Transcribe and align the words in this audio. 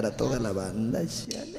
para 0.00 0.16
toda 0.16 0.38
la 0.38 0.52
banda. 0.52 1.00
¿Dónde 1.00 1.44
te 1.44 1.58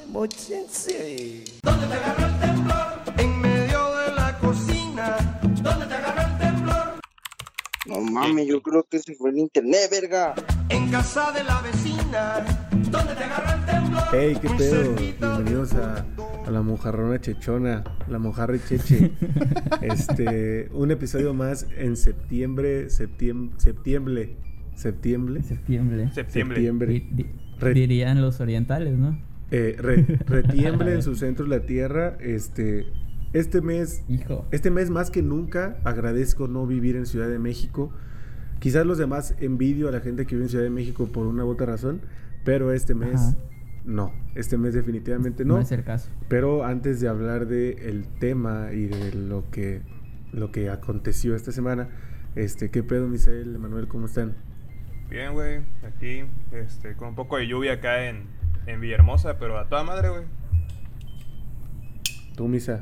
agarró 1.94 2.26
el 2.26 2.40
temblor? 2.40 3.00
En 3.18 3.40
medio 3.40 3.96
de 3.98 4.12
la 4.16 4.36
cocina. 4.40 5.38
¿Dónde 5.62 5.86
te 5.86 5.94
agarró 5.94 6.22
el 6.22 6.38
temblor? 6.38 7.00
No 7.86 8.00
mames, 8.00 8.48
yo 8.48 8.60
creo 8.60 8.82
que 8.82 8.98
se 8.98 9.14
fue 9.14 9.30
el 9.30 9.38
internet, 9.38 9.88
verga. 9.92 10.34
En 10.70 10.90
casa 10.90 11.30
de 11.30 11.44
la 11.44 11.62
vecina. 11.62 12.44
¿Dónde 12.90 13.14
te 13.14 13.22
agarró 13.22 13.60
el 13.60 13.64
temblor? 13.64 14.02
Hey, 14.10 14.36
qué 14.42 14.50
pedo. 14.58 14.92
Bienvenidos 14.96 15.74
a, 15.74 16.04
a 16.44 16.50
la 16.50 16.62
mojarrona 16.62 17.20
chechona, 17.20 17.84
la 18.08 18.18
mojarra 18.18 18.58
cheche. 18.58 19.12
Este, 19.82 20.68
un 20.72 20.90
episodio 20.90 21.32
más 21.32 21.68
en 21.76 21.96
septiembre, 21.96 22.90
septiembre, 22.90 23.60
septiembre, 23.60 24.36
septiembre, 24.74 25.44
Septiembre. 25.44 26.10
Septiembre. 26.12 26.56
septiembre. 26.58 27.06
Re- 27.60 27.74
dirían 27.74 28.20
los 28.20 28.40
orientales, 28.40 28.98
¿no? 28.98 29.18
Eh, 29.50 29.76
re- 29.78 30.06
en 30.94 31.02
su 31.02 31.14
centro 31.16 31.46
la 31.46 31.60
tierra. 31.60 32.16
Este, 32.20 32.86
este 33.32 33.60
mes, 33.60 34.02
Hijo. 34.08 34.46
este 34.50 34.70
mes 34.70 34.90
más 34.90 35.10
que 35.10 35.22
nunca 35.22 35.78
agradezco 35.84 36.48
no 36.48 36.66
vivir 36.66 36.96
en 36.96 37.06
Ciudad 37.06 37.28
de 37.28 37.38
México. 37.38 37.92
Quizás 38.60 38.86
los 38.86 38.98
demás 38.98 39.34
envidio 39.40 39.88
a 39.88 39.90
la 39.92 40.00
gente 40.00 40.24
que 40.26 40.34
vive 40.36 40.44
en 40.44 40.50
Ciudad 40.50 40.64
de 40.64 40.70
México 40.70 41.06
por 41.12 41.26
una 41.26 41.44
u 41.44 41.48
otra 41.48 41.66
razón, 41.66 42.00
pero 42.44 42.72
este 42.72 42.94
mes 42.94 43.14
Ajá. 43.20 43.36
no. 43.84 44.12
Este 44.34 44.56
mes 44.56 44.72
definitivamente 44.74 45.44
no. 45.44 45.54
No 45.56 45.60
es 45.60 45.72
el 45.72 45.82
caso. 45.82 46.08
Pero 46.28 46.64
antes 46.64 47.00
de 47.00 47.08
hablar 47.08 47.46
del 47.46 47.78
el 47.80 48.06
tema 48.20 48.68
y 48.72 48.86
de 48.86 49.12
lo 49.14 49.50
que, 49.50 49.82
lo 50.32 50.52
que 50.52 50.70
aconteció 50.70 51.34
esta 51.34 51.50
semana, 51.52 51.88
este, 52.36 52.70
¿qué 52.70 52.82
pedo, 52.82 53.08
Misael, 53.08 53.58
Manuel, 53.58 53.88
cómo 53.88 54.06
están? 54.06 54.34
Bien, 55.12 55.32
güey. 55.34 55.60
Aquí, 55.86 56.24
este, 56.52 56.94
con 56.94 57.08
un 57.08 57.14
poco 57.14 57.36
de 57.36 57.46
lluvia 57.46 57.74
acá 57.74 58.06
en, 58.06 58.24
en 58.66 58.80
Villahermosa, 58.80 59.38
pero 59.38 59.58
a 59.58 59.68
toda 59.68 59.82
madre, 59.84 60.08
güey. 60.08 60.22
Tú, 62.34 62.48
Misa. 62.48 62.80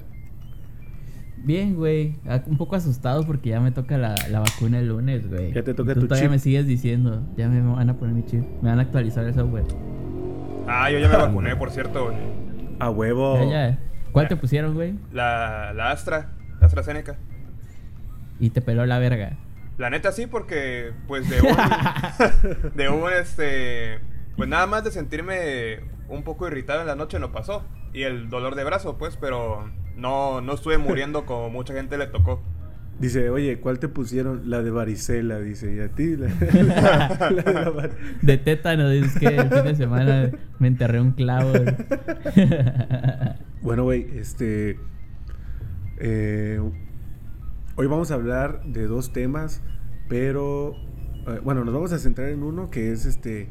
Bien, 1.38 1.74
güey. 1.74 2.14
Ah, 2.28 2.40
Un 2.46 2.56
poco 2.56 2.76
asustado 2.76 3.26
porque 3.26 3.50
ya 3.50 3.60
me 3.60 3.72
toca 3.72 3.98
la, 3.98 4.14
la 4.30 4.40
vacuna 4.40 4.78
el 4.78 4.88
lunes, 4.88 5.28
güey. 5.28 5.52
Ya 5.52 5.62
te 5.64 5.74
toca 5.74 5.94
tú 5.94 6.00
tu 6.00 6.06
todavía 6.06 6.26
chip. 6.28 6.30
me 6.32 6.38
sigues 6.38 6.66
diciendo. 6.66 7.22
Ya 7.36 7.48
me 7.48 7.60
van 7.62 7.90
a 7.90 7.94
poner 7.94 8.14
mi 8.14 8.24
chip. 8.24 8.44
Me 8.62 8.68
van 8.68 8.78
a 8.78 8.82
actualizar 8.82 9.24
el 9.24 9.34
software. 9.34 9.64
Ah, 10.68 10.90
yo 10.90 10.98
ya 10.98 11.08
me 11.08 11.16
vacuné, 11.18 11.56
por 11.56 11.70
cierto, 11.70 12.04
güey. 12.04 12.16
A 12.78 12.90
huevo. 12.90 13.38
Ya, 13.50 13.70
ya. 13.70 13.78
¿Cuál 14.12 14.28
te 14.28 14.34
Ya. 14.36 14.40
pusieron, 14.40 14.74
güey? 14.74 14.94
La, 15.12 15.72
la 15.74 15.90
Astra, 15.90 16.30
la 16.60 16.66
AstraZeneca. 16.66 17.16
Y 18.38 18.50
te 18.50 18.60
peló 18.60 18.86
la 18.86 18.98
verga. 18.98 19.36
La 19.80 19.88
neta 19.90 20.12
sí, 20.12 20.26
porque, 20.26 20.92
pues, 21.08 21.28
de 21.30 21.40
un... 21.42 22.76
de 22.76 22.88
un, 22.90 23.10
este... 23.12 23.98
Pues 24.36 24.48
nada 24.48 24.66
más 24.66 24.84
de 24.84 24.90
sentirme 24.90 25.80
un 26.08 26.22
poco 26.22 26.46
irritado 26.46 26.80
en 26.82 26.86
la 26.86 26.94
noche 26.96 27.18
no 27.18 27.32
pasó. 27.32 27.64
Y 27.92 28.02
el 28.02 28.28
dolor 28.28 28.54
de 28.56 28.64
brazo, 28.64 28.98
pues, 28.98 29.16
pero 29.16 29.70
no, 29.96 30.40
no 30.42 30.52
estuve 30.54 30.76
muriendo 30.86 31.24
como 31.26 31.48
mucha 31.50 31.72
gente 31.74 31.96
le 31.98 32.06
tocó. 32.06 32.42
Dice, 32.98 33.30
oye, 33.30 33.58
¿cuál 33.60 33.78
te 33.78 33.88
pusieron? 33.88 34.50
La 34.50 34.60
de 34.62 34.70
varicela, 34.70 35.40
dice, 35.40 35.74
y 35.74 35.80
a 35.80 35.88
ti. 35.88 36.16
La, 36.18 36.28
la- 36.28 37.30
la 37.30 37.42
de 37.42 37.52
la 37.54 37.70
var- 37.70 37.90
De 38.20 38.36
tétano, 38.36 38.90
es 38.90 39.18
que 39.18 39.28
el 39.28 39.48
fin 39.48 39.64
de 39.64 39.74
semana 39.74 40.30
me 40.58 40.68
enterré 40.68 41.00
un 41.00 41.12
clavo. 41.12 41.54
Bueno, 43.62 43.84
güey, 43.84 44.06
este. 44.18 44.78
eh, 45.98 46.60
hoy 47.80 47.86
vamos 47.86 48.10
a 48.10 48.14
hablar 48.14 48.62
de 48.64 48.86
dos 48.86 49.12
temas, 49.12 49.62
pero. 50.08 50.74
eh, 51.26 51.40
bueno, 51.42 51.64
nos 51.64 51.72
vamos 51.72 51.92
a 51.92 51.98
centrar 51.98 52.28
en 52.28 52.42
uno 52.42 52.70
que 52.70 52.92
es 52.92 53.06
este. 53.06 53.48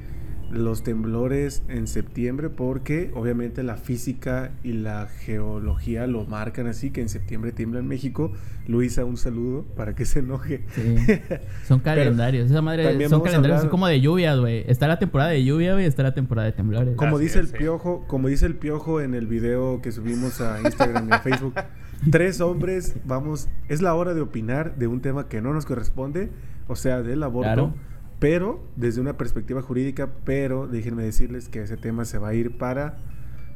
Los 0.51 0.81
temblores 0.83 1.61
en 1.69 1.85
septiembre, 1.85 2.49
porque 2.49 3.11
obviamente 3.13 3.61
la 3.61 3.77
física 3.77 4.49
y 4.63 4.73
la 4.73 5.05
geología 5.05 6.07
lo 6.07 6.25
marcan 6.25 6.65
así, 6.65 6.89
que 6.89 7.01
en 7.01 7.09
septiembre 7.09 7.51
tiembla 7.51 7.79
en 7.79 7.87
México. 7.87 8.31
Luisa, 8.65 9.05
un 9.05 9.15
saludo 9.17 9.65
para 9.75 9.93
que 9.93 10.05
se 10.05 10.19
enoje. 10.21 10.65
Sí. 10.73 10.95
Son 11.67 11.79
calendarios. 11.81 12.49
Esa 12.49 12.63
madre 12.63 12.81
son 13.07 13.21
calendarios 13.21 13.35
hablar- 13.37 13.57
así 13.59 13.67
como 13.67 13.85
de 13.85 14.01
lluvia, 14.01 14.35
güey. 14.37 14.63
Está 14.67 14.87
la 14.87 14.97
temporada 14.97 15.29
de 15.29 15.43
lluvia, 15.43 15.73
güey. 15.73 15.85
Está 15.85 16.01
la 16.01 16.15
temporada 16.15 16.47
de 16.47 16.53
temblores. 16.53 16.95
Como 16.95 17.17
Así 17.17 17.25
dice 17.25 17.39
es, 17.41 17.45
el 17.45 17.51
sí. 17.51 17.57
piojo, 17.59 18.05
como 18.07 18.27
dice 18.27 18.47
el 18.47 18.55
piojo 18.55 19.01
en 19.01 19.13
el 19.13 19.27
video 19.27 19.81
que 19.83 19.91
subimos 19.91 20.41
a 20.41 20.59
Instagram 20.61 21.09
y 21.09 21.13
a 21.13 21.19
Facebook, 21.19 21.53
tres 22.11 22.41
hombres, 22.41 22.95
vamos, 23.05 23.49
es 23.67 23.81
la 23.81 23.93
hora 23.95 24.13
de 24.13 24.21
opinar 24.21 24.75
de 24.77 24.87
un 24.87 25.01
tema 25.01 25.27
que 25.27 25.41
no 25.41 25.53
nos 25.53 25.65
corresponde, 25.65 26.29
o 26.67 26.75
sea, 26.75 27.01
del 27.01 27.23
aborto, 27.23 27.49
Claro. 27.53 27.73
pero 28.19 28.63
desde 28.75 29.01
una 29.01 29.17
perspectiva 29.17 29.61
jurídica, 29.61 30.09
pero 30.25 30.67
déjenme 30.67 31.03
decirles 31.03 31.49
que 31.49 31.61
ese 31.61 31.77
tema 31.77 32.05
se 32.05 32.17
va 32.17 32.29
a 32.29 32.33
ir 32.33 32.57
para 32.57 32.97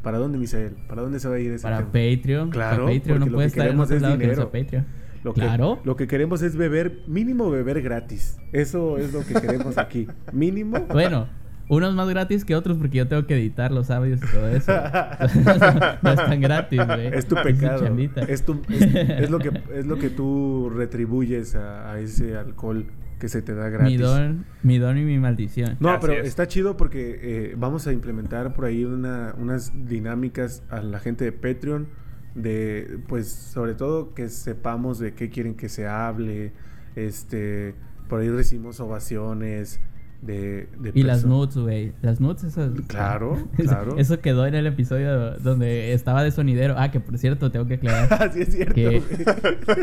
¿para 0.02 0.18
dónde, 0.18 0.38
Misael? 0.38 0.76
¿Para 0.90 1.02
dónde 1.02 1.20
se 1.20 1.30
va 1.30 1.36
a 1.36 1.40
ir 1.40 1.52
ese 1.54 1.64
Para 1.64 1.78
tema? 1.78 1.92
Patreon. 1.94 2.50
Claro, 2.50 2.84
Para 2.86 2.98
Patreon 2.98 3.20
no 3.22 3.26
lo 3.28 3.32
puede 3.34 3.46
que 3.46 3.50
estar 3.50 3.62
en 3.62 3.68
queremos 3.68 3.86
otro 3.86 3.96
es 3.96 4.02
que 4.04 4.08
no 4.10 4.18
dinero. 4.18 4.52
Patreon. 4.52 4.86
Lo 5.24 5.34
que, 5.34 5.40
Claro. 5.40 5.80
lo 5.86 5.96
que 5.96 6.08
queremos 6.08 6.42
es 6.42 6.58
beber, 6.58 7.04
mínimo 7.08 7.50
beber 7.50 7.82
gratis. 7.82 8.38
Eso 8.52 8.98
es 8.98 9.14
lo 9.14 9.22
que 9.26 9.36
queremos 9.36 9.78
aquí. 9.78 10.08
Mínimo. 10.34 10.78
Bueno, 10.92 11.28
unos 11.70 11.96
más 11.96 12.08
gratis 12.10 12.44
que 12.46 12.56
otros 12.56 12.78
porque 12.78 12.98
yo 12.98 13.08
tengo 13.08 13.26
que 13.26 13.36
editar 13.36 13.72
los 13.72 13.90
audios 13.90 14.20
y 14.24 14.28
todo 14.32 14.48
eso. 14.50 14.72
no 16.02 16.10
es 16.12 16.16
tan 16.18 16.42
gratis, 16.42 16.82
güey. 16.86 17.08
Es 17.08 17.26
tu 17.28 17.36
pecado. 17.36 17.86
Es, 18.28 18.44
tu- 18.46 18.62
es, 18.70 18.82
es 18.82 19.30
lo 19.30 19.40
que, 19.40 19.52
es 19.74 19.86
lo 19.86 19.98
que 19.98 20.10
tú 20.10 20.70
retribuyes 20.76 21.56
a, 21.56 21.92
a 21.94 22.00
ese 22.00 22.36
alcohol 22.38 22.86
que 23.20 23.30
se 23.30 23.42
te 23.42 23.54
da 23.56 23.70
gratis. 23.70 23.98
Mi 23.98 23.98
don, 24.04 24.46
mi 24.64 24.78
don 24.80 24.98
y 24.98 25.04
mi 25.06 25.18
maldición. 25.20 25.78
No, 25.80 25.98
pero 26.02 26.14
es. 26.14 26.28
está 26.28 26.48
chido 26.48 26.76
porque 26.76 27.20
eh, 27.22 27.56
vamos 27.58 27.88
a 27.88 27.94
implementar 27.94 28.54
por 28.54 28.66
ahí 28.66 28.84
una- 28.84 29.34
unas 29.38 29.72
dinámicas 29.88 30.64
a 30.70 30.82
la 30.82 31.00
gente 31.00 31.24
de 31.26 31.32
Patreon 31.32 31.88
de, 32.36 33.00
pues, 33.08 33.30
sobre 33.30 33.76
todo 33.76 34.14
que 34.14 34.28
sepamos 34.28 35.00
de 35.00 35.14
qué 35.14 35.30
quieren 35.30 35.56
que 35.56 35.70
se 35.70 35.88
hable. 35.88 36.52
Este, 36.96 37.76
por 38.10 38.20
ahí 38.20 38.30
recibimos 38.30 38.80
ovaciones 38.80 39.80
de, 40.26 40.68
de 40.80 40.92
Y 40.94 41.04
las 41.04 41.26
nudes, 41.26 41.56
güey. 41.58 41.92
Las 42.02 42.20
nudes, 42.22 42.44
esas. 42.44 42.72
Claro, 42.88 43.36
Eso- 43.58 43.70
claro. 43.70 43.98
Eso 43.98 44.20
quedó 44.20 44.46
en 44.48 44.56
el 44.56 44.66
episodio 44.68 45.32
donde 45.40 45.94
estaba 45.94 46.24
de 46.24 46.32
sonidero. 46.32 46.76
Ah, 46.78 46.92
que 46.92 47.00
por 47.00 47.18
cierto, 47.18 47.52
tengo 47.52 47.66
que 47.68 47.76
aclarar. 47.76 48.08
Así 48.30 48.42
es 48.42 48.50
cierto. 48.54 48.74
que 48.74 49.02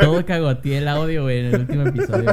todo 0.01 0.25
cagoteé 0.25 0.79
el 0.79 0.89
audio, 0.89 1.23
güey, 1.25 1.41
en 1.41 1.47
el 1.55 1.61
último 1.61 1.83
episodio, 1.87 2.31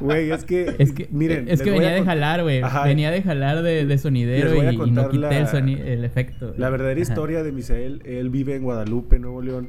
güey. 0.00 0.30
Es 0.30 0.44
que, 0.44 0.74
Es 0.78 0.92
que, 0.92 1.08
miren, 1.10 1.48
es 1.48 1.62
que 1.62 1.70
venía 1.70 1.90
de 1.90 2.04
jalar, 2.04 2.42
güey. 2.42 2.62
Venía 2.84 3.10
de 3.10 3.22
jalar 3.22 3.62
de, 3.62 3.86
de 3.86 3.98
sonidero 3.98 4.54
y, 4.54 4.88
y 4.88 4.90
no 4.90 5.08
quité 5.08 5.18
la- 5.42 5.58
el, 5.58 5.68
el 5.68 6.04
efecto. 6.04 6.54
La 6.56 6.70
verdadera 6.70 7.00
Ajá. 7.00 7.10
historia 7.12 7.42
de 7.42 7.52
Misael, 7.52 8.02
él 8.04 8.30
vive 8.30 8.56
en 8.56 8.62
Guadalupe, 8.62 9.18
Nuevo 9.18 9.42
León, 9.42 9.68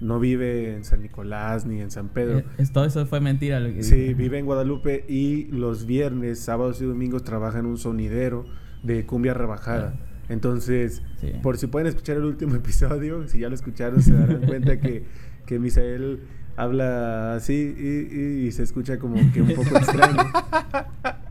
no 0.00 0.18
vive 0.20 0.74
en 0.74 0.84
San 0.84 1.02
Nicolás 1.02 1.66
ni 1.66 1.80
en 1.80 1.90
San 1.90 2.08
Pedro. 2.08 2.38
Eh, 2.40 2.44
es- 2.58 2.72
todo 2.72 2.84
eso 2.84 3.06
fue 3.06 3.20
mentira. 3.20 3.60
Lo 3.60 3.72
que 3.72 3.82
Sí, 3.82 3.94
dije. 3.96 4.14
vive 4.14 4.38
en 4.38 4.46
Guadalupe 4.46 5.04
y 5.08 5.44
los 5.46 5.86
viernes, 5.86 6.40
sábados 6.40 6.80
y 6.82 6.84
domingos 6.84 7.24
trabaja 7.24 7.58
en 7.58 7.66
un 7.66 7.78
sonidero 7.78 8.44
de 8.82 9.06
cumbia 9.06 9.34
rebajada. 9.34 9.94
Entonces, 10.28 11.02
Sí. 11.20 11.32
por 11.42 11.56
si 11.58 11.66
pueden 11.66 11.86
escuchar 11.88 12.16
el 12.16 12.24
último 12.24 12.54
episodio, 12.56 13.28
si 13.28 13.38
ya 13.38 13.48
lo 13.48 13.54
escucharon, 13.54 14.02
se 14.02 14.12
darán 14.14 14.42
cuenta 14.46 14.80
que, 14.80 15.04
que 15.46 15.58
Misael 15.58 16.20
habla 16.56 17.34
así 17.34 17.74
y, 17.78 18.14
y- 18.16 18.46
y 18.46 18.52
se 18.52 18.62
escucha 18.62 18.98
como 18.98 19.16
que 19.32 19.42
un 19.42 19.48
poco 19.54 19.76
extraño. 19.76 20.16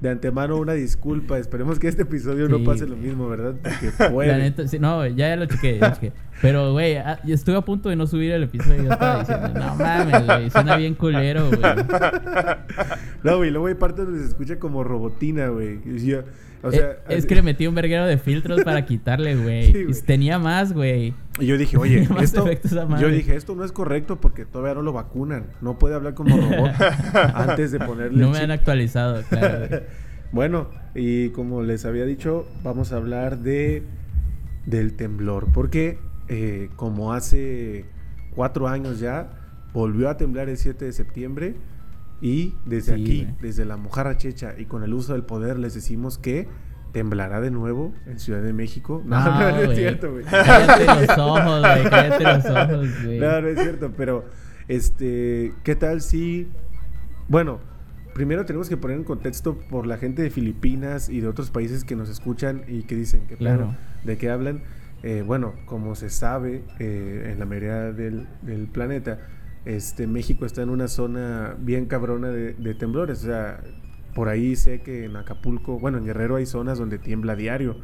De 0.01 0.09
antemano, 0.09 0.57
una 0.57 0.73
disculpa. 0.73 1.37
Esperemos 1.39 1.79
que 1.79 1.87
este 1.87 2.01
episodio 2.01 2.49
no 2.49 2.61
pase 2.65 2.85
lo 2.87 2.97
mismo, 2.97 3.29
¿verdad? 3.29 3.53
Porque 3.63 4.11
puede. 4.11 4.27
La 4.29 4.37
neta, 4.37 4.67
sí, 4.67 4.77
no, 4.77 5.07
ya, 5.07 5.29
ya 5.29 5.35
lo 5.37 5.45
chequé, 5.45 5.79
ya 5.79 5.93
chequé. 5.93 6.11
Pero, 6.41 6.73
güey, 6.73 6.97
ah, 6.97 7.19
estuve 7.25 7.55
a 7.55 7.61
punto 7.61 7.87
de 7.87 7.95
no 7.95 8.05
subir 8.05 8.31
el 8.33 8.43
episodio. 8.43 8.83
Yo 8.83 8.91
estaba 8.91 9.19
diciendo, 9.19 9.47
no 9.57 9.75
mames, 9.75 10.25
güey, 10.25 10.49
suena 10.49 10.75
bien 10.75 10.95
culero, 10.95 11.47
güey. 11.47 11.61
No, 13.23 13.37
güey, 13.37 13.51
luego 13.51 13.67
hay 13.67 13.75
partes 13.75 14.05
donde 14.05 14.19
se 14.19 14.27
escucha 14.27 14.59
como 14.59 14.83
robotina, 14.83 15.47
güey. 15.47 15.79
Y 15.85 16.05
yo- 16.05 16.23
O 16.63 16.71
sea, 16.71 16.91
Eh, 16.91 16.97
es 17.09 17.25
que 17.25 17.35
le 17.35 17.41
metí 17.41 17.67
un 17.67 17.75
verguero 17.75 18.05
de 18.05 18.17
filtros 18.17 18.63
para 18.63 18.85
quitarle, 18.85 19.35
güey. 19.35 19.93
Sí. 19.93 20.03
Tenía 20.05 20.39
más, 20.39 20.73
güey. 20.73 21.13
Y 21.39 21.45
yo 21.45 21.57
dije, 21.57 21.77
oye, 21.77 22.07
esto, 22.21 22.45
yo 22.99 23.09
dije, 23.09 23.35
esto 23.35 23.53
no 23.55 23.63
es 23.65 23.71
correcto 23.71 24.19
porque 24.21 24.45
todavía 24.45 24.75
no 24.75 24.81
lo 24.81 24.93
vacunan. 24.93 25.47
No 25.61 25.77
puede 25.77 25.95
hablar 25.95 26.13
como 26.13 26.35
robot 26.37 26.71
antes 27.35 27.71
de 27.71 27.79
ponerle 27.79 28.17
No 28.19 28.29
me 28.29 28.35
chip. 28.35 28.43
han 28.45 28.51
actualizado, 28.51 29.21
claro. 29.29 29.67
güey. 29.67 29.81
Bueno, 30.31 30.69
y 30.95 31.29
como 31.29 31.61
les 31.61 31.85
había 31.85 32.05
dicho, 32.05 32.47
vamos 32.63 32.91
a 32.91 32.95
hablar 32.95 33.39
de 33.39 33.83
del 34.65 34.93
temblor. 34.95 35.47
Porque 35.53 35.99
eh, 36.29 36.69
como 36.75 37.13
hace 37.13 37.85
cuatro 38.33 38.67
años 38.67 38.99
ya, 38.99 39.29
volvió 39.73 40.09
a 40.09 40.17
temblar 40.17 40.49
el 40.49 40.57
7 40.57 40.85
de 40.85 40.93
septiembre. 40.93 41.55
Y 42.23 42.55
desde 42.65 42.95
Sí, 42.95 43.01
aquí, 43.03 43.23
güey. 43.25 43.35
desde 43.41 43.65
la 43.65 43.75
Mojarra 43.77 44.17
Checha 44.17 44.53
y 44.57 44.65
con 44.65 44.83
el 44.83 44.93
uso 44.93 45.13
del 45.13 45.23
poder, 45.23 45.59
les 45.59 45.73
decimos 45.73 46.17
que 46.17 46.47
temblará 46.93 47.41
de 47.41 47.51
nuevo 47.51 47.93
en 48.05 48.17
Ciudad 48.19 48.41
de 48.41 48.53
México. 48.53 49.01
No, 49.05 49.19
no, 49.23 49.39
no, 49.51 49.57
es 49.57 49.65
güey. 49.65 49.77
cierto, 49.77 50.11
güey. 50.11 50.23
Cállate 50.23 50.85
los 50.85 51.17
ojos, 51.17 51.59
güey. 51.59 51.83
Cállate 51.89 52.23
los 52.23 52.45
ojos, 52.45 53.03
güey. 53.03 53.19
No, 53.19 53.41
no 53.41 53.47
es 53.49 53.59
cierto, 53.59 53.91
pero 53.97 54.25
este, 54.67 55.53
¿qué 55.63 55.75
tal 55.75 56.01
si 56.01 56.47
bueno, 57.27 57.59
primero 58.13 58.45
tenemos 58.45 58.69
que 58.69 58.77
poner 58.77 58.97
en 58.97 59.03
contexto 59.03 59.57
por 59.69 59.87
la 59.87 59.97
gente 59.97 60.21
de 60.21 60.29
Filipinas 60.29 61.09
y 61.09 61.19
de 61.21 61.27
otros 61.27 61.49
países 61.51 61.83
que 61.83 61.95
nos 61.95 62.09
escuchan 62.09 62.63
y 62.67 62.83
que 62.83 62.95
dicen 62.95 63.27
que 63.27 63.35
Claro. 63.35 63.75
de 64.03 64.17
qué 64.17 64.29
hablan. 64.29 64.61
Eh, 65.03 65.23
bueno, 65.25 65.53
como 65.65 65.95
se 65.95 66.09
sabe 66.09 66.63
eh, 66.79 67.29
en 67.33 67.39
la 67.39 67.45
mayoría 67.45 67.91
del, 67.91 68.27
del 68.41 68.67
planeta, 68.67 69.19
este 69.65 70.07
México 70.07 70.45
está 70.45 70.61
en 70.61 70.69
una 70.69 70.87
zona 70.87 71.55
bien 71.59 71.85
cabrona 71.85 72.29
de, 72.29 72.73
temblores. 72.75 73.23
O 73.23 73.27
sea, 73.27 73.61
por 74.13 74.29
ahí 74.29 74.55
sé 74.55 74.81
que 74.81 75.05
en 75.05 75.15
Acapulco, 75.15 75.79
bueno, 75.79 75.97
en 75.97 76.05
Guerrero 76.05 76.35
hay 76.35 76.45
zonas 76.45 76.77
donde 76.77 76.97
tiembla 76.97 77.35
diario 77.35 77.77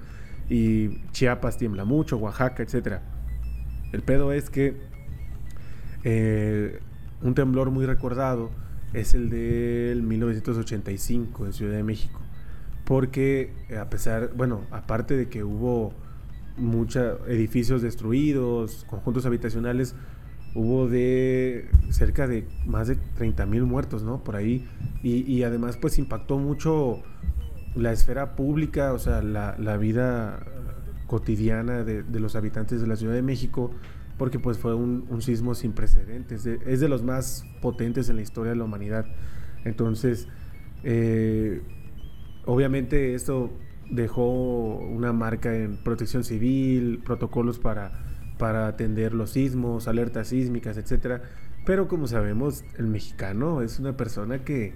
y 0.49 1.01
Chiapas 1.11 1.57
tiembla 1.57 1.85
mucho, 1.85 2.17
Oaxaca, 2.17 2.63
etcétera. 2.63 3.01
El 3.91 4.01
pedo 4.01 4.31
es 4.33 4.49
que 4.49 4.77
eh, 6.03 6.79
un 7.21 7.33
temblor 7.33 7.71
muy 7.71 7.85
recordado 7.85 8.51
es 8.93 9.13
el 9.13 9.29
del 9.29 10.03
1985 10.03 11.45
en 11.45 11.53
Ciudad 11.53 11.75
de 11.75 11.83
México. 11.83 12.19
Porque 12.85 13.53
a 13.79 13.89
pesar, 13.89 14.31
bueno, 14.35 14.61
aparte 14.71 15.15
de 15.15 15.29
que 15.29 15.43
hubo 15.43 15.93
muchos 16.57 17.19
edificios 17.27 17.81
destruidos, 17.81 18.85
conjuntos 18.89 19.25
habitacionales, 19.25 19.95
hubo 20.55 20.87
de 20.87 21.69
cerca 21.89 22.27
de 22.27 22.47
más 22.65 22.87
de 22.87 22.95
30 22.95 23.45
mil 23.45 23.63
muertos, 23.63 24.03
¿no? 24.03 24.23
Por 24.23 24.35
ahí. 24.35 24.65
Y, 25.03 25.21
y 25.31 25.43
además 25.43 25.77
pues 25.77 25.97
impactó 25.99 26.37
mucho 26.37 27.01
la 27.75 27.91
esfera 27.91 28.35
pública, 28.35 28.93
o 28.93 28.99
sea, 28.99 29.21
la, 29.21 29.55
la 29.59 29.77
vida 29.77 30.39
cotidiana 31.07 31.83
de, 31.83 32.03
de 32.03 32.19
los 32.19 32.35
habitantes 32.35 32.81
de 32.81 32.87
la 32.87 32.95
Ciudad 32.95 33.13
de 33.13 33.21
México, 33.21 33.71
porque 34.17 34.39
pues 34.39 34.57
fue 34.57 34.75
un, 34.75 35.05
un 35.09 35.21
sismo 35.21 35.55
sin 35.55 35.71
precedentes, 35.73 36.43
de- 36.43 36.59
es 36.65 36.79
de 36.79 36.89
los 36.89 37.03
más 37.03 37.45
potentes 37.61 38.09
en 38.09 38.17
la 38.17 38.21
historia 38.21 38.51
de 38.51 38.57
la 38.57 38.63
humanidad. 38.65 39.05
Entonces, 39.65 40.27
eh, 40.83 41.61
obviamente 42.45 43.13
esto 43.15 43.51
dejó 43.89 44.77
una 44.77 45.13
marca 45.13 45.55
en 45.55 45.77
protección 45.77 46.23
civil, 46.23 47.01
protocolos 47.03 47.59
para, 47.59 47.91
para 48.39 48.67
atender 48.67 49.13
los 49.13 49.31
sismos, 49.31 49.87
alertas 49.87 50.29
sísmicas, 50.29 50.77
etcétera. 50.77 51.21
Pero 51.65 51.87
como 51.87 52.07
sabemos, 52.07 52.63
el 52.79 52.87
mexicano 52.87 53.61
es 53.61 53.79
una 53.79 53.95
persona 53.95 54.43
que, 54.43 54.73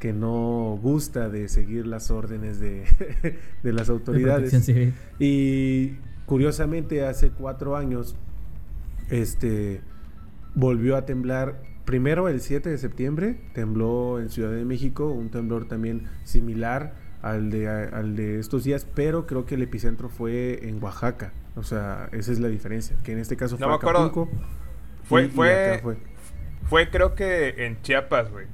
que 0.00 0.12
no 0.12 0.78
gusta 0.82 1.30
de 1.30 1.48
seguir 1.48 1.86
las 1.86 2.10
órdenes 2.10 2.60
de, 2.60 2.84
de 3.62 3.72
las 3.72 3.86
De 3.86 3.92
autoridades. 3.94 4.68
Y 5.18 5.92
curiosamente 6.26 7.06
hace 7.06 7.30
cuatro 7.30 7.76
años, 7.76 8.16
este, 9.08 9.80
volvió 10.54 10.96
a 10.96 11.06
temblar. 11.06 11.62
Primero 11.84 12.28
el 12.28 12.40
7 12.40 12.68
de 12.68 12.78
septiembre 12.78 13.40
tembló 13.52 14.18
en 14.18 14.28
Ciudad 14.28 14.50
de 14.50 14.64
México, 14.64 15.08
un 15.12 15.30
temblor 15.30 15.68
también 15.68 16.08
similar 16.24 16.94
al 17.22 17.50
de, 17.50 17.68
al 17.68 18.16
de 18.16 18.40
estos 18.40 18.64
días, 18.64 18.86
pero 18.92 19.26
creo 19.26 19.46
que 19.46 19.54
el 19.54 19.62
epicentro 19.62 20.08
fue 20.08 20.66
en 20.68 20.82
Oaxaca. 20.82 21.32
O 21.56 21.62
sea, 21.62 22.08
esa 22.12 22.32
es 22.32 22.40
la 22.40 22.48
diferencia, 22.48 22.96
que 23.04 23.12
en 23.12 23.18
este 23.18 23.36
caso 23.36 23.54
No 23.54 23.58
fue 23.60 23.68
me 23.68 23.74
acuerdo. 23.74 24.00
Acapulco. 24.00 24.30
Fue, 25.04 25.22
y- 25.22 25.26
y 25.26 25.28
fue, 25.28 25.72
acá 25.74 25.82
fue. 25.82 25.96
fue 26.68 26.90
creo 26.90 27.14
que 27.14 27.66
en 27.66 27.80
Chiapas, 27.82 28.30
güey. 28.30 28.46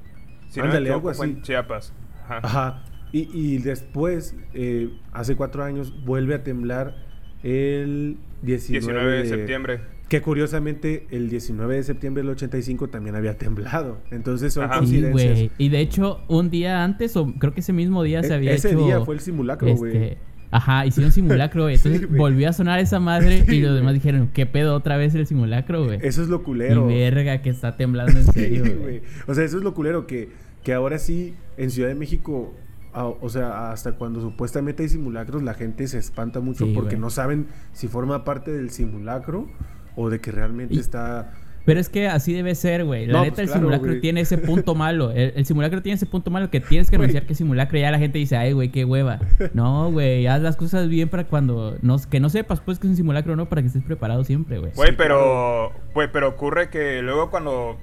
Si 0.48 0.58
no 0.58 0.64
me 0.66 0.70
Ándale, 0.70 0.86
equivoco, 0.90 1.08
algo 1.10 1.16
fue 1.16 1.26
así. 1.26 1.34
en 1.36 1.42
Chiapas. 1.42 1.92
Ajá. 2.24 2.40
Ajá. 2.42 2.84
Y, 3.12 3.28
y 3.32 3.58
después, 3.58 4.36
eh, 4.54 4.90
hace 5.12 5.34
cuatro 5.36 5.64
años, 5.64 5.92
vuelve 6.04 6.34
a 6.34 6.42
temblar 6.44 6.94
el 7.42 8.18
19, 8.42 8.80
19 8.80 9.16
de 9.22 9.26
septiembre. 9.28 9.80
Que 10.08 10.20
curiosamente 10.22 11.06
el 11.10 11.30
19 11.30 11.76
de 11.76 11.82
septiembre 11.84 12.22
del 12.24 12.30
85 12.32 12.88
también 12.88 13.14
había 13.14 13.38
temblado. 13.38 13.98
Entonces 14.10 14.52
son 14.52 14.64
Ajá. 14.64 14.74
Sí, 14.74 14.80
coincidencias. 15.00 15.32
güey. 15.34 15.50
Y 15.56 15.68
de 15.68 15.80
hecho, 15.80 16.20
un 16.28 16.50
día 16.50 16.82
antes, 16.82 17.16
o 17.16 17.32
creo 17.38 17.54
que 17.54 17.60
ese 17.60 17.72
mismo 17.72 18.02
día 18.02 18.22
se 18.24 18.30
E- 18.30 18.34
había 18.34 18.52
ese 18.52 18.70
hecho. 18.70 18.84
día 18.84 19.00
fue 19.04 19.14
el 19.14 19.20
simulacro, 19.20 19.72
güey. 19.76 19.96
este, 19.96 20.18
Ajá, 20.52 20.84
hicieron 20.86 21.12
simulacro, 21.12 21.62
güey. 21.64 21.76
Entonces 21.76 22.00
Sí, 22.10 22.16
volvió 22.16 22.48
a 22.48 22.52
sonar 22.52 22.80
esa 22.80 22.98
madre 23.00 23.44
Sí, 23.46 23.56
y 23.56 23.60
los 23.62 23.74
demás 23.74 23.94
dijeron, 23.94 24.28
¿qué 24.32 24.46
pedo 24.46 24.74
otra 24.74 24.96
vez 24.96 25.14
el 25.14 25.26
simulacro, 25.26 25.84
güey? 25.84 25.98
Eso 26.02 26.22
es 26.22 26.28
lo 26.28 26.42
culero. 26.42 26.90
Y 26.90 26.94
verga 26.94 27.40
que 27.42 27.50
está 27.50 27.76
temblando 27.76 28.18
en 28.18 28.24
serio, 28.32 28.64
güey. 28.80 29.02
O 29.26 29.34
sea, 29.34 29.44
eso 29.44 29.58
es 29.58 29.62
lo 29.64 29.74
culero 29.74 30.06
que, 30.06 30.30
que 30.64 30.72
ahora 30.72 30.98
sí 30.98 31.34
en 31.56 31.70
Ciudad 31.70 31.88
de 31.88 31.94
México, 31.94 32.52
a- 32.92 33.06
o 33.06 33.28
sea, 33.28 33.70
hasta 33.70 33.92
cuando 33.92 34.20
supuestamente 34.20 34.82
hay 34.82 34.88
simulacros, 34.88 35.42
la 35.42 35.54
gente 35.54 35.86
se 35.86 35.98
espanta 35.98 36.40
mucho 36.40 36.66
porque 36.74 36.90
güey. 36.96 37.00
no 37.00 37.10
saben 37.10 37.46
si 37.72 37.86
forma 37.86 38.24
parte 38.24 38.50
del 38.50 38.70
simulacro 38.70 39.48
o 39.96 40.10
de 40.10 40.20
que 40.20 40.32
realmente 40.32 40.74
Y- 40.74 40.78
está... 40.78 41.32
Pero 41.70 41.80
es 41.80 41.88
que 41.88 42.08
así 42.08 42.32
debe 42.32 42.56
ser, 42.56 42.84
güey. 42.84 43.06
La 43.06 43.12
No, 43.12 43.20
neta, 43.20 43.36
pues 43.36 43.38
el 43.38 43.46
claro, 43.46 43.60
simulacro 43.60 44.00
tiene 44.00 44.20
ese 44.22 44.38
punto 44.38 44.74
malo. 44.74 45.12
El, 45.12 45.34
el 45.36 45.46
simulacro 45.46 45.80
tiene 45.82 45.94
ese 45.94 46.06
punto 46.06 46.32
malo 46.32 46.50
que 46.50 46.58
tienes 46.60 46.90
que 46.90 46.96
Güey. 46.96 47.04
anunciar 47.06 47.26
que 47.26 47.34
simulacro 47.36 47.78
y 47.78 47.82
ya 47.82 47.92
la 47.92 47.98
gente 48.00 48.18
dice, 48.18 48.36
ay, 48.36 48.52
güey, 48.52 48.70
qué 48.70 48.84
hueva. 48.84 49.20
No, 49.54 49.90
güey, 49.92 50.26
haz 50.26 50.42
las 50.42 50.56
cosas 50.56 50.88
bien 50.88 51.08
para 51.08 51.24
cuando... 51.28 51.76
No, 51.82 51.96
que 52.10 52.18
no 52.18 52.28
sepas, 52.28 52.60
pues, 52.60 52.80
que 52.80 52.88
es 52.88 52.90
un 52.90 52.96
simulacro 52.96 53.34
o 53.34 53.36
no, 53.36 53.48
para 53.48 53.62
que 53.62 53.68
estés 53.68 53.84
preparado 53.84 54.24
siempre, 54.24 54.58
güey. 54.58 54.72
Güey, 54.74 54.88
Sí, 54.90 54.94
pero, 54.98 55.72
güey, 55.94 56.08
pero 56.12 56.28
ocurre 56.28 56.70
que 56.70 57.02
luego 57.02 57.30
cuando, 57.30 57.78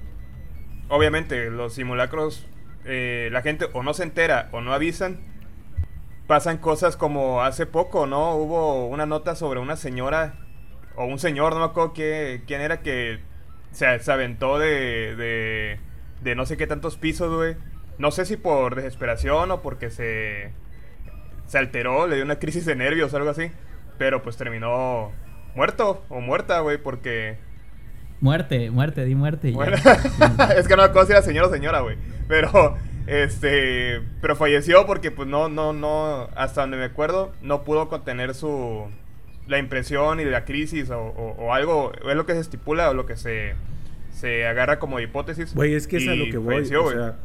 obviamente, 0.88 1.50
los 1.50 1.72
simulacros, 1.74 2.46
eh, 2.84 3.28
la 3.32 3.42
gente 3.42 3.66
o 3.72 3.82
no 3.82 3.94
se 3.94 4.02
entera 4.02 4.48
o 4.52 4.60
no 4.60 4.72
avisan, 4.74 5.18
pasan 6.26 6.58
cosas 6.58 6.96
como 6.96 7.42
hace 7.42 7.64
poco, 7.66 8.06
¿no? 8.06 8.34
Hubo 8.36 8.86
una 8.88 9.06
nota 9.06 9.34
sobre 9.34 9.60
una 9.60 9.76
señora 9.76 10.34
o 10.96 11.06
un 11.06 11.18
señor, 11.18 11.54
no 11.54 11.60
me 11.60 11.64
acuerdo 11.66 11.92
qué- 11.94 12.42
quién 12.46 12.60
era 12.60 12.80
que 12.82 13.20
se, 13.72 13.98
se 13.98 14.12
aventó 14.12 14.58
de, 14.58 15.16
de, 15.16 15.78
de 16.22 16.34
no 16.34 16.46
sé 16.46 16.56
qué 16.56 16.66
tantos 16.66 16.96
pisos, 16.96 17.34
güey. 17.34 17.56
No 17.98 18.10
sé 18.10 18.24
si 18.24 18.36
por 18.36 18.76
desesperación 18.76 19.50
o 19.50 19.60
porque 19.60 19.90
se, 19.90 20.52
se 21.46 21.58
alteró, 21.58 22.06
le 22.06 22.16
dio 22.16 22.24
una 22.24 22.38
crisis 22.38 22.64
de 22.64 22.76
nervios 22.76 23.12
o 23.12 23.16
algo 23.16 23.30
así. 23.30 23.50
Pero 23.98 24.22
pues 24.22 24.36
terminó 24.36 25.12
muerto 25.54 26.04
o 26.08 26.20
muerta, 26.20 26.60
güey, 26.60 26.78
porque... 26.78 27.36
Muerte, 28.20 28.70
muerte, 28.70 29.04
di 29.04 29.14
muerte. 29.14 29.52
Bueno, 29.52 29.76
es 30.56 30.68
que 30.68 30.76
no 30.76 30.82
me 30.82 30.88
acuerdo 30.88 31.06
si 31.06 31.12
era 31.12 31.22
señor 31.22 31.46
o 31.46 31.50
señora, 31.50 31.80
güey. 31.80 31.96
Pero, 32.28 32.76
este... 33.06 34.00
Pero 34.20 34.36
falleció 34.36 34.86
porque, 34.86 35.10
pues, 35.10 35.28
no, 35.28 35.48
no, 35.48 35.72
no... 35.72 36.28
Hasta 36.36 36.60
donde 36.62 36.76
me 36.76 36.84
acuerdo, 36.84 37.32
no 37.42 37.64
pudo 37.64 37.88
contener 37.88 38.34
su... 38.34 38.88
La 39.48 39.58
impresión 39.58 40.20
y 40.20 40.24
la 40.24 40.44
crisis 40.44 40.90
o, 40.90 40.98
o- 41.00 41.34
o 41.38 41.52
algo... 41.54 41.92
Es 42.08 42.14
lo 42.14 42.26
que 42.26 42.34
se 42.34 42.40
estipula 42.40 42.90
o 42.90 42.94
lo 42.94 43.06
que 43.06 43.16
se... 43.16 43.54
Se 44.12 44.46
agarra 44.46 44.78
como 44.78 44.98
hipótesis. 45.00 45.54
Güey, 45.54 45.74
es 45.74 45.86
que 45.86 45.98
es 45.98 46.08
a 46.08 46.14
lo 46.14 46.24
que 46.30 46.38
voy. 46.38 46.56
o, 46.74 46.82
güey. 46.82 46.94
sea, 46.96 47.16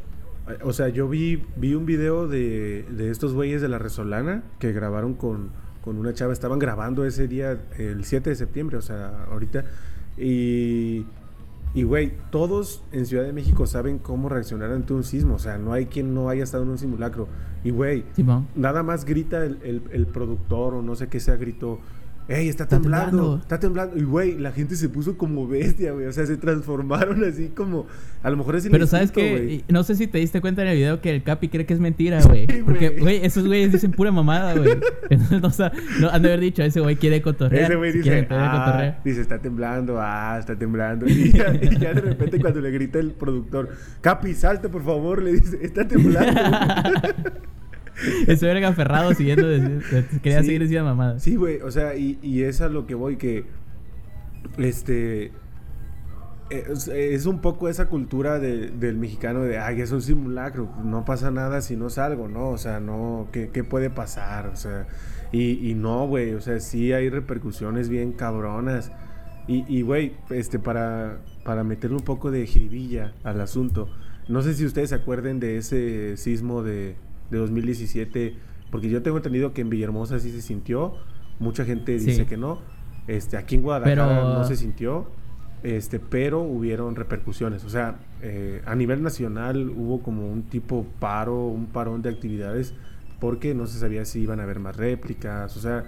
o 0.63 0.73
sea, 0.73 0.89
yo 0.89 1.07
vi, 1.09 1.43
vi 1.55 1.73
un 1.73 1.85
video 1.87 2.27
de, 2.27 2.85
de 2.89 3.09
estos 3.09 3.33
güeyes 3.33 3.61
de 3.63 3.67
la 3.69 3.79
Resolana 3.79 4.43
que 4.59 4.71
grabaron 4.73 5.13
con, 5.15 5.49
con 5.83 5.97
una 5.97 6.13
chava. 6.13 6.33
Estaban 6.33 6.59
grabando 6.59 7.03
ese 7.05 7.27
día, 7.27 7.57
el 7.79 8.03
7 8.05 8.29
de 8.29 8.35
septiembre, 8.35 8.77
o 8.77 8.81
sea, 8.81 9.25
ahorita. 9.31 9.65
Y, 10.17 11.05
y 11.73 11.83
güey, 11.83 12.13
todos 12.29 12.83
en 12.91 13.05
Ciudad 13.07 13.23
de 13.23 13.33
México 13.33 13.65
saben 13.65 13.97
cómo 13.97 14.29
reaccionar 14.29 14.71
ante 14.71 14.93
un 14.93 15.03
sismo. 15.03 15.35
O 15.35 15.39
sea, 15.39 15.57
no 15.57 15.73
hay 15.73 15.87
quien 15.87 16.13
no 16.13 16.29
haya 16.29 16.43
estado 16.43 16.63
en 16.63 16.69
un 16.69 16.77
simulacro. 16.77 17.27
Y, 17.63 17.71
güey, 17.71 18.03
nada 18.55 18.83
más 18.83 19.05
grita 19.05 19.43
el, 19.43 19.57
el- 19.63 19.81
el 19.91 20.05
productor 20.05 20.75
o 20.75 20.81
no 20.83 20.95
sé 20.95 21.07
qué 21.07 21.19
sea, 21.19 21.37
gritó. 21.37 21.79
¡Ey, 22.27 22.47
está 22.47 22.63
Está 22.63 22.77
temblando! 22.79 23.09
temblando". 23.09 23.37
Está 23.41 23.59
temblando. 23.59 23.97
Y, 23.97 24.03
güey, 24.03 24.37
la 24.37 24.51
gente 24.51 24.75
se 24.75 24.87
puso 24.89 25.17
como 25.17 25.47
bestia, 25.47 25.91
güey. 25.91 26.05
O 26.05 26.11
sea, 26.13 26.25
se 26.25 26.37
transformaron 26.37 27.23
así 27.23 27.49
como... 27.49 27.85
A 28.23 28.29
lo 28.29 28.37
mejor 28.37 28.55
es 28.55 28.67
Pero 28.71 28.87
sabes 28.87 29.11
que 29.11 29.65
no 29.67 29.83
sé 29.83 29.95
si 29.95 30.07
te 30.07 30.17
diste 30.19 30.39
cuenta 30.39 30.61
en 30.61 30.69
el 30.69 30.77
video 30.77 31.01
que 31.01 31.09
el 31.13 31.23
Capi 31.23 31.49
cree 31.49 31.65
que 31.65 31.73
es 31.73 31.81
mentira, 31.81 32.21
güey. 32.23 32.47
Sí, 32.49 32.61
Porque, 32.63 32.89
güey. 32.91 33.25
esos 33.25 33.45
güeyes 33.45 33.73
dicen 33.73 33.91
pura 33.91 34.11
mamada, 34.13 34.53
güey. 34.55 34.77
Entonces, 35.09 35.41
no, 35.41 35.49
sa- 35.51 35.73
no, 35.99 36.09
han 36.09 36.21
de 36.21 36.29
haber 36.29 36.39
dicho, 36.39 36.63
ese 36.63 36.79
güey 36.79 36.95
quiere 36.95 37.21
cotorrear. 37.21 37.65
Ese 37.65 37.75
güey 37.75 37.91
si 37.91 37.97
dice, 37.97 38.27
ah, 38.29 38.95
dice, 39.03 39.19
está 39.19 39.39
temblando, 39.39 39.97
ah, 39.99 40.37
está 40.39 40.55
temblando. 40.57 41.05
Y 41.09 41.31
ya, 41.33 41.53
y 41.53 41.77
ya 41.77 41.93
de 41.93 42.01
repente 42.01 42.39
cuando 42.39 42.61
le 42.61 42.71
grita 42.71 42.99
el 42.99 43.11
productor, 43.11 43.69
Capi, 43.99 44.33
salte 44.33 44.69
por 44.69 44.83
favor, 44.85 45.21
le 45.21 45.33
dice, 45.33 45.59
está 45.61 45.85
temblando. 45.87 46.39
Verga 48.41 48.69
aferrado 48.69 49.13
siguiendo, 49.13 49.47
quería 50.21 50.39
Sí. 50.41 50.45
seguir 50.47 50.61
diciendo 50.63 50.85
mamadas. 50.89 51.21
Sí, 51.23 51.35
güey, 51.35 51.61
o 51.61 51.71
sea, 51.71 51.95
y, 51.95 52.19
y 52.21 52.43
es 52.43 52.61
a 52.61 52.69
lo 52.69 52.85
que 52.87 52.95
voy, 52.95 53.17
que 53.17 53.45
este 54.57 55.31
es, 56.49 56.87
es 56.87 57.25
un 57.25 57.39
poco 57.41 57.69
esa 57.69 57.87
cultura 57.87 58.39
de- 58.39 58.69
del 58.69 58.97
mexicano 58.97 59.41
de, 59.41 59.57
ay, 59.57 59.81
es 59.81 59.91
un 59.91 60.01
simulacro, 60.01 60.69
no 60.83 61.03
pasa 61.05 61.31
nada 61.31 61.61
si 61.61 61.75
no 61.75 61.89
salgo, 61.89 62.27
¿no? 62.27 62.49
O 62.49 62.57
sea, 62.57 62.79
no, 62.79 63.27
¿qué, 63.31 63.49
qué 63.51 63.63
puede 63.63 63.89
pasar? 63.89 64.47
O 64.47 64.55
sea, 64.55 64.85
y, 65.31 65.67
y 65.69 65.73
no, 65.73 66.05
güey, 66.07 66.33
o 66.33 66.41
sea, 66.41 66.59
sí 66.59 66.93
hay 66.93 67.09
repercusiones 67.09 67.89
bien 67.89 68.11
cabronas. 68.11 68.91
Y, 69.47 69.65
y, 69.67 69.81
güey, 69.81 70.13
este, 70.29 70.59
para, 70.59 71.17
para 71.43 71.63
meterle 71.63 71.97
un 71.97 72.03
poco 72.03 72.29
de 72.31 72.45
jiribilla 72.45 73.13
al 73.23 73.41
asunto, 73.41 73.89
no 74.29 74.41
sé 74.41 74.53
si 74.53 74.65
ustedes 74.65 74.89
se 74.89 74.95
acuerden 74.95 75.39
de 75.39 75.57
ese 75.57 76.15
sismo 76.17 76.61
de, 76.63 76.95
de 77.33 77.39
2017, 77.39 78.35
porque 78.71 78.89
yo 78.89 79.01
tengo 79.01 79.17
entendido 79.17 79.53
que 79.53 79.61
en 79.61 79.69
Villahermosa 79.69 80.19
sí 80.19 80.31
se 80.31 80.41
sintió, 80.41 80.95
mucha 81.39 81.65
gente 81.65 81.93
dice 81.93 82.13
Sí. 82.15 82.25
que 82.25 82.37
no, 82.37 82.59
este, 83.07 83.37
aquí 83.37 83.55
en 83.55 83.63
Guadalajara 83.63 84.07
Pero- 84.07 84.33
no 84.33 84.43
se 84.45 84.55
sintió. 84.55 85.07
este, 85.63 85.97
pero 85.99 86.41
hubieron 86.41 86.95
repercusiones. 86.97 87.63
O 87.63 87.69
sea, 87.69 87.95
eh, 88.21 88.61
a 88.65 88.75
nivel 88.75 89.01
nacional 89.01 89.69
hubo 89.69 90.01
como 90.03 90.29
un 90.29 90.43
tipo 90.43 90.85
paro, 90.99 91.47
un 91.47 91.67
parón 91.67 92.01
de 92.01 92.09
actividades, 92.09 92.73
porque 93.21 93.53
no 93.55 93.65
se 93.65 93.79
sabía 93.79 94.03
si 94.03 94.19
iban 94.19 94.41
a 94.41 94.43
haber 94.43 94.59
más 94.59 94.75
réplicas. 94.75 95.55
O 95.55 95.61
sea, 95.61 95.85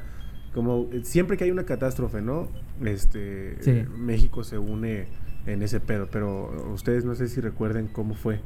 como 0.54 0.88
eh, 0.94 1.02
siempre 1.04 1.36
que 1.36 1.44
hay 1.44 1.52
una 1.52 1.66
catástrofe, 1.66 2.22
¿no? 2.22 2.48
Este, 2.86 3.58
Sí. 3.62 3.72
eh, 3.72 3.88
México 3.98 4.46
se 4.46 4.58
une 4.58 5.08
en 5.46 5.62
ese 5.62 5.82
pedo, 5.82 6.08
pero 6.10 6.72
ustedes 6.74 7.04
no 7.04 7.14
sé 7.16 7.28
si 7.28 7.42
recuerden 7.42 7.88
cómo 7.88 8.14
fue. 8.16 8.40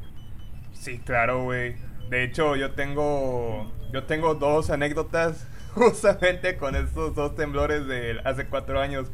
Sí, 0.73 0.97
claro, 0.97 1.43
güey. 1.43 1.75
De 2.09 2.23
hecho, 2.23 2.55
yo 2.55 2.71
tengo 2.71 3.71
yo 3.91 4.03
tengo 4.03 4.35
dos 4.35 4.69
anécdotas 4.69 5.47
justamente 5.73 6.57
con 6.57 6.75
estos 6.75 7.15
dos 7.15 7.35
temblores 7.35 7.87
de 7.87 8.19
hace 8.23 8.45
cuatro 8.47 8.79
años. 8.79 9.11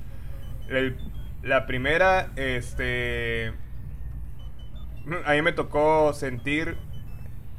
La 1.44 1.68
primera, 1.68 2.32
este, 2.36 3.54
a 5.26 5.34
mí 5.34 5.42
me 5.42 5.52
tocó 5.52 6.12
sentir 6.14 6.78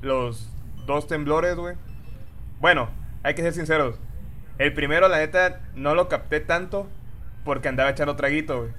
los 0.02 0.50
dos 0.86 1.06
temblores, 1.06 1.54
güey. 1.56 1.76
Bueno, 2.58 2.90
hay 3.22 3.34
que 3.34 3.42
ser 3.42 3.52
sinceros. 3.52 4.00
El 4.58 4.72
primero, 4.72 5.08
la 5.08 5.18
neta, 5.18 5.60
no 5.74 5.94
lo 5.94 6.08
capté 6.08 6.40
tanto 6.40 6.88
porque 7.44 7.68
andaba 7.68 7.90
echando 7.90 8.16
traguito, 8.16 8.58
güey. 8.58 8.72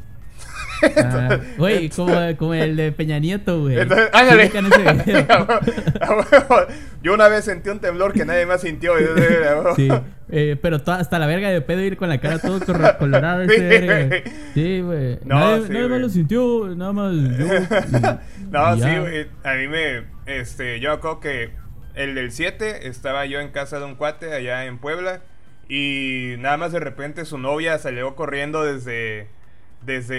Ah, 0.97 1.39
Güey, 1.57 1.89
como, 1.89 2.13
como 2.37 2.53
el 2.53 2.75
de 2.75 2.91
Peña 2.91 3.19
Nieto, 3.19 3.61
güey. 3.61 3.79
Entonces, 3.79 4.09
¿Sí 4.13 4.17
ándale. 4.19 4.49
huevo. 6.09 6.65
Yo 7.01 7.13
una 7.13 7.27
vez 7.27 7.45
sentí 7.45 7.69
un 7.69 7.79
temblor 7.79 8.13
que 8.13 8.25
nadie 8.25 8.45
más 8.45 8.61
sintió. 8.61 8.93
Sí, 9.75 9.89
eh, 10.29 10.57
pero 10.61 10.77
hasta 10.85 11.19
la 11.19 11.27
verga 11.27 11.49
de 11.49 11.61
pedo 11.61 11.81
ir 11.81 11.97
con 11.97 12.09
la 12.09 12.19
cara 12.19 12.39
todo 12.39 12.57
ese 13.43 13.47
Sí, 13.47 13.85
güey. 13.85 14.23
Sí, 14.53 14.81
güey. 14.81 15.19
No, 15.25 15.39
nadie 15.39 15.67
sí, 15.67 15.73
nadie 15.73 15.87
más 15.87 16.01
lo 16.01 16.09
sintió, 16.09 16.75
nada 16.75 16.93
más 16.93 17.13
yo. 17.13 17.45
y- 17.45 18.17
No, 18.51 18.75
y 18.75 18.81
sí, 18.81 18.97
güey. 18.99 19.27
A 19.43 19.53
mí 19.55 19.67
me. 19.67 20.03
Este, 20.25 20.79
yo 20.79 20.91
acuerdo 20.91 21.19
que 21.19 21.51
el 21.95 22.15
del 22.15 22.31
7 22.31 22.87
estaba 22.87 23.25
yo 23.25 23.39
en 23.39 23.49
casa 23.49 23.79
de 23.79 23.85
un 23.85 23.95
cuate 23.95 24.33
allá 24.33 24.65
en 24.65 24.77
Puebla. 24.77 25.21
Y 25.69 26.35
nada 26.39 26.55
más 26.55 26.71
de 26.71 26.79
repente 26.79 27.25
su 27.25 27.37
novia 27.37 27.77
salió 27.77 28.15
corriendo 28.15 28.63
desde. 28.63 29.27
Desde 29.81 30.15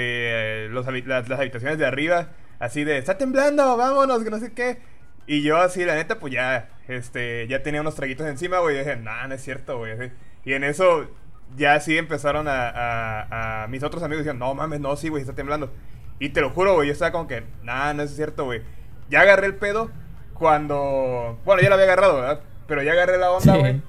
eh, 0.64 0.68
los 0.70 0.86
las, 1.06 1.28
las 1.28 1.38
habitaciones 1.40 1.78
de 1.78 1.86
arriba. 1.86 2.28
Así 2.58 2.84
de, 2.84 2.98
está 2.98 3.18
temblando, 3.18 3.76
vámonos, 3.76 4.24
que 4.24 4.30
no 4.30 4.38
sé 4.38 4.52
qué. 4.52 4.78
Y 5.26 5.42
yo 5.42 5.58
así, 5.58 5.84
la 5.84 5.94
neta, 5.94 6.18
pues 6.18 6.32
ya, 6.32 6.70
este, 6.88 7.46
ya 7.48 7.62
tenía 7.62 7.80
unos 7.82 7.94
traguitos 7.94 8.26
encima, 8.26 8.58
güey. 8.60 8.76
Y 8.76 8.78
dije, 8.78 8.96
nah, 8.96 9.26
no 9.26 9.34
es 9.34 9.42
cierto, 9.42 9.78
güey. 9.78 9.92
así. 9.92 10.10
Y 10.44 10.54
en 10.54 10.64
eso 10.64 11.08
ya 11.56 11.74
así 11.74 11.96
empezaron 11.98 12.48
a, 12.48 12.68
a- 12.68 13.62
a- 13.64 13.66
mis 13.68 13.82
otros 13.82 14.02
amigos 14.02 14.24
decían, 14.24 14.38
no 14.38 14.54
mames, 14.54 14.80
no, 14.80 14.96
sí, 14.96 15.08
güey, 15.08 15.20
está 15.20 15.34
temblando. 15.34 15.72
Y 16.18 16.30
te 16.30 16.40
lo 16.40 16.50
juro, 16.50 16.74
güey, 16.74 16.88
yo 16.88 16.92
estaba 16.92 17.12
como 17.12 17.28
que, 17.28 17.44
nah, 17.62 17.92
no 17.92 18.02
es 18.02 18.16
cierto, 18.16 18.44
güey. 18.44 18.62
Ya 19.10 19.20
agarré 19.20 19.46
el 19.46 19.54
pedo 19.54 19.90
cuando, 20.34 21.38
bueno, 21.44 21.60
ya 21.62 21.68
lo 21.68 21.74
había 21.74 21.84
agarrado, 21.86 22.16
¿verdad? 22.20 22.40
Pero 22.66 22.82
ya 22.82 22.92
agarré 22.92 23.18
la 23.18 23.30
onda, 23.30 23.52
Sí. 23.54 23.58
güey. 23.60 23.82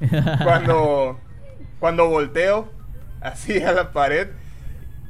Cuando, 0.44 1.20
cuando 1.80 2.08
volteo 2.10 2.72
así 3.22 3.62
a 3.62 3.72
la 3.72 3.92
pared 3.92 4.28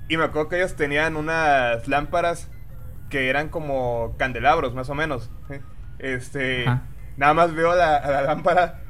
y 0.10 0.18
me 0.18 0.26
acuerdo 0.26 0.50
que 0.50 0.58
ellos 0.58 0.76
tenían 0.76 1.16
unas 1.16 1.88
lámparas 1.88 2.50
que 3.10 3.30
eran 3.30 3.50
como 3.50 4.16
candelabros, 4.18 4.74
más 4.74 4.90
o 4.90 4.96
menos. 4.96 5.32
Este, 6.00 6.68
Ajá. 6.68 6.84
nada 7.16 7.34
más 7.34 7.54
veo 7.54 7.72
a 7.72 7.76
la, 7.76 8.00
la 8.02 8.22
lámpara 8.24 8.82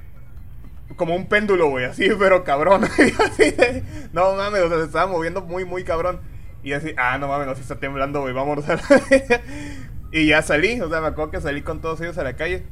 como 0.96 1.16
un 1.16 1.28
péndulo, 1.28 1.70
güey, 1.70 1.86
así, 1.86 2.10
pero 2.20 2.44
cabrón. 2.44 2.88
Y 2.98 3.22
así 3.22 3.52
de, 3.52 3.84
no 4.14 4.36
mames, 4.36 4.62
o 4.62 4.70
sea, 4.70 4.78
se 4.78 4.86
estaba 4.86 5.08
moviendo 5.08 5.42
muy, 5.42 5.66
muy 5.66 5.84
cabrón. 5.84 6.22
Y 6.64 6.74
así, 6.74 6.94
ah, 6.98 7.18
no 7.18 7.28
mames, 7.28 7.48
no, 7.48 7.56
se 7.56 7.62
está 7.62 7.80
temblando, 7.80 8.22
güey, 8.22 8.34
vámonos 8.34 8.68
a 8.70 8.76
la... 8.76 8.82
Y 10.12 10.26
ya 10.26 10.42
salí, 10.42 10.82
o 10.82 10.90
sea, 10.90 11.02
me 11.02 11.08
acuerdo 11.08 11.32
que 11.32 11.42
salí 11.42 11.62
con 11.62 11.82
todos 11.82 12.02
ellos 12.02 12.18
a 12.18 12.24
la 12.24 12.36
calle. 12.36 12.66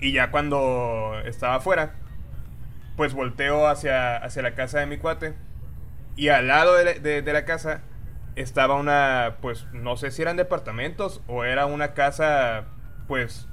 Y 0.00 0.12
ya 0.12 0.30
cuando 0.30 1.12
estaba 1.26 1.56
afuera, 1.56 1.96
pues 2.96 3.12
volteo 3.12 3.66
hacia, 3.68 4.16
hacia 4.16 4.42
la 4.42 4.54
casa 4.54 4.80
de 4.80 4.86
mi 4.86 4.96
cuate. 4.96 5.34
Y 6.16 6.28
al 6.28 6.48
lado 6.48 6.74
de 6.74 6.84
la, 6.84 6.92
de- 6.94 7.22
de 7.22 7.32
la 7.32 7.44
casa 7.44 7.82
estaba 8.36 8.76
una, 8.76 9.38
pues 9.42 9.66
no 9.72 9.96
sé 9.96 10.10
si 10.10 10.22
eran 10.22 10.36
departamentos 10.36 11.22
o 11.26 11.44
era 11.44 11.66
una 11.66 11.94
casa, 11.94 12.66
pues, 13.08 13.48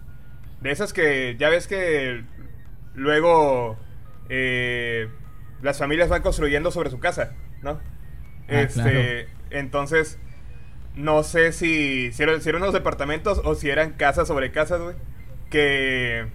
de 0.62 0.72
esas 0.72 0.94
que 0.94 1.36
ya 1.40 1.50
ves 1.50 1.68
que 1.68 2.24
luego 2.96 3.78
eh, 4.30 5.10
las 5.62 5.80
familias 5.80 6.10
van 6.10 6.22
construyendo 6.22 6.72
sobre 6.72 6.90
su 6.90 7.00
casa, 7.00 7.34
¿no? 7.62 7.80
Ah, 8.50 8.62
este, 8.62 9.30
entonces, 9.52 10.20
no 10.96 11.24
sé 11.24 11.52
si, 11.54 12.12
si, 12.14 12.24
eran, 12.24 12.42
si 12.42 12.50
eran 12.50 12.62
unos 12.64 12.74
departamentos 12.74 13.42
o 13.46 13.56
si 13.56 13.70
eran 13.70 13.94
casas 13.94 14.28
sobre 14.28 14.52
casas, 14.52 14.82
güey. 14.82 14.96
Que 15.50 16.28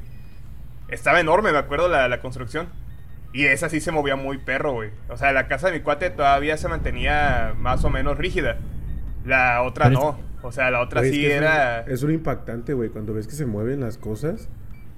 estaba 0.89 1.21
enorme, 1.21 1.53
me 1.53 1.59
acuerdo, 1.59 1.89
la, 1.89 2.09
la 2.09 2.21
construcción. 2.21 2.69
Y 3.33 3.45
esa 3.45 3.69
sí 3.69 3.81
se 3.81 3.93
movía 3.93 4.17
muy 4.17 4.39
perro, 4.39 4.73
güey. 4.73 4.91
O 5.09 5.17
sea, 5.17 5.33
la 5.33 5.49
casa 5.49 5.69
de 5.69 5.75
mi 5.75 5.81
cuate 5.81 6.11
todavía 6.11 6.57
se 6.57 6.69
mantenía 6.69 7.55
más 7.59 7.85
o 7.85 7.91
menos 7.91 8.17
rígida. 8.19 8.57
La 9.25 9.63
otra 9.63 9.87
Pero 9.87 9.99
es- 9.99 10.05
no. 10.05 10.29
O 10.43 10.53
sea, 10.53 10.71
la 10.71 10.81
otra 10.81 11.03
es 11.03 11.11
sí 11.11 11.21
que 11.21 11.27
es 11.33 11.39
un- 11.39 11.45
era... 11.45 11.81
Es 11.81 12.03
un 12.03 12.13
impactante, 12.13 12.73
güey, 12.73 12.89
cuando 12.91 13.13
ves 13.13 13.27
que 13.27 13.35
se 13.35 13.45
mueven 13.45 13.81
las 13.81 13.99
cosas. 13.99 14.49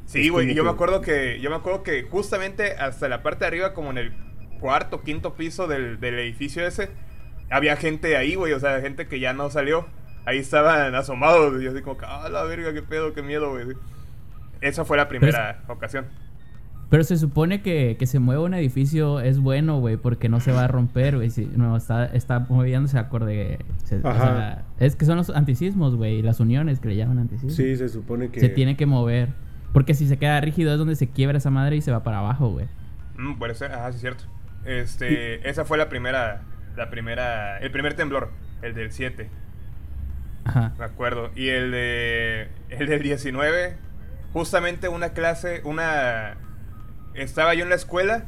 Sí, 0.05 0.29
güey, 0.29 0.51
y 0.51 0.55
yo 0.55 0.65
me 0.65 0.71
acuerdo 0.71 1.01
que 1.01 1.41
yo 1.41 1.51
me 1.51 1.57
acuerdo 1.57 1.83
que 1.85 2.03
justamente 2.03 2.73
hasta 2.73 3.09
la 3.09 3.23
parte 3.23 3.41
de 3.45 3.47
arriba 3.47 3.75
como 3.75 3.91
en 3.91 3.99
el 3.99 4.13
cuarto, 4.59 5.03
quinto 5.03 5.35
piso 5.35 5.67
del, 5.69 6.01
del 6.01 6.19
edificio 6.19 6.67
ese 6.67 6.91
había 7.49 7.77
gente 7.77 8.17
ahí, 8.17 8.35
güey, 8.35 8.53
o 8.53 8.61
sea, 8.61 8.81
gente 8.81 9.07
que 9.09 9.19
ya 9.21 9.33
no 9.33 9.51
salió. 9.51 9.87
Ahí 10.27 10.39
estaban 10.39 10.95
asomados, 10.95 11.61
y 11.61 11.65
yo 11.65 11.71
así 11.73 11.81
como, 11.81 11.97
que, 11.97 12.05
ah, 12.07 12.29
la 12.29 12.43
verga, 12.45 12.73
qué 12.73 12.83
pedo, 12.83 13.13
qué 13.15 13.23
miedo, 13.23 13.51
güey. 13.51 13.67
Esa 14.61 14.85
fue 14.85 14.97
la 14.97 15.09
primera 15.09 15.63
ocasión. 15.69 16.07
Pero 16.91 17.05
se 17.05 17.17
supone 17.17 17.63
que, 17.63 17.97
que 17.99 18.07
se 18.07 18.19
mueva 18.19 18.43
un 18.43 18.53
edificio 18.53 19.21
es 19.21 19.39
bueno, 19.39 19.79
güey, 19.79 19.97
porque 19.97 20.29
no 20.29 20.41
se 20.41 20.51
va 20.51 20.65
a 20.65 20.69
romper, 20.69 21.17
güey. 21.17 21.31
Si 21.31 21.47
no 21.47 21.77
está, 21.77 22.07
está 22.07 22.41
moviéndose 22.41 22.99
acorde. 22.99 23.59
se- 23.85 24.01
o 24.01 24.09
Ajá. 24.09 24.19
sea, 24.25 24.65
es 24.81 24.97
que 24.97 25.05
son 25.05 25.17
los 25.17 25.31
antisismos, 25.31 25.95
güey, 25.95 26.21
las 26.21 26.41
uniones 26.41 26.81
que 26.81 26.89
le 26.89 26.97
llaman 26.97 27.19
antisismos. 27.21 27.55
Sí, 27.55 27.77
se 27.77 27.89
supone 27.89 28.31
que. 28.31 28.41
Se 28.41 28.49
tiene 28.49 28.77
que 28.77 28.87
mover. 28.87 29.29
Porque 29.73 29.95
si 29.95 30.09
se 30.09 30.19
queda 30.19 30.41
rígido 30.41 30.73
es 30.73 30.79
donde 30.79 30.97
se 30.97 31.09
quiebra 31.09 31.39
esa 31.39 31.51
madre 31.51 31.77
y 31.77 31.81
se 31.81 31.93
va 31.93 32.03
para 32.03 32.19
abajo, 32.19 32.49
güey. 32.51 32.67
Mm, 33.17 33.39
puede 33.39 33.55
ser, 33.55 33.71
ajá, 33.73 33.91
sí 33.93 33.97
es 33.97 34.01
cierto. 34.01 34.25
Este, 34.65 35.49
esa 35.49 35.65
fue 35.65 35.79
la 35.79 35.89
primera, 35.89 36.43
la 36.77 36.91
primera, 36.91 37.59
el 37.59 37.71
primer 37.71 37.95
temblor, 37.95 38.33
el 38.63 38.75
del 38.75 38.91
7. 38.91 39.31
Ajá. 40.45 40.73
Me 40.77 40.85
acuerdo. 40.87 41.31
Y 41.37 41.49
el 41.51 41.71
de. 41.71 42.49
El 42.71 42.89
del 42.89 43.01
19. 43.03 43.77
Justamente 44.33 44.89
una 44.89 45.11
clase. 45.11 45.61
Una. 45.65 46.35
Estaba 47.15 47.55
yo 47.55 47.65
en 47.65 47.71
la 47.71 47.77
escuela. 47.77 48.25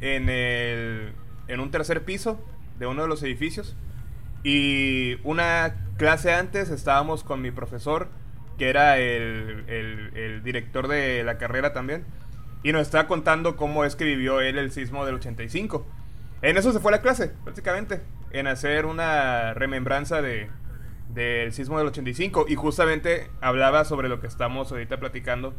En 0.00 0.28
el. 0.28 1.12
En 1.48 1.60
un 1.60 1.70
tercer 1.70 2.04
piso. 2.04 2.44
De 2.78 2.86
uno 2.86 3.02
de 3.02 3.08
los 3.08 3.22
edificios. 3.22 3.76
Y 4.42 5.18
una 5.22 5.86
clase 5.96 6.32
antes 6.32 6.70
estábamos 6.70 7.24
con 7.24 7.40
mi 7.40 7.50
profesor. 7.50 8.08
Que 8.58 8.68
era 8.68 8.98
el, 8.98 9.64
el, 9.68 10.42
director 10.42 10.88
de 10.88 11.24
la 11.24 11.38
carrera 11.38 11.72
también. 11.72 12.04
Y 12.62 12.72
nos 12.72 12.82
estaba 12.82 13.08
contando 13.08 13.56
cómo 13.56 13.84
es 13.84 13.96
que 13.96 14.04
vivió 14.04 14.40
él 14.40 14.58
el 14.58 14.70
sismo 14.70 15.04
del 15.04 15.16
85. 15.16 15.86
En 16.42 16.56
eso 16.56 16.72
se 16.72 16.80
fue 16.80 16.92
la 16.92 17.00
clase, 17.00 17.32
prácticamente. 17.44 18.02
En 18.30 18.46
hacer 18.46 18.86
una 18.86 19.54
remembranza 19.54 20.22
de, 20.22 20.48
del 21.14 21.52
sismo 21.52 21.78
del 21.78 21.88
85 21.88 22.46
y 22.48 22.54
justamente 22.54 23.28
hablaba 23.40 23.84
sobre 23.84 24.08
lo 24.08 24.20
que 24.20 24.26
estamos 24.26 24.70
ahorita 24.72 24.98
platicando 24.98 25.54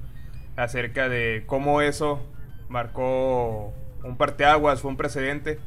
acerca 0.55 1.09
de 1.09 1.43
cómo 1.45 1.81
eso 1.81 2.21
marcó 2.73 3.73
un 4.03 4.17
parteaguas, 4.17 4.81
fue 4.81 4.91
un 4.91 4.97
precedente 4.97 5.59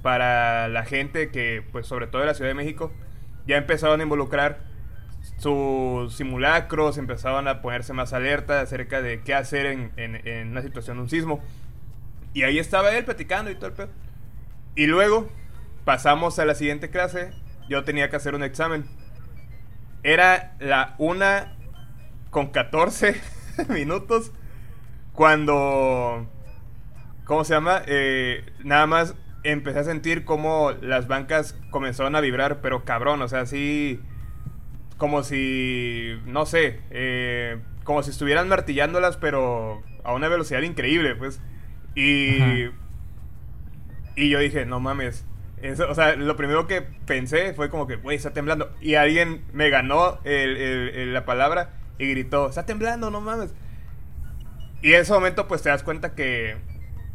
para 0.00 0.68
la 0.68 0.84
gente 0.84 1.30
que, 1.30 1.62
pues 1.72 1.86
sobre 1.86 2.06
todo 2.06 2.22
de 2.22 2.28
la 2.28 2.34
Ciudad 2.34 2.50
de 2.50 2.54
México, 2.54 2.92
ya 3.46 3.56
empezaron 3.56 4.00
a 4.00 4.04
involucrar 4.04 4.60
sus 5.38 6.14
simulacros, 6.14 6.98
empezaban 6.98 7.48
a 7.48 7.60
ponerse 7.62 7.92
más 7.92 8.12
alerta 8.12 8.60
acerca 8.60 9.02
de 9.02 9.22
qué 9.22 9.34
hacer 9.34 9.66
en, 9.66 9.92
en, 9.96 10.48
una 10.48 10.62
situación 10.62 10.96
de 10.96 11.02
un 11.02 11.10
sismo. 11.10 11.42
Y 12.32 12.44
ahí 12.44 12.58
estaba 12.58 12.96
él 12.96 13.04
platicando 13.04 13.50
y 13.50 13.56
todo 13.56 13.66
el 13.66 13.72
pedo. 13.72 13.88
Y 14.74 14.86
luego 14.86 15.28
pasamos 15.84 16.38
a 16.38 16.44
la 16.44 16.54
siguiente 16.54 16.90
clase. 16.90 17.32
Yo 17.68 17.84
tenía 17.84 18.08
que 18.08 18.16
hacer 18.16 18.34
un 18.34 18.42
examen. 18.42 18.86
Era 20.02 20.56
la 20.60 20.94
una 20.98 21.56
con 22.30 22.48
14 22.48 23.20
minutos 23.68 24.32
cuando... 25.12 26.26
¿Cómo 27.24 27.44
se 27.44 27.54
llama? 27.54 27.82
Eh, 27.86 28.44
nada 28.64 28.86
más 28.86 29.14
empecé 29.44 29.80
a 29.80 29.84
sentir 29.84 30.24
como 30.24 30.72
las 30.80 31.08
bancas 31.08 31.58
comenzaron 31.70 32.14
a 32.16 32.20
vibrar, 32.20 32.60
pero 32.60 32.84
cabrón, 32.84 33.22
o 33.22 33.28
sea, 33.28 33.40
así... 33.40 34.00
Como 34.98 35.22
si... 35.24 36.16
No 36.26 36.46
sé. 36.46 36.80
eh, 36.90 37.58
como 37.84 38.02
si 38.04 38.10
estuvieran 38.10 38.48
martillándolas, 38.48 39.16
pero 39.16 39.82
a 40.04 40.14
una 40.14 40.28
velocidad 40.28 40.62
increíble, 40.62 41.16
pues. 41.16 41.40
Y... 41.96 42.40
Ajá. 42.40 42.72
Y 44.14 44.28
yo 44.28 44.38
dije, 44.38 44.66
no 44.66 44.78
mames, 44.78 45.24
Eso, 45.62 45.88
o 45.90 45.94
sea, 45.94 46.16
lo 46.16 46.36
primero 46.36 46.66
que 46.66 46.82
pensé 46.82 47.54
fue 47.54 47.70
como 47.70 47.86
que, 47.86 47.96
güey, 47.96 48.16
está 48.16 48.32
temblando. 48.32 48.70
Y 48.80 48.94
alguien 48.94 49.42
me 49.52 49.70
ganó 49.70 50.18
el- 50.24 50.56
el- 50.56 50.88
el- 50.90 51.14
la 51.14 51.24
palabra 51.24 51.70
y 51.98 52.08
gritó, 52.10 52.48
está 52.48 52.66
temblando, 52.66 53.10
no 53.10 53.20
mames. 53.20 53.54
Y 54.82 54.92
en 54.92 55.00
ese 55.00 55.12
momento, 55.12 55.48
pues 55.48 55.62
te 55.62 55.70
das 55.70 55.82
cuenta 55.82 56.14
que, 56.14 56.56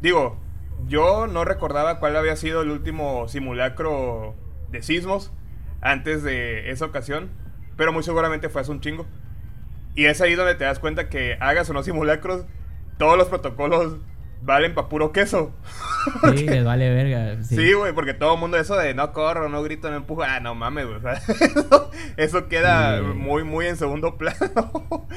digo, 0.02 0.38
yo 0.88 1.28
no 1.28 1.44
recordaba 1.46 2.00
cuál 2.00 2.16
había 2.16 2.36
sido 2.36 2.62
el 2.62 2.70
último 2.72 3.28
simulacro 3.28 4.36
de 4.70 4.82
sismos 4.84 5.32
antes 5.82 6.24
de 6.24 6.72
esa 6.72 6.86
ocasión, 6.86 7.30
pero 7.76 7.92
muy 7.94 8.04
seguramente 8.04 8.50
fue 8.50 8.62
hace 8.62 8.72
un 8.72 8.82
chingo. 8.82 9.06
Y 9.96 10.06
es 10.06 10.22
ahí 10.22 10.36
donde 10.36 10.56
te 10.56 10.64
das 10.66 10.80
cuenta 10.80 11.10
que 11.10 11.38
hagas 11.40 11.70
o 11.70 11.74
no 11.74 11.82
simulacros, 11.84 12.46
todos 12.98 13.18
los 13.18 13.28
protocolos 13.28 13.98
valen 14.44 14.76
pa' 14.76 14.88
puro 14.90 15.12
queso. 15.12 15.52
Sí, 16.36 16.46
les 16.48 16.64
vale 16.66 16.94
verga. 16.94 17.42
Sí, 17.44 17.56
Sí, 17.56 17.74
güey, 17.74 17.94
porque 17.94 18.14
todo 18.14 18.36
el 18.36 18.40
mundo 18.40 18.58
eso 18.58 18.76
de 18.78 18.94
no 18.94 19.12
corro, 19.12 19.50
no 19.50 19.64
grito, 19.64 19.90
no 19.90 19.98
empujo, 19.98 20.22
ah, 20.24 20.40
no 20.40 20.54
mames, 20.54 20.86
güey. 20.86 20.98
O 20.98 21.02
sea, 21.02 21.14
eso, 21.14 21.92
eso 22.18 22.48
queda 22.48 23.00
Sí. 23.00 23.04
muy, 23.16 23.44
muy 23.44 23.66
en 23.66 23.78
segundo 23.78 24.16
plano. 24.20 25.08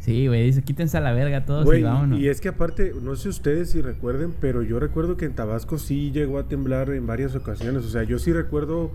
Sí, 0.00 0.26
güey, 0.26 0.44
dice, 0.46 0.62
quítense 0.62 0.96
a 0.96 1.00
la 1.00 1.12
verga 1.12 1.44
todos 1.44 1.64
Güey, 1.64 1.80
y 1.80 1.82
vámonos. 1.84 2.18
y 2.18 2.28
es 2.28 2.40
que 2.40 2.48
aparte, 2.48 2.92
no 3.02 3.16
sé 3.16 3.28
ustedes 3.28 3.70
si 3.70 3.82
recuerden, 3.82 4.34
pero 4.40 4.62
yo 4.62 4.80
recuerdo 4.80 5.16
que 5.16 5.26
en 5.26 5.34
Tabasco 5.34 5.78
sí 5.78 6.10
llegó 6.10 6.38
a 6.38 6.48
temblar 6.48 6.90
en 6.90 7.06
varias 7.06 7.34
ocasiones. 7.34 7.84
O 7.84 7.88
sea, 7.90 8.02
yo 8.04 8.18
sí 8.18 8.32
recuerdo 8.32 8.92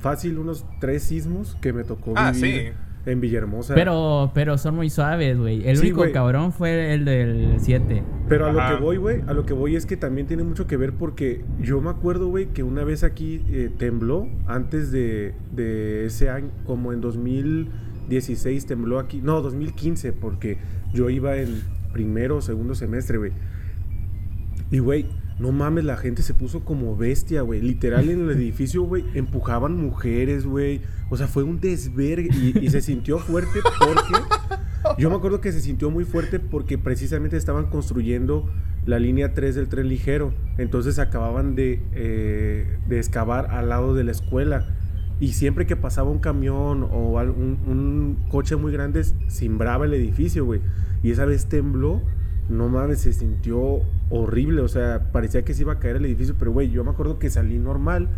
fácil 0.00 0.38
unos 0.38 0.64
tres 0.80 1.02
sismos 1.02 1.56
que 1.60 1.72
me 1.72 1.84
tocó 1.84 2.12
Ah, 2.16 2.32
vivir 2.32 2.72
en 3.06 3.20
Villahermosa. 3.20 3.74
Pero, 3.74 4.32
pero 4.34 4.58
son 4.58 4.74
muy 4.76 4.90
suaves, 4.90 5.38
güey. 5.38 5.66
El 5.68 5.76
Sí, 5.76 5.92
único 5.92 6.10
cabrón 6.12 6.52
fue 6.52 6.92
el 6.94 7.04
del 7.04 7.54
7. 7.58 8.02
Pero 8.28 8.46
a 8.46 8.52
lo 8.52 8.58
que 8.76 8.82
voy, 8.82 8.96
güey, 8.96 9.22
a 9.28 9.32
lo 9.32 9.46
que 9.46 9.52
voy 9.52 9.76
es 9.76 9.86
que 9.86 9.96
también 9.96 10.26
tiene 10.26 10.42
mucho 10.42 10.66
que 10.66 10.76
ver 10.76 10.92
porque 10.92 11.44
yo 11.60 11.80
me 11.80 11.90
acuerdo, 11.90 12.26
güey, 12.28 12.46
que 12.46 12.64
una 12.64 12.82
vez 12.82 13.04
aquí 13.04 13.44
eh, 13.48 13.70
tembló 13.78 14.28
antes 14.46 14.90
de, 14.90 15.34
de 15.52 16.04
ese 16.06 16.30
año, 16.30 16.50
como 16.64 16.92
en 16.92 17.00
2016 18.06 18.66
tembló 18.66 18.98
aquí, 18.98 19.20
no, 19.22 19.42
2015, 19.42 20.12
porque 20.12 20.58
yo 20.92 21.10
iba 21.10 21.36
en 21.36 21.62
primero 21.92 22.36
o 22.36 22.40
segundo 22.40 22.74
semestre, 22.74 23.18
güey. 23.18 23.32
Y, 24.70 24.78
güey, 24.78 25.06
no 25.38 25.52
mames, 25.52 25.84
la 25.84 25.96
gente 25.96 26.22
se 26.22 26.34
puso 26.34 26.64
como 26.64 26.96
bestia, 26.96 27.42
güey. 27.42 27.60
Literal 27.60 28.08
en 28.08 28.22
el 28.22 28.30
edificio, 28.36 28.82
güey, 28.82 29.04
empujaban 29.14 29.76
mujeres, 29.76 30.46
güey. 30.46 30.80
O 31.10 31.16
sea, 31.16 31.26
fue 31.26 31.42
un 31.42 31.60
desvergue 31.60 32.28
y, 32.32 32.64
y 32.64 32.70
se 32.70 32.80
sintió 32.80 33.18
fuerte 33.18 33.60
porque... 33.78 34.14
Yo 34.98 35.10
me 35.10 35.16
acuerdo 35.16 35.40
que 35.40 35.50
se 35.52 35.60
sintió 35.60 35.90
muy 35.90 36.04
fuerte 36.04 36.38
porque 36.38 36.78
precisamente 36.78 37.36
estaban 37.36 37.66
construyendo 37.66 38.48
la 38.86 38.98
línea 39.00 39.34
3 39.34 39.54
del 39.54 39.68
tren 39.68 39.88
ligero. 39.88 40.32
Entonces 40.58 40.98
acababan 40.98 41.54
de, 41.54 41.82
eh, 41.92 42.78
de 42.88 42.98
excavar 42.98 43.50
al 43.50 43.68
lado 43.68 43.94
de 43.94 44.04
la 44.04 44.12
escuela. 44.12 44.76
Y 45.18 45.32
siempre 45.32 45.66
que 45.66 45.76
pasaba 45.76 46.10
un 46.10 46.18
camión 46.18 46.82
o 46.82 47.20
un, 47.20 47.58
un 47.66 48.18
coche 48.28 48.56
muy 48.56 48.72
grande, 48.72 49.02
cimbraba 49.30 49.86
el 49.86 49.94
edificio, 49.94 50.44
güey. 50.44 50.60
Y 51.02 51.10
esa 51.10 51.24
vez 51.24 51.46
tembló. 51.46 52.02
No 52.48 52.68
mames, 52.68 53.00
se 53.00 53.12
sintió 53.12 53.80
horrible. 54.10 54.60
O 54.60 54.68
sea, 54.68 55.10
parecía 55.12 55.44
que 55.44 55.54
se 55.54 55.62
iba 55.62 55.74
a 55.74 55.78
caer 55.78 55.96
el 55.96 56.04
edificio. 56.04 56.34
Pero, 56.38 56.52
güey, 56.52 56.70
yo 56.70 56.84
me 56.84 56.90
acuerdo 56.90 57.18
que 57.18 57.30
salí 57.30 57.58
normal. 57.58 58.08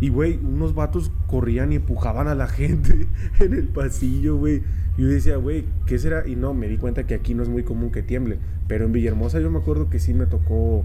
Y, 0.00 0.10
güey, 0.10 0.38
unos 0.38 0.74
vatos 0.74 1.10
corrían 1.26 1.72
y 1.72 1.76
empujaban 1.76 2.28
a 2.28 2.34
la 2.34 2.46
gente 2.48 3.08
en 3.40 3.54
el 3.54 3.68
pasillo, 3.68 4.36
güey. 4.36 4.62
Yo 4.96 5.06
decía, 5.06 5.36
güey, 5.36 5.64
¿qué 5.86 5.98
será? 5.98 6.26
Y 6.26 6.34
no, 6.34 6.54
me 6.54 6.68
di 6.68 6.76
cuenta 6.76 7.06
que 7.06 7.14
aquí 7.14 7.34
no 7.34 7.42
es 7.42 7.48
muy 7.48 7.62
común 7.62 7.90
que 7.90 8.02
tiemble. 8.02 8.38
Pero 8.66 8.84
en 8.84 8.92
Villahermosa 8.92 9.40
yo 9.40 9.50
me 9.50 9.58
acuerdo 9.58 9.88
que 9.90 9.98
sí 9.98 10.14
me 10.14 10.26
tocó, 10.26 10.84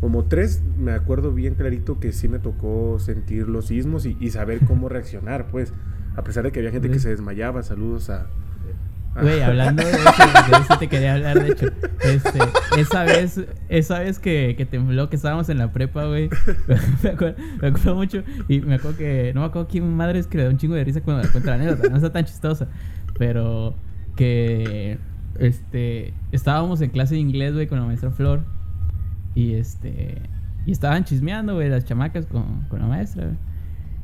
como 0.00 0.24
tres, 0.24 0.62
me 0.76 0.92
acuerdo 0.92 1.32
bien 1.32 1.54
clarito 1.54 1.98
que 1.98 2.12
sí 2.12 2.28
me 2.28 2.38
tocó 2.38 2.98
sentir 2.98 3.48
los 3.48 3.66
sismos 3.66 4.06
y, 4.06 4.16
y 4.20 4.30
saber 4.30 4.60
cómo 4.66 4.88
reaccionar, 4.90 5.46
pues. 5.46 5.72
A 6.16 6.24
pesar 6.24 6.44
de 6.44 6.52
que 6.52 6.58
había 6.58 6.72
gente 6.72 6.90
que 6.90 6.98
se 6.98 7.10
desmayaba, 7.10 7.62
saludos 7.62 8.10
a... 8.10 8.26
Güey, 9.20 9.40
hablando 9.42 9.82
de 9.84 9.90
eso, 9.90 9.98
de 10.50 10.62
eso 10.62 10.78
te 10.78 10.88
quería 10.88 11.14
hablar, 11.14 11.42
de 11.42 11.52
hecho. 11.52 11.66
Este, 12.02 12.38
esa 12.76 13.04
vez, 13.04 13.40
esa 13.68 13.98
vez 14.00 14.18
que, 14.18 14.54
que 14.56 14.64
tembló, 14.64 15.08
que 15.10 15.16
estábamos 15.16 15.48
en 15.48 15.58
la 15.58 15.72
prepa, 15.72 16.06
güey. 16.06 16.28
Me 17.02 17.10
acuerdo, 17.10 17.36
me 17.60 17.68
acuerdo 17.68 17.94
mucho. 17.96 18.22
Y 18.48 18.60
me 18.60 18.76
acuerdo 18.76 18.96
que. 18.96 19.32
No 19.34 19.40
me 19.40 19.46
acuerdo 19.46 19.68
quién 19.68 19.92
madre 19.96 20.20
es 20.20 20.26
que 20.26 20.38
le 20.38 20.44
da 20.44 20.50
un 20.50 20.56
chingo 20.56 20.74
de 20.74 20.84
risa 20.84 21.00
cuando 21.00 21.24
le 21.24 21.30
cuenta 21.30 21.50
la 21.50 21.56
anécdota. 21.56 21.88
No 21.88 21.96
está 21.96 22.12
tan 22.12 22.24
chistosa. 22.24 22.68
Pero 23.18 23.74
que. 24.14 24.98
Este. 25.38 26.14
Estábamos 26.30 26.80
en 26.80 26.90
clase 26.90 27.14
de 27.14 27.20
inglés, 27.20 27.54
güey, 27.54 27.66
con 27.66 27.80
la 27.80 27.86
maestra 27.86 28.10
Flor. 28.10 28.42
Y 29.34 29.54
este. 29.54 30.22
Y 30.66 30.72
estaban 30.72 31.04
chismeando, 31.04 31.54
güey, 31.54 31.68
las 31.68 31.84
chamacas 31.84 32.26
con, 32.26 32.64
con 32.68 32.80
la 32.80 32.86
maestra. 32.86 33.30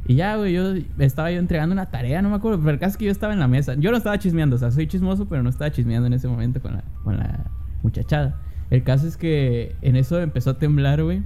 Y 0.07 0.17
ya, 0.17 0.37
güey, 0.37 0.53
yo 0.53 0.75
estaba 0.99 1.31
yo 1.31 1.39
entregando 1.39 1.73
una 1.73 1.87
tarea, 1.87 2.21
no 2.21 2.29
me 2.29 2.37
acuerdo, 2.37 2.59
pero 2.59 2.73
el 2.73 2.79
caso 2.79 2.91
es 2.91 2.97
que 2.99 3.07
yo 3.07 3.11
estaba 3.11 3.33
en 3.33 3.39
la 3.39 3.49
mesa. 3.49 3.75
Yo 3.75 3.91
no 3.91 3.97
estaba 3.97 4.19
chismeando, 4.19 4.57
o 4.57 4.59
sea, 4.59 4.71
soy 4.71 4.87
chismoso, 4.87 5.27
pero 5.29 5.43
no 5.43 5.49
estaba 5.49 5.71
chismeando 5.71 6.07
en 6.07 6.13
ese 6.13 6.29
momento 6.29 6.61
con 6.61 6.75
la, 6.75 6.85
con 7.03 7.17
la 7.17 7.45
muchachada. 7.83 8.39
El 8.71 8.83
caso 8.83 9.07
es 9.07 9.17
que 9.17 9.77
en 9.81 9.97
eso 9.97 10.21
empezó 10.21 10.51
a 10.51 10.59
temblar, 10.59 11.03
güey. 11.03 11.23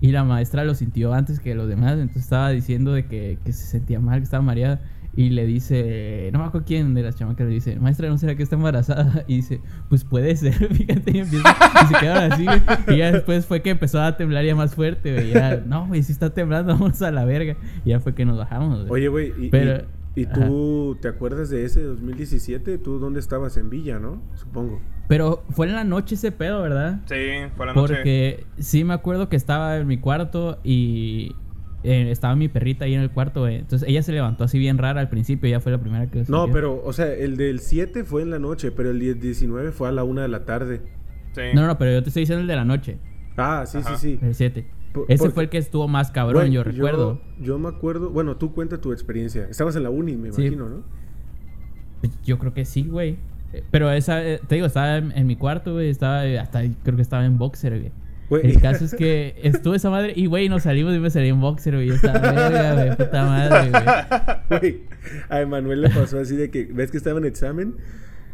Y 0.00 0.12
la 0.12 0.24
maestra 0.24 0.64
lo 0.64 0.74
sintió 0.74 1.12
antes 1.14 1.40
que 1.40 1.54
los 1.54 1.68
demás, 1.68 1.92
entonces 1.92 2.22
estaba 2.22 2.50
diciendo 2.50 2.92
de 2.92 3.06
que, 3.06 3.38
que 3.44 3.52
se 3.52 3.66
sentía 3.66 4.00
mal, 4.00 4.18
que 4.18 4.24
estaba 4.24 4.42
mareada. 4.42 4.80
Y 5.18 5.30
le 5.30 5.46
dice, 5.46 6.28
no 6.32 6.40
me 6.40 6.44
acuerdo 6.44 6.66
quién 6.66 6.92
de 6.92 7.02
las 7.02 7.16
chamacas 7.16 7.46
le 7.46 7.54
dice, 7.54 7.80
maestra, 7.80 8.08
¿no 8.10 8.18
será 8.18 8.34
que 8.36 8.42
está 8.42 8.56
embarazada? 8.56 9.24
Y 9.28 9.36
dice, 9.36 9.60
pues 9.88 10.04
puede 10.04 10.36
ser, 10.36 10.52
fíjate, 10.74 11.10
y, 11.10 11.18
empieza, 11.20 11.56
y 11.82 11.86
se 11.86 11.94
quedaron 11.98 12.32
así. 12.32 12.46
Y 12.88 12.96
ya 12.98 13.12
después 13.12 13.46
fue 13.46 13.62
que 13.62 13.70
empezó 13.70 14.00
a 14.02 14.16
temblar 14.16 14.44
ya 14.44 14.54
más 14.54 14.74
fuerte, 14.74 15.14
güey. 15.14 15.32
Ya, 15.32 15.62
no, 15.66 15.86
güey, 15.86 16.02
si 16.02 16.12
está 16.12 16.30
temblando, 16.34 16.72
vamos 16.78 17.00
a 17.00 17.10
la 17.10 17.24
verga. 17.24 17.56
Y 17.84 17.90
ya 17.90 18.00
fue 18.00 18.14
que 18.14 18.24
nos 18.26 18.36
bajamos, 18.36 18.80
güey. 18.86 18.92
Oye, 18.92 19.08
güey, 19.08 19.46
y, 19.46 19.48
Pero- 19.48 19.78
y- 20.14 20.22
y 20.22 20.24
tú 20.26 20.96
te 21.02 21.08
acuerdas 21.08 21.50
de 21.50 21.66
ese 21.66 21.82
2017? 21.82 22.78
¿Tú 22.78 22.98
dónde 22.98 23.20
estabas? 23.20 23.58
En 23.58 23.68
Villa, 23.68 23.98
¿no? 23.98 24.22
Supongo. 24.34 24.80
Pero 25.08 25.44
fue 25.50 25.66
en 25.66 25.74
la 25.74 25.84
noche 25.84 26.14
ese 26.14 26.32
pedo, 26.32 26.62
¿verdad? 26.62 27.00
Sí, 27.04 27.14
fue 27.54 27.66
la 27.66 27.74
noche. 27.74 27.94
Porque 27.96 28.46
sí 28.58 28.82
me 28.82 28.94
acuerdo 28.94 29.28
que 29.28 29.36
estaba 29.36 29.76
en 29.76 29.86
mi 29.86 29.98
cuarto 29.98 30.58
y 30.64 31.34
eh, 31.86 32.10
estaba 32.10 32.36
mi 32.36 32.48
perrita 32.48 32.84
ahí 32.84 32.94
en 32.94 33.00
el 33.00 33.10
cuarto, 33.10 33.40
güey. 33.40 33.56
Entonces 33.56 33.88
ella 33.88 34.02
se 34.02 34.12
levantó 34.12 34.44
así 34.44 34.58
bien 34.58 34.78
rara 34.78 35.00
al 35.00 35.08
principio, 35.08 35.48
ya 35.48 35.60
fue 35.60 35.72
la 35.72 35.78
primera 35.78 36.10
que 36.10 36.20
lo 36.20 36.24
No, 36.28 36.52
pero, 36.52 36.82
o 36.84 36.92
sea, 36.92 37.12
el 37.12 37.36
del 37.36 37.60
7 37.60 38.04
fue 38.04 38.22
en 38.22 38.30
la 38.30 38.38
noche, 38.38 38.70
pero 38.72 38.90
el 38.90 38.98
10 39.00 39.20
19 39.20 39.72
fue 39.72 39.88
a 39.88 39.92
la 39.92 40.04
1 40.04 40.20
de 40.22 40.28
la 40.28 40.44
tarde. 40.44 40.82
Sí. 41.32 41.42
No, 41.54 41.66
no, 41.66 41.78
pero 41.78 41.92
yo 41.92 42.02
te 42.02 42.08
estoy 42.10 42.22
diciendo 42.22 42.40
el 42.42 42.46
de 42.48 42.56
la 42.56 42.64
noche, 42.64 42.98
Ah, 43.36 43.64
sí, 43.66 43.78
Ajá. 43.78 43.96
sí, 43.98 44.18
sí. 44.18 44.26
el 44.26 44.34
7. 44.34 44.66
Por- 44.94 45.04
Ese 45.08 45.18
porque- 45.18 45.34
fue 45.34 45.42
el 45.44 45.48
que 45.50 45.58
estuvo 45.58 45.86
más 45.88 46.10
cabrón, 46.10 46.50
yo 46.50 46.64
recuerdo. 46.64 47.20
Yo, 47.38 47.58
me 47.58 47.68
acuerdo, 47.68 48.08
bueno, 48.10 48.36
tú 48.36 48.52
cuenta 48.54 48.80
tu 48.80 48.92
experiencia. 48.92 49.46
Estabas 49.50 49.76
en 49.76 49.82
la 49.82 49.90
uni, 49.90 50.16
me 50.16 50.32
Sí. 50.32 50.40
imagino, 50.42 50.68
¿no? 50.70 50.82
Pues 52.00 52.12
Yo 52.24 52.38
creo 52.38 52.54
que 52.54 52.64
sí, 52.64 52.82
güey. 52.84 53.18
Eh, 53.52 53.62
Pero 53.70 53.90
esa, 53.92 54.24
eh, 54.26 54.40
te 54.48 54.54
digo, 54.56 54.66
estaba 54.66 54.96
en, 54.96 55.12
en 55.12 55.26
mi 55.26 55.36
cuarto, 55.36 55.74
güey. 55.74 55.88
Estaba, 55.90 56.22
hasta 56.40 56.62
creo 56.82 56.96
que 56.96 57.02
estaba 57.02 57.24
en 57.26 57.38
boxer, 57.38 57.78
güey. 57.78 57.92
El 58.30 58.60
caso 58.60 58.84
es 58.84 58.94
que 58.94 59.36
estuve 59.42 59.76
esa 59.76 59.90
madre 59.90 60.12
y, 60.16 60.26
güey, 60.26 60.48
nos 60.48 60.64
salimos 60.64 60.94
y 60.94 60.98
me 60.98 61.10
salí 61.10 61.28
en 61.28 61.40
boxer, 61.40 61.74
güey. 61.74 61.86
Yo 61.88 61.94
estaba, 61.94 62.18
verga, 62.18 62.74
güey, 62.74 62.96
puta 62.96 63.24
madre, 63.24 63.70
güey. 63.70 64.60
Güey, 64.60 64.80
a 65.28 65.40
Emanuel 65.40 65.82
le 65.82 65.90
pasó 65.90 66.18
así 66.18 66.34
de 66.36 66.50
que, 66.50 66.64
¿ves 66.70 66.90
que 66.90 66.96
estaba 66.96 67.18
en 67.18 67.24
examen? 67.26 67.76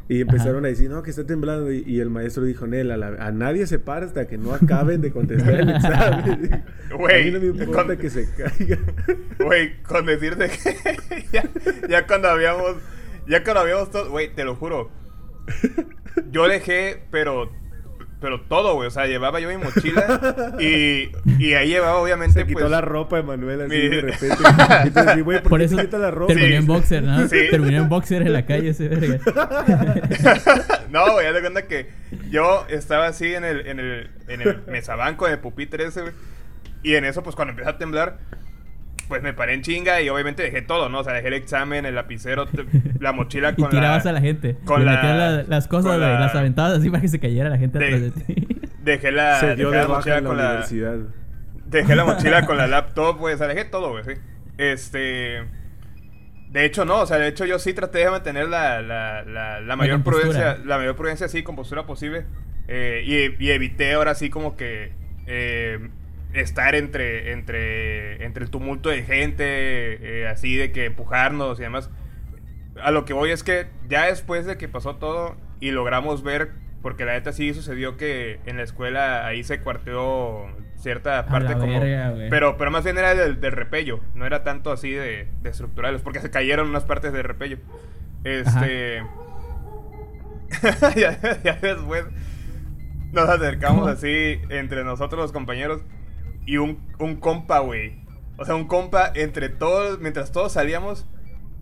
Y 0.08 0.20
empezaron 0.22 0.58
Ajá. 0.58 0.66
a 0.66 0.70
decir, 0.70 0.90
no, 0.90 1.02
que 1.02 1.10
está 1.10 1.24
temblando. 1.24 1.72
Y, 1.72 1.84
y 1.86 2.00
el 2.00 2.10
maestro 2.10 2.44
dijo, 2.44 2.66
Nel, 2.66 2.90
a, 2.90 2.96
la- 2.96 3.24
a 3.26 3.30
nadie 3.32 3.66
se 3.66 3.78
para 3.78 4.04
hasta 4.04 4.26
que 4.26 4.36
no 4.36 4.52
acaben 4.52 5.00
de 5.00 5.10
contestar 5.12 5.54
el 5.60 5.70
examen. 5.70 6.64
Güey, 6.98 7.20
a 7.22 7.24
mí 7.24 7.30
no 7.30 7.40
me 7.40 7.46
importa 7.62 7.86
con- 7.86 7.96
que 7.98 8.10
se 8.10 8.28
caiga. 8.34 8.78
Güey, 9.38 9.80
con 9.82 10.04
decirte 10.06 10.50
que 10.50 11.24
ya, 11.32 11.44
ya 11.88 12.06
cuando 12.06 12.28
habíamos, 12.28 12.76
ya 13.28 13.42
cuando 13.44 13.60
habíamos 13.60 13.90
todo, 13.90 14.10
güey, 14.10 14.34
te 14.34 14.44
lo 14.44 14.56
juro. 14.56 14.90
Yo 16.30 16.46
dejé, 16.48 17.04
pero, 17.10 17.50
pero 18.22 18.40
todo, 18.40 18.74
güey, 18.74 18.86
o 18.88 18.90
sea, 18.90 19.06
llevaba 19.06 19.40
yo 19.40 19.48
mi 19.48 19.56
mochila 19.58 20.54
y, 20.60 21.10
y 21.38 21.54
ahí 21.54 21.68
llevaba 21.68 21.96
obviamente, 21.96 22.40
Se 22.40 22.46
quitó 22.46 22.60
pues, 22.60 22.70
la 22.70 22.80
ropa 22.80 23.18
Emanuel 23.18 23.62
así 23.62 23.74
mi- 23.76 23.88
de 23.88 24.00
repente. 24.00 24.36
Entonces, 24.84 25.14
sí, 25.14 25.20
güey, 25.20 25.40
¿por, 25.42 25.50
Por 25.50 25.58
qué 25.58 25.64
eso 25.66 25.76
se 25.76 25.82
quita 25.82 25.98
la 25.98 26.10
ropa? 26.10 26.28
terminé 26.32 26.48
Sí. 26.50 26.54
en 26.56 26.66
boxer, 26.66 27.02
¿no? 27.02 27.28
Sí. 27.28 27.36
Terminé 27.50 27.76
en 27.76 27.88
boxer 27.90 28.22
en 28.22 28.32
la 28.32 28.46
calle 28.46 28.70
ese 28.70 28.88
verga. 28.88 29.18
no, 30.90 31.12
güey, 31.12 31.26
haz 31.26 31.34
de 31.34 31.40
cuenta 31.40 31.62
que 31.66 31.88
yo 32.30 32.64
estaba 32.68 33.06
así 33.06 33.34
en 33.34 33.44
el, 33.44 33.66
en 33.66 33.78
el, 33.80 34.10
en 34.28 34.40
el 34.42 34.62
mesabanco 34.68 35.26
de 35.28 35.36
pupitre 35.38 35.84
ese, 35.86 36.02
güey. 36.02 36.12
Y 36.82 36.94
en 36.94 37.04
eso, 37.04 37.22
pues 37.22 37.36
cuando 37.36 37.50
empezó 37.52 37.70
a 37.70 37.78
temblar, 37.78 38.18
pues 39.08 39.22
me 39.22 39.32
paré 39.32 39.54
en 39.54 39.62
chinga 39.62 40.00
y 40.00 40.08
obviamente 40.08 40.42
dejé 40.42 40.62
todo, 40.62 40.88
¿no? 40.88 41.00
O 41.00 41.04
sea, 41.04 41.12
dejé 41.12 41.28
el 41.28 41.34
examen, 41.34 41.84
el 41.86 41.94
lapicero, 41.94 42.46
la 43.00 43.12
mochila 43.12 43.50
Y 43.56 43.60
con 43.60 43.70
tirabas 43.70 44.04
la... 44.04 44.10
a 44.10 44.14
la 44.14 44.20
gente. 44.20 44.56
con 44.64 44.84
la- 44.84 44.92
metías 44.92 45.16
la- 45.16 45.42
las 45.44 45.68
cosas, 45.68 45.98
la- 45.98 46.18
las 46.20 46.34
aventabas 46.34 46.78
así 46.78 46.90
para 46.90 47.00
que 47.02 47.08
se 47.08 47.20
cayera 47.20 47.48
la 47.50 47.58
gente 47.58 47.78
De- 47.78 47.86
atrás 47.86 48.00
de 48.02 48.10
ti. 48.34 48.48
Dejé 48.82 49.12
la, 49.12 49.38
se 49.38 49.54
dio 49.56 49.70
dejé 49.70 49.78
de 49.82 49.82
la 49.82 49.88
baja 49.88 49.98
mochila 49.98 50.22
con 50.22 50.36
la... 50.36 50.46
universidad. 50.48 50.96
Dejé 51.66 51.96
la 51.96 52.04
mochila 52.04 52.46
con 52.46 52.56
la 52.56 52.66
laptop, 52.66 53.16
güey. 53.18 53.34
O 53.34 53.38
sea, 53.38 53.46
dejé 53.46 53.64
todo, 53.64 53.90
güey, 53.90 54.04
sí. 54.04 54.12
Este. 54.58 55.44
De 56.50 56.64
hecho, 56.64 56.84
no. 56.84 57.00
O 57.00 57.06
sea, 57.06 57.16
de 57.18 57.28
hecho, 57.28 57.44
yo 57.46 57.58
sí 57.58 57.72
traté 57.74 57.98
de 58.00 58.10
mantener 58.10 58.48
la, 58.48 58.82
la, 58.82 59.22
la, 59.22 59.60
la 59.60 59.76
mayor 59.76 60.02
prudencia. 60.02 60.58
La 60.64 60.76
mayor 60.78 60.96
prudencia, 60.96 61.28
sí, 61.28 61.42
compostura 61.42 61.86
posible. 61.86 62.24
Eh, 62.68 63.02
y, 63.38 63.44
y 63.44 63.50
evité 63.52 63.94
ahora 63.94 64.14
sí, 64.14 64.28
como 64.30 64.56
que. 64.56 64.92
eh, 65.26 65.78
estar 66.32 66.74
entre, 66.74 67.32
entre, 67.32 68.24
entre 68.24 68.44
el 68.44 68.50
tumulto 68.50 68.88
de 68.88 69.02
gente, 69.02 69.44
eh, 69.44 70.28
así 70.28 70.56
de 70.56 70.72
que 70.72 70.86
empujarnos 70.86 71.58
y 71.58 71.62
demás. 71.62 71.90
A 72.82 72.90
lo 72.90 73.04
que 73.04 73.12
voy 73.12 73.30
es 73.30 73.42
que 73.42 73.66
ya 73.88 74.06
después 74.06 74.46
de 74.46 74.56
que 74.56 74.68
pasó 74.68 74.96
todo 74.96 75.36
y 75.60 75.70
logramos 75.70 76.22
ver, 76.22 76.52
porque 76.80 77.04
la 77.04 77.12
neta 77.12 77.32
sí 77.32 77.52
sucedió 77.54 77.96
que 77.96 78.40
en 78.46 78.56
la 78.56 78.62
escuela 78.62 79.26
ahí 79.26 79.44
se 79.44 79.60
cuarteó 79.60 80.46
cierta 80.76 81.26
parte 81.26 81.52
como... 81.52 81.66
verga, 81.80 82.14
pero, 82.28 82.56
pero 82.56 82.70
más 82.70 82.82
bien 82.82 82.98
era 82.98 83.14
del, 83.14 83.40
del 83.40 83.52
repello, 83.52 84.00
no 84.14 84.26
era 84.26 84.42
tanto 84.42 84.72
así 84.72 84.90
de, 84.90 85.28
de 85.42 85.50
estructurales, 85.50 86.02
porque 86.02 86.20
se 86.20 86.30
cayeron 86.30 86.68
unas 86.68 86.84
partes 86.84 87.12
del 87.12 87.24
repello. 87.24 87.58
Este... 88.24 89.02
ya, 90.96 91.18
ya 91.42 91.54
después 91.54 92.04
nos 93.12 93.28
acercamos 93.28 93.80
¿Cómo? 93.80 93.92
así 93.92 94.40
entre 94.48 94.84
nosotros 94.84 95.20
los 95.20 95.32
compañeros 95.32 95.82
y 96.46 96.56
un, 96.58 96.78
un 96.98 97.16
compa, 97.16 97.60
güey. 97.60 98.00
O 98.36 98.44
sea, 98.44 98.54
un 98.54 98.66
compa 98.66 99.12
entre 99.14 99.48
todos, 99.48 100.00
mientras 100.00 100.32
todos 100.32 100.52
salíamos, 100.52 101.06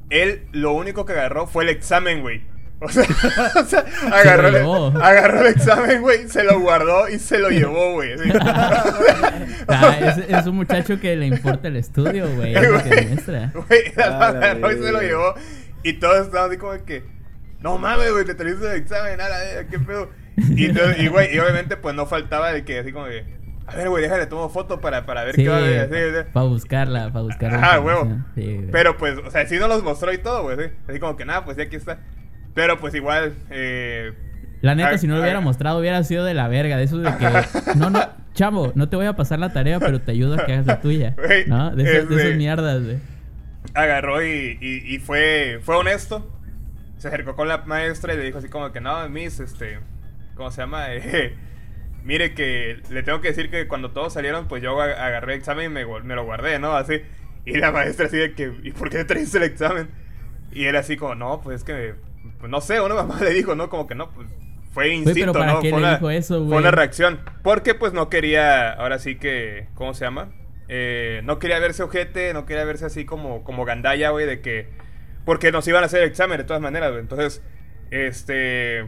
él 0.09 0.47
lo 0.53 0.73
único 0.73 1.05
que 1.05 1.12
agarró 1.12 1.47
fue 1.47 1.64
el 1.64 1.71
examen, 1.71 2.23
güey. 2.23 2.43
O 2.83 2.88
sea, 2.88 3.05
o 3.57 3.64
sea, 3.64 3.85
agarró, 4.11 4.49
el, 4.49 5.03
agarró 5.03 5.40
el 5.43 5.49
examen, 5.49 6.01
güey, 6.01 6.29
se 6.29 6.43
lo 6.45 6.61
guardó 6.61 7.09
y 7.11 7.19
se 7.19 7.38
lo 7.38 7.51
llevó, 7.51 7.93
güey. 7.93 8.12
Ah, 9.69 9.97
es, 10.01 10.19
es 10.29 10.47
un 10.47 10.57
muchacho 10.57 10.99
que 10.99 11.14
le 11.14 11.27
importa 11.27 11.69
el 11.69 11.77
estudio, 11.77 12.29
güey. 12.35 12.57
Es 12.57 12.69
lo 12.69 12.83
que 12.83 12.88
Güey, 12.88 13.05
demuestra. 13.05 13.53
Güey, 13.55 13.93
lo 13.95 14.05
A 14.05 14.09
la 14.09 14.27
agarró 14.29 14.73
y 14.73 14.83
se 14.83 14.93
lo 14.93 15.01
llevó. 15.01 15.35
Y 15.83 15.93
todos 15.95 16.27
estaban 16.27 16.51
así 16.51 16.59
como 16.59 16.73
de 16.73 16.83
que, 16.85 17.05
no 17.61 17.79
mames, 17.79 18.11
güey, 18.12 18.25
te 18.25 18.35
trajiste 18.35 18.66
el 18.66 18.77
examen, 18.81 19.21
a 19.21 19.29
la 19.29 19.38
verga, 19.38 19.71
qué 19.71 19.79
pedo. 19.79 20.11
Y, 20.57 20.66
entonces- 20.66 20.99
y, 21.01 21.09
güey, 21.09 21.35
y 21.35 21.38
obviamente, 21.38 21.77
pues 21.77 21.95
no 21.95 22.07
faltaba 22.07 22.53
de 22.53 22.64
que 22.64 22.79
así 22.81 22.93
como 22.93 23.07
de, 23.07 23.25
a 23.73 23.77
ver, 23.77 23.89
güey, 23.89 24.03
déjale, 24.03 24.27
tomo 24.27 24.49
foto 24.49 24.81
para, 24.81 25.07
para 25.07 25.25
ver 25.25 25.35
Sí, 25.35 25.43
qué 25.45 25.49
va 25.49 25.57
a 25.59 25.61
así. 25.83 26.29
para 26.33 26.47
buscarla, 26.47 27.13
para 27.13 27.25
buscarla. 27.25 27.59
Ajá, 27.59 27.81
huevo. 27.81 28.19
Sí. 28.35 28.67
Pero 28.73 28.97
pues, 28.97 29.17
o 29.19 29.31
sea, 29.31 29.47
sí 29.47 29.59
nos 29.59 29.69
los 29.69 29.83
mostró 29.83 30.13
y 30.13 30.19
todo, 30.19 30.43
güey. 30.43 30.57
¿sí? 30.57 30.75
Así 30.89 30.99
como 31.01 31.17
que 31.17 31.25
nada, 31.25 31.45
pues 31.45 31.57
sí, 31.57 31.63
aquí 31.63 31.77
está. 31.77 31.99
Pero 32.55 32.79
pues 32.79 32.95
igual, 32.95 33.35
eh. 33.51 34.13
La 34.61 34.75
neta, 34.75 34.91
ah, 34.91 34.99
si 34.99 35.07
no 35.07 35.15
lo 35.15 35.21
ah, 35.21 35.23
hubiera 35.25 35.41
mostrado, 35.41 35.79
hubiera 35.79 36.03
sido 36.05 36.25
de 36.25 36.35
la 36.35 36.47
verga. 36.49 36.77
De 36.77 36.83
eso 36.85 36.99
de 36.99 37.11
que, 37.17 37.29
no, 37.77 37.89
no, 37.91 38.01
chavo, 38.35 38.73
no 38.75 38.89
te 38.89 38.97
voy 38.97 39.07
a 39.07 39.17
pasar 39.17 39.39
la 39.39 39.53
tarea, 39.53 39.81
pero 39.81 40.01
te 40.01 40.13
ayudo 40.13 40.35
a 40.35 40.45
que 40.45 40.53
hagas 40.53 40.67
la 40.67 40.81
tuya. 40.81 41.17
¿No? 41.47 41.75
De, 41.75 41.83
esas- 41.85 42.09
de 42.09 42.15
este- 42.17 42.27
esas 42.27 42.37
mierdas, 42.37 42.83
güey. 42.85 42.99
agarró 43.75 44.23
y, 44.23 44.59
y, 44.61 44.95
y 44.95 44.99
fue, 44.99 45.61
fue 45.63 45.77
honesto. 45.77 46.31
Se 46.99 47.09
acercó 47.09 47.35
con 47.35 47.49
la 47.49 47.59
maestra 47.59 48.13
y 48.13 48.19
le 48.19 48.25
dijo 48.25 48.39
así 48.39 48.49
como 48.49 48.71
que 48.73 48.81
no, 48.81 49.09
Miss, 49.09 49.41
este, 49.41 49.79
¿cómo 50.35 50.51
se 50.51 50.61
llama? 50.61 50.87
Eh, 50.95 51.35
mire 52.05 52.35
que 52.35 52.81
le 52.91 53.03
tengo 53.03 53.21
que 53.21 53.29
decir 53.29 53.51
que 53.51 53.67
cuando 53.69 53.91
todos 53.93 54.13
salieron, 54.13 54.49
pues 54.49 54.63
yo 54.63 54.77
ag- 54.79 54.97
agarré 54.99 55.35
el 55.35 55.39
examen 55.39 55.67
y 55.67 55.69
me, 55.69 55.85
me 56.03 56.15
lo 56.15 56.25
guardé, 56.25 56.59
¿no? 56.59 56.77
Así. 56.77 57.03
Y 57.45 57.57
la 57.59 57.71
maestra 57.73 58.07
así 58.07 58.17
de 58.17 58.33
que, 58.35 58.53
¿y 58.63 58.73
por 58.73 58.91
qué 58.91 59.05
traes 59.07 59.35
el 59.35 59.43
examen? 59.43 59.89
Y 60.53 60.65
él 60.67 60.77
así 60.77 60.97
como, 60.97 61.15
no, 61.15 61.41
pues 61.43 61.57
es 61.59 61.65
que, 61.65 61.95
pues 62.39 62.51
no 62.51 62.61
sé, 62.61 62.81
una 62.81 62.95
mamá 63.03 63.19
le 63.21 63.31
dijo, 63.31 63.55
¿no? 63.55 63.69
Como 63.71 63.87
que 63.87 63.95
no, 63.95 64.11
pues 64.11 64.29
fue 64.73 64.89
instinto, 64.95 65.33
¿para 65.33 65.55
¿no? 65.55 65.61
fue 65.61 65.73
una, 65.73 65.95
eso, 66.15 66.47
Fue 66.47 66.57
una 66.59 66.71
reacción. 66.71 67.21
Porque 67.43 67.75
pues 67.75 67.93
no 67.93 68.09
quería, 68.09 68.73
ahora 68.73 68.99
sí 68.99 69.17
que, 69.17 69.67
¿cómo 69.75 69.95
se 69.95 70.05
llama? 70.05 70.33
Eh, 70.69 71.23
no 71.25 71.41
quería 71.41 71.59
verse 71.59 71.83
ojete, 71.83 72.33
no 72.33 72.47
quería 72.47 72.65
verse 72.65 72.85
así 72.87 73.05
como, 73.05 73.43
como 73.43 73.65
gandalla, 73.65 74.11
güey, 74.11 74.27
de 74.27 74.41
que... 74.41 74.69
Porque 75.25 75.51
nos 75.51 75.67
iban 75.67 75.83
a 75.83 75.87
hacer 75.87 76.03
el 76.05 76.09
examen 76.09 76.39
de 76.39 76.45
todas 76.45 76.63
maneras, 76.63 76.91
güey. 76.91 77.03
Entonces, 77.03 77.43
este... 77.91 78.87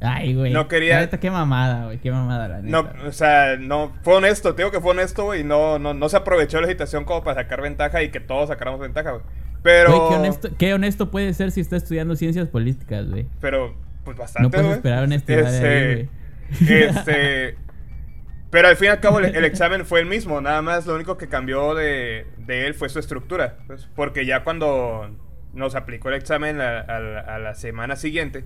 Ay, 0.00 0.34
güey. 0.34 0.52
No 0.52 0.66
quería- 0.66 0.98
neta, 1.00 1.20
qué 1.20 1.30
mamada, 1.30 1.84
güey. 1.86 1.98
Qué 1.98 2.10
mamada, 2.10 2.48
la 2.48 2.62
neta. 2.62 2.70
No, 2.70 3.08
o 3.08 3.12
sea, 3.12 3.56
no, 3.58 3.92
fue 4.02 4.14
honesto, 4.14 4.54
digo 4.54 4.70
que 4.70 4.80
fue 4.80 4.92
honesto, 4.92 5.24
güey, 5.24 5.44
no, 5.44 5.78
no, 5.78 5.92
no 5.94 6.08
se 6.08 6.16
aprovechó 6.16 6.60
la 6.60 6.68
situación 6.68 7.04
como 7.04 7.22
para 7.22 7.42
sacar 7.42 7.60
ventaja 7.60 8.02
y 8.02 8.10
que 8.10 8.20
todos 8.20 8.48
sacáramos 8.48 8.80
ventaja, 8.80 9.10
güey. 9.10 9.22
Pero... 9.62 9.90
Güey, 9.90 10.08
qué 10.08 10.14
honesto, 10.16 10.48
qué 10.58 10.74
honesto 10.74 11.10
puede 11.10 11.34
ser 11.34 11.50
si 11.50 11.60
está 11.60 11.76
estudiando 11.76 12.16
ciencias 12.16 12.48
políticas, 12.48 13.10
güey. 13.10 13.26
Pero, 13.42 13.74
pues 14.04 14.16
No 14.16 14.22
bastante, 14.22 14.48
puedes 14.50 14.66
güey. 14.66 14.76
esperar 14.76 15.04
honestidad 15.04 15.50
de 15.52 15.68
ahí, 15.68 15.94
güey. 15.94 16.82
Este. 16.82 17.56
Pero 18.50 18.66
al 18.68 18.76
fin 18.76 18.86
y 18.86 18.88
al 18.88 19.00
cabo, 19.00 19.20
el, 19.20 19.26
el 19.36 19.44
examen 19.44 19.84
fue 19.86 20.00
el 20.00 20.06
mismo. 20.06 20.40
Nada 20.40 20.60
más 20.62 20.84
lo 20.86 20.94
único 20.96 21.16
que 21.16 21.28
cambió 21.28 21.74
de, 21.76 22.26
de 22.38 22.66
él 22.66 22.74
fue 22.74 22.88
su 22.88 22.98
estructura. 22.98 23.58
pues, 23.68 23.88
porque 23.94 24.26
ya 24.26 24.42
cuando 24.42 25.14
nos 25.52 25.74
aplicó 25.76 26.08
el 26.08 26.14
examen 26.16 26.60
a, 26.60 26.80
a 26.80 26.96
a 27.34 27.38
la 27.38 27.54
semana 27.54 27.94
siguiente, 27.96 28.44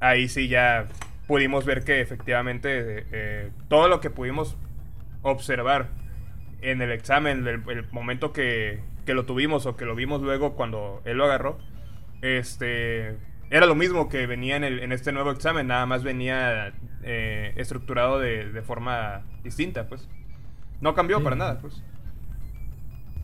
ahí 0.00 0.28
sí 0.28 0.48
ya 0.48 0.86
pudimos 1.26 1.64
ver 1.64 1.84
que 1.84 2.00
efectivamente 2.00 2.98
eh, 3.00 3.04
eh, 3.12 3.50
todo 3.68 3.88
lo 3.88 4.00
que 4.00 4.10
pudimos 4.10 4.56
observar 5.22 5.88
en 6.62 6.80
el 6.82 6.90
examen, 6.90 7.46
el, 7.46 7.62
el 7.68 7.86
momento 7.92 8.32
que, 8.32 8.80
que 9.06 9.14
lo 9.14 9.24
tuvimos 9.26 9.66
o 9.66 9.76
que 9.76 9.84
lo 9.84 9.94
vimos 9.94 10.22
luego 10.22 10.54
cuando 10.56 11.02
él 11.04 11.18
lo 11.18 11.24
agarró, 11.24 11.58
este 12.22 13.16
era 13.50 13.64
lo 13.66 13.74
mismo 13.74 14.08
que 14.08 14.26
venía 14.26 14.56
en, 14.56 14.64
el, 14.64 14.80
en 14.80 14.92
este 14.92 15.10
nuevo 15.12 15.30
examen, 15.30 15.68
nada 15.68 15.86
más 15.86 16.02
venía 16.02 16.72
eh, 17.02 17.52
estructurado 17.56 18.18
de, 18.18 18.50
de 18.52 18.62
forma 18.62 19.22
distinta, 19.42 19.88
pues. 19.88 20.06
No 20.82 20.94
cambió 20.94 21.18
Sí. 21.18 21.24
para 21.24 21.36
nada, 21.36 21.58
pues. 21.58 21.82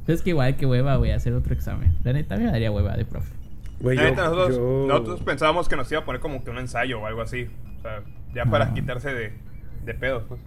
Es 0.06 0.22
que 0.22 0.30
igual 0.30 0.56
que 0.56 0.66
hueva, 0.66 0.96
güey, 0.96 1.10
hacer 1.12 1.34
otro 1.34 1.52
examen. 1.54 1.92
La 2.04 2.12
neta, 2.12 2.34
a 2.34 2.38
me 2.38 2.44
daría 2.44 2.70
hueva 2.70 2.96
de 2.96 3.04
profe. 3.04 3.32
Güey, 3.80 3.96
yo- 3.98 4.14
nosotros, 4.14 4.56
yo- 4.56 4.84
nosotros 4.88 5.22
pensábamos 5.22 5.68
que 5.68 5.76
nos 5.76 5.90
iba 5.92 6.00
a 6.00 6.04
poner 6.04 6.20
como 6.20 6.42
que 6.44 6.50
un 6.50 6.58
ensayo 6.58 7.00
o 7.00 7.06
algo 7.06 7.20
así. 7.22 7.48
O 7.78 7.82
sea, 7.82 8.02
ya 8.34 8.44
para 8.46 8.72
quitarse 8.74 9.12
de, 9.12 9.32
de 9.84 9.94
pedos, 9.94 10.24
pues. 10.28 10.40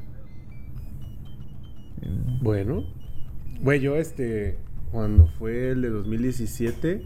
Bueno. 2.42 2.84
Güey, 3.62 3.80
yo 3.80 3.96
este. 3.96 4.58
Cuando 4.92 5.28
fue 5.28 5.72
el 5.72 5.82
de 5.82 5.90
2017, 5.90 7.02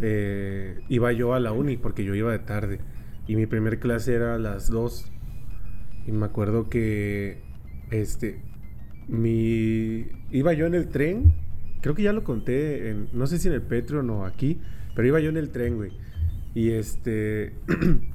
eh, 0.00 0.80
iba 0.88 1.12
yo 1.12 1.34
a 1.34 1.40
la 1.40 1.52
uni 1.52 1.76
porque 1.76 2.04
yo 2.04 2.14
iba 2.14 2.30
de 2.30 2.38
tarde. 2.38 2.80
Y 3.26 3.36
mi 3.36 3.46
primer 3.46 3.80
clase 3.80 4.14
era 4.14 4.34
a 4.34 4.38
las 4.38 4.70
2. 4.70 5.10
Y 6.06 6.12
me 6.12 6.26
acuerdo 6.26 6.68
que. 6.68 7.42
Este. 7.90 8.40
Mi. 9.08 10.06
Iba 10.30 10.52
yo 10.52 10.66
en 10.66 10.74
el 10.74 10.88
tren. 10.88 11.34
Creo 11.80 11.94
que 11.94 12.02
ya 12.02 12.12
lo 12.12 12.24
conté. 12.24 12.90
En, 12.90 13.08
no 13.12 13.26
sé 13.26 13.38
si 13.38 13.48
en 13.48 13.54
el 13.54 13.62
Patreon 13.62 14.08
o 14.10 14.24
aquí. 14.24 14.60
Pero 14.94 15.08
iba 15.08 15.20
yo 15.20 15.30
en 15.30 15.36
el 15.36 15.50
tren, 15.50 15.76
güey. 15.76 15.92
Y 16.54 16.70
este. 16.70 17.54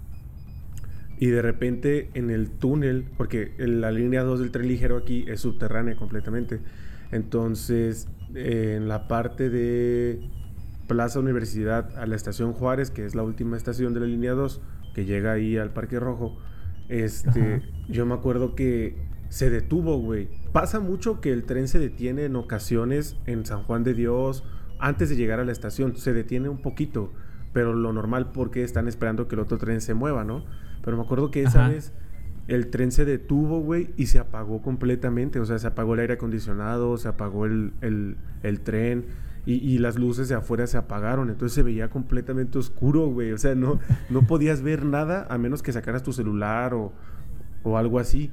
Y 1.17 1.27
de 1.27 1.41
repente 1.41 2.09
en 2.13 2.29
el 2.29 2.49
túnel, 2.49 3.05
porque 3.17 3.53
la 3.57 3.91
línea 3.91 4.23
2 4.23 4.39
del 4.41 4.51
tren 4.51 4.67
ligero 4.67 4.97
aquí 4.97 5.23
es 5.27 5.39
subterránea 5.39 5.95
completamente. 5.95 6.59
Entonces, 7.11 8.09
eh, 8.33 8.75
en 8.77 8.89
la 8.89 9.07
parte 9.07 9.49
de 9.49 10.19
Plaza 10.87 11.19
Universidad 11.19 11.97
a 11.97 12.05
la 12.05 12.15
estación 12.15 12.51
Juárez, 12.51 12.91
que 12.91 13.05
es 13.05 13.15
la 13.15 13.23
última 13.23 13.55
estación 13.55 13.93
de 13.93 14.01
la 14.01 14.07
línea 14.07 14.33
2, 14.33 14.61
que 14.93 15.05
llega 15.05 15.31
ahí 15.31 15.57
al 15.57 15.71
Parque 15.71 15.99
Rojo, 15.99 16.37
este, 16.89 17.55
Ajá. 17.55 17.61
yo 17.87 18.05
me 18.05 18.13
acuerdo 18.13 18.53
que 18.53 18.95
se 19.29 19.49
detuvo, 19.49 19.97
güey. 19.99 20.29
Pasa 20.51 20.79
mucho 20.79 21.19
que 21.21 21.31
el 21.33 21.43
tren 21.43 21.67
se 21.67 21.79
detiene 21.79 22.25
en 22.25 22.35
ocasiones 22.35 23.17
en 23.25 23.45
San 23.45 23.63
Juan 23.63 23.83
de 23.83 23.93
Dios, 23.93 24.43
antes 24.79 25.09
de 25.09 25.15
llegar 25.15 25.39
a 25.39 25.45
la 25.45 25.51
estación, 25.51 25.95
se 25.95 26.13
detiene 26.13 26.49
un 26.49 26.61
poquito, 26.61 27.11
pero 27.53 27.73
lo 27.73 27.93
normal 27.93 28.31
porque 28.31 28.63
están 28.63 28.87
esperando 28.87 29.27
que 29.27 29.35
el 29.35 29.41
otro 29.41 29.57
tren 29.57 29.81
se 29.81 29.93
mueva, 29.93 30.23
¿no? 30.23 30.45
Pero 30.83 30.97
me 30.97 31.03
acuerdo 31.03 31.31
que 31.31 31.43
esa 31.43 31.61
Ajá. 31.65 31.69
vez 31.73 31.93
el 32.47 32.67
tren 32.69 32.91
se 32.91 33.05
detuvo, 33.05 33.61
güey, 33.61 33.89
y 33.97 34.05
se 34.07 34.19
apagó 34.19 34.61
completamente. 34.61 35.39
O 35.39 35.45
sea, 35.45 35.57
se 35.57 35.65
apagó 35.67 35.93
el 35.95 36.01
aire 36.01 36.13
acondicionado, 36.15 36.97
se 36.97 37.07
apagó 37.07 37.45
el, 37.45 37.73
el- 37.81 38.17
el 38.43 38.59
tren 38.61 39.05
y, 39.47 39.53
y 39.55 39.79
las 39.79 39.97
luces 39.97 40.27
de 40.29 40.35
afuera 40.35 40.67
se 40.67 40.77
apagaron. 40.77 41.29
Entonces 41.29 41.55
se 41.55 41.63
veía 41.63 41.89
completamente 41.89 42.59
oscuro, 42.59 43.07
güey. 43.07 43.31
O 43.31 43.37
sea, 43.39 43.55
no, 43.55 43.79
no 44.11 44.21
podías 44.27 44.61
ver 44.61 44.85
nada 44.85 45.25
a 45.29 45.37
menos 45.39 45.63
que 45.63 45.71
sacaras 45.71 46.03
tu 46.03 46.13
celular 46.13 46.73
o, 46.75 46.93
o 47.63 47.77
algo 47.77 47.97
así. 47.97 48.31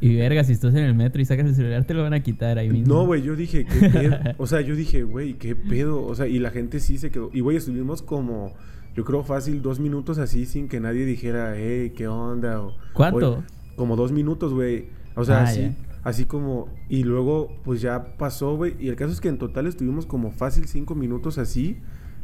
Y 0.00 0.14
verga, 0.16 0.44
si 0.44 0.52
estás 0.52 0.74
en 0.74 0.84
el 0.84 0.94
metro 0.94 1.22
y 1.22 1.24
sacas 1.24 1.46
el 1.46 1.54
celular, 1.54 1.84
te 1.84 1.94
lo 1.94 2.02
van 2.02 2.12
a 2.12 2.20
quitar 2.20 2.58
ahí 2.58 2.68
mismo. 2.68 2.94
No, 2.94 3.06
güey, 3.06 3.22
yo 3.22 3.34
dije, 3.34 3.64
¿qué 3.64 3.88
pedo? 3.88 4.18
O 4.38 4.46
sea, 4.46 4.60
yo 4.60 4.74
dije, 4.76 5.02
güey, 5.04 5.34
¿qué 5.34 5.56
pedo? 5.56 6.04
O 6.04 6.14
sea, 6.14 6.26
y 6.26 6.38
la 6.38 6.50
gente 6.50 6.80
sí 6.80 6.98
se 6.98 7.10
quedó. 7.10 7.30
Y, 7.32 7.40
güey, 7.40 7.56
estuvimos 7.56 8.02
como, 8.02 8.52
yo 8.94 9.04
creo 9.04 9.22
fácil, 9.22 9.62
dos 9.62 9.80
minutos 9.80 10.18
así 10.18 10.44
sin 10.44 10.68
que 10.68 10.80
nadie 10.80 11.06
dijera, 11.06 11.54
hey, 11.56 11.92
¿qué 11.96 12.08
onda? 12.08 12.60
O, 12.60 12.76
¿Cuánto? 12.92 13.42
como 13.76 13.96
dos 13.96 14.12
minutos, 14.12 14.52
güey. 14.52 14.86
O 15.14 15.24
sea, 15.24 15.40
Ah, 15.40 15.44
así, 15.44 15.72
así 16.02 16.24
como. 16.26 16.68
Y 16.90 17.04
luego, 17.04 17.48
pues 17.64 17.80
ya 17.80 18.16
pasó, 18.18 18.54
güey. 18.54 18.74
Y 18.78 18.88
el 18.88 18.96
caso 18.96 19.12
es 19.12 19.20
que 19.22 19.28
en 19.28 19.38
total 19.38 19.66
estuvimos 19.66 20.04
como 20.04 20.30
fácil 20.30 20.66
cinco 20.66 20.94
minutos 20.94 21.38
así. 21.38 21.78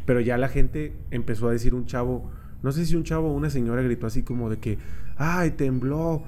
Pero 0.04 0.20
ya 0.20 0.36
la 0.36 0.48
gente 0.48 0.94
empezó 1.10 1.48
a 1.48 1.52
decir 1.52 1.74
un 1.74 1.86
chavo. 1.86 2.30
No 2.62 2.70
sé 2.72 2.84
si 2.84 2.96
un 2.96 3.04
chavo 3.04 3.28
o 3.28 3.32
una 3.34 3.48
señora 3.50 3.80
gritó 3.82 4.06
así 4.06 4.22
como 4.22 4.50
de 4.50 4.58
que, 4.58 4.78
ay, 5.16 5.52
tembló. 5.52 6.22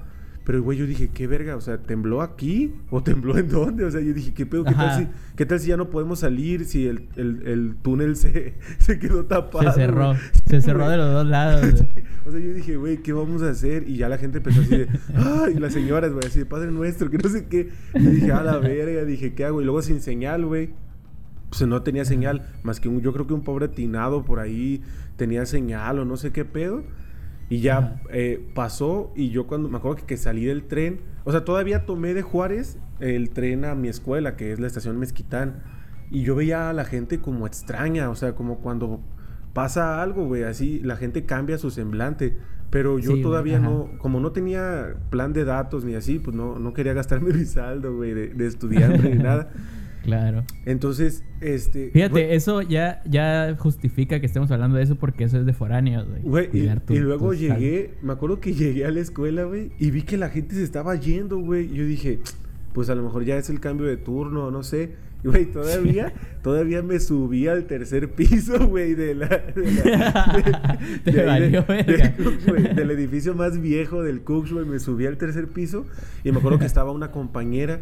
Pero, 0.45 0.61
güey, 0.61 0.77
yo 0.77 0.85
dije, 0.85 1.09
¿qué 1.11 1.25
verga? 1.25 1.55
O 1.55 1.61
sea, 1.61 1.79
¿tembló 1.79 2.21
aquí? 2.21 2.71
¿O 2.91 3.01
tembló 3.01 3.35
en 3.35 3.49
dónde? 3.49 3.83
O 3.83 3.89
sea, 3.89 3.99
yo 3.99 4.13
dije, 4.13 4.31
¿qué 4.31 4.45
pedo? 4.45 4.63
¿Qué, 4.63 4.75
tal 4.75 4.99
si, 4.99 5.07
¿Qué 5.35 5.45
tal 5.47 5.59
si 5.59 5.69
ya 5.69 5.77
no 5.77 5.89
podemos 5.89 6.19
salir? 6.19 6.65
Si 6.65 6.85
el, 6.85 7.09
el, 7.15 7.47
el 7.47 7.75
túnel 7.81 8.15
se, 8.15 8.53
se 8.77 8.99
quedó 8.99 9.25
tapado. 9.25 9.63
Se 9.71 9.79
cerró. 9.79 10.13
Se 10.45 10.61
cerró 10.61 10.87
de 10.87 10.97
los 10.97 11.11
dos 11.11 11.25
lados. 11.25 11.61
güey. 11.93 12.05
O 12.27 12.31
sea, 12.31 12.39
yo 12.39 12.53
dije, 12.53 12.75
güey, 12.75 12.97
¿qué 12.97 13.11
vamos 13.11 13.41
a 13.41 13.49
hacer? 13.49 13.89
Y 13.89 13.97
ya 13.97 14.07
la 14.07 14.19
gente 14.19 14.37
empezó 14.37 14.61
así 14.61 14.77
de, 14.77 14.87
¡ay! 15.15 15.53
Y 15.55 15.59
las 15.59 15.73
señoras, 15.73 16.11
güey, 16.11 16.27
así 16.27 16.37
de 16.37 16.45
Padre 16.45 16.69
Nuestro, 16.69 17.09
que 17.09 17.17
no 17.17 17.27
sé 17.27 17.47
qué. 17.47 17.71
Y 17.95 18.03
yo 18.03 18.09
dije, 18.11 18.31
a 18.31 18.43
la 18.43 18.59
verga, 18.59 19.03
dije, 19.03 19.33
¿qué 19.33 19.45
hago? 19.45 19.61
Y 19.61 19.65
luego 19.65 19.81
sin 19.81 19.99
señal, 19.99 20.45
güey. 20.45 20.73
Pues 21.49 21.67
no 21.67 21.81
tenía 21.81 22.05
señal, 22.05 22.47
más 22.61 22.79
que 22.79 22.87
un, 22.87 23.01
yo 23.01 23.13
creo 23.13 23.25
que 23.25 23.33
un 23.33 23.43
pobre 23.43 23.67
tinado 23.67 24.25
por 24.25 24.39
ahí 24.39 24.83
tenía 25.15 25.45
señal 25.47 25.97
o 25.99 26.05
no 26.05 26.17
sé 26.17 26.31
qué 26.31 26.45
pedo. 26.45 26.83
Y 27.49 27.59
ya 27.59 28.01
eh, 28.11 28.43
pasó 28.55 29.11
y 29.15 29.29
yo 29.29 29.45
cuando 29.47 29.69
me 29.69 29.77
acuerdo 29.77 29.97
que, 29.97 30.05
que 30.05 30.17
salí 30.17 30.45
del 30.45 30.63
tren, 30.63 31.01
o 31.25 31.31
sea, 31.31 31.45
todavía 31.45 31.85
tomé 31.85 32.13
de 32.13 32.21
Juárez 32.21 32.79
el 32.99 33.29
tren 33.31 33.65
a 33.65 33.75
mi 33.75 33.87
escuela, 33.87 34.35
que 34.35 34.51
es 34.51 34.59
la 34.59 34.67
estación 34.67 34.97
Mezquitán. 34.97 35.63
Y 36.09 36.23
yo 36.23 36.35
veía 36.35 36.69
a 36.69 36.73
la 36.73 36.85
gente 36.85 37.19
como 37.19 37.45
extraña, 37.47 38.09
o 38.09 38.15
sea, 38.15 38.33
como 38.35 38.59
cuando 38.59 39.01
pasa 39.53 40.01
algo, 40.01 40.25
güey, 40.25 40.43
así 40.43 40.79
la 40.83 40.95
gente 40.97 41.25
cambia 41.25 41.57
su 41.57 41.71
semblante. 41.71 42.37
Pero 42.71 42.99
yo 42.99 43.15
Sí, 43.15 43.21
todavía 43.21 43.57
ajá. 43.57 43.65
no, 43.69 43.89
como 43.99 44.19
no 44.19 44.31
tenía 44.31 44.95
plan 45.09 45.33
de 45.33 45.45
datos 45.45 45.85
ni 45.85 45.93
así, 45.95 46.19
pues 46.19 46.35
no, 46.35 46.59
no 46.59 46.73
quería 46.73 46.93
gastarme 46.93 47.31
mi 47.33 47.45
saldo, 47.45 47.95
güey, 47.95 48.13
de, 48.13 48.27
de 48.29 48.47
estudiante 48.47 49.09
ni 49.09 49.17
nada. 49.21 49.49
Claro. 50.05 50.43
Entonces, 50.65 51.23
este... 51.41 51.89
Fíjate, 51.91 52.35
eso 52.35 52.61
ya, 52.61 53.01
ya 53.09 53.55
justifica 53.59 54.19
que 54.19 54.27
estemos 54.27 54.51
hablando 54.51 54.77
de 54.77 54.83
eso 54.83 54.95
porque 54.95 55.23
eso 55.25 55.37
es 55.39 55.45
de 55.45 55.53
foráneos, 55.53 56.07
güey. 56.23 56.49
Y, 56.53 56.99
luego 56.99 57.33
sal- 57.33 57.39
llegué, 57.39 57.95
me 58.01 58.13
acuerdo 58.13 58.39
que 58.39 58.53
llegué 58.53 58.85
a 58.85 58.91
la 58.91 58.99
escuela, 59.01 59.43
güey, 59.45 59.71
y 59.79 59.89
vi 59.91 60.03
que 60.03 60.17
la 60.17 60.29
gente 60.29 60.55
se 60.55 60.63
estaba 60.63 60.95
yendo, 60.95 61.39
güey. 61.39 61.67
Yo 61.73 61.83
dije, 61.85 62.19
pues 62.73 62.89
a 62.89 62.95
lo 62.95 63.01
mejor 63.03 63.25
ya 63.25 63.35
es 63.37 63.49
el 63.49 63.59
cambio 63.59 63.87
de 63.87 63.97
turno, 63.97 64.51
no 64.51 64.61
sé. 64.63 64.91
Y, 65.23 65.27
güey, 65.27 65.45
todavía, 65.45 66.13
todavía 66.43 66.83
me 66.83 66.99
subí 66.99 67.47
al 67.47 67.65
tercer 67.65 68.11
piso, 68.11 68.67
güey, 68.67 68.93
de 68.93 69.15
la... 69.15 69.27
de 69.27 71.13
la- 71.13 71.25
valió 71.25 71.61
de- 71.63 72.13
Cooks, 72.23 72.45
güey, 72.45 72.73
del 72.75 72.91
edificio 72.91 73.33
más 73.33 73.59
viejo 73.59 74.03
del 74.03 74.21
Cooks, 74.21 74.51
güey, 74.53 74.65
me 74.65 74.79
subí 74.79 75.05
al 75.07 75.17
tercer 75.17 75.47
piso 75.47 75.85
y 76.23 76.31
me 76.31 76.37
acuerdo 76.37 76.59
que 76.59 76.65
estaba 76.65 76.91
una 76.91 77.11
compañera 77.11 77.81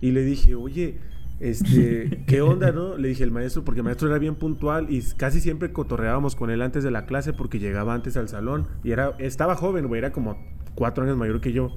y 0.00 0.12
le 0.12 0.24
dije, 0.24 0.54
oye, 0.54 0.98
este, 1.40 2.22
¿qué 2.26 2.42
onda, 2.42 2.70
no? 2.70 2.96
Le 2.96 3.08
dije 3.08 3.24
el 3.24 3.30
maestro, 3.30 3.64
porque 3.64 3.80
el 3.80 3.84
maestro 3.84 4.08
era 4.08 4.18
bien 4.18 4.34
puntual 4.34 4.86
y 4.90 5.02
casi 5.16 5.40
siempre 5.40 5.72
cotorreábamos 5.72 6.36
con 6.36 6.50
él 6.50 6.60
antes 6.60 6.84
de 6.84 6.90
la 6.90 7.06
clase 7.06 7.32
porque 7.32 7.58
llegaba 7.58 7.94
antes 7.94 8.16
al 8.18 8.28
salón 8.28 8.66
y 8.84 8.92
era, 8.92 9.16
estaba 9.18 9.56
joven, 9.56 9.88
güey, 9.88 9.98
era 9.98 10.12
como 10.12 10.38
cuatro 10.74 11.04
años 11.04 11.16
mayor 11.16 11.40
que 11.40 11.52
yo. 11.52 11.72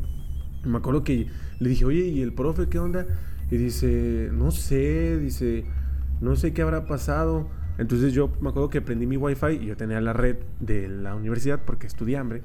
Me 0.66 0.78
acuerdo 0.78 1.04
que 1.04 1.28
le 1.60 1.70
dije, 1.70 1.86
oye, 1.86 2.06
¿y 2.08 2.22
el 2.22 2.34
profe 2.34 2.68
qué 2.68 2.80
onda? 2.80 3.06
Y 3.50 3.58
dice, 3.58 4.30
no 4.34 4.52
sé, 4.52 5.18
dice, 5.18 5.66
no 6.22 6.36
sé 6.36 6.54
qué 6.54 6.62
habrá 6.62 6.86
pasado. 6.86 7.48
Entonces 7.78 8.14
yo 8.14 8.32
me 8.42 8.50
acuerdo 8.50 8.70
que 8.70 8.82
prendí 8.82 9.08
mi 9.08 9.18
wifi 9.18 9.60
y 9.62 9.66
yo 9.66 9.78
tenía 9.78 10.00
la 10.02 10.14
red 10.14 10.38
de 10.60 10.88
la 10.88 11.16
universidad 11.16 11.62
porque 11.66 11.88
estudié 11.88 12.18
hambre. 12.18 12.44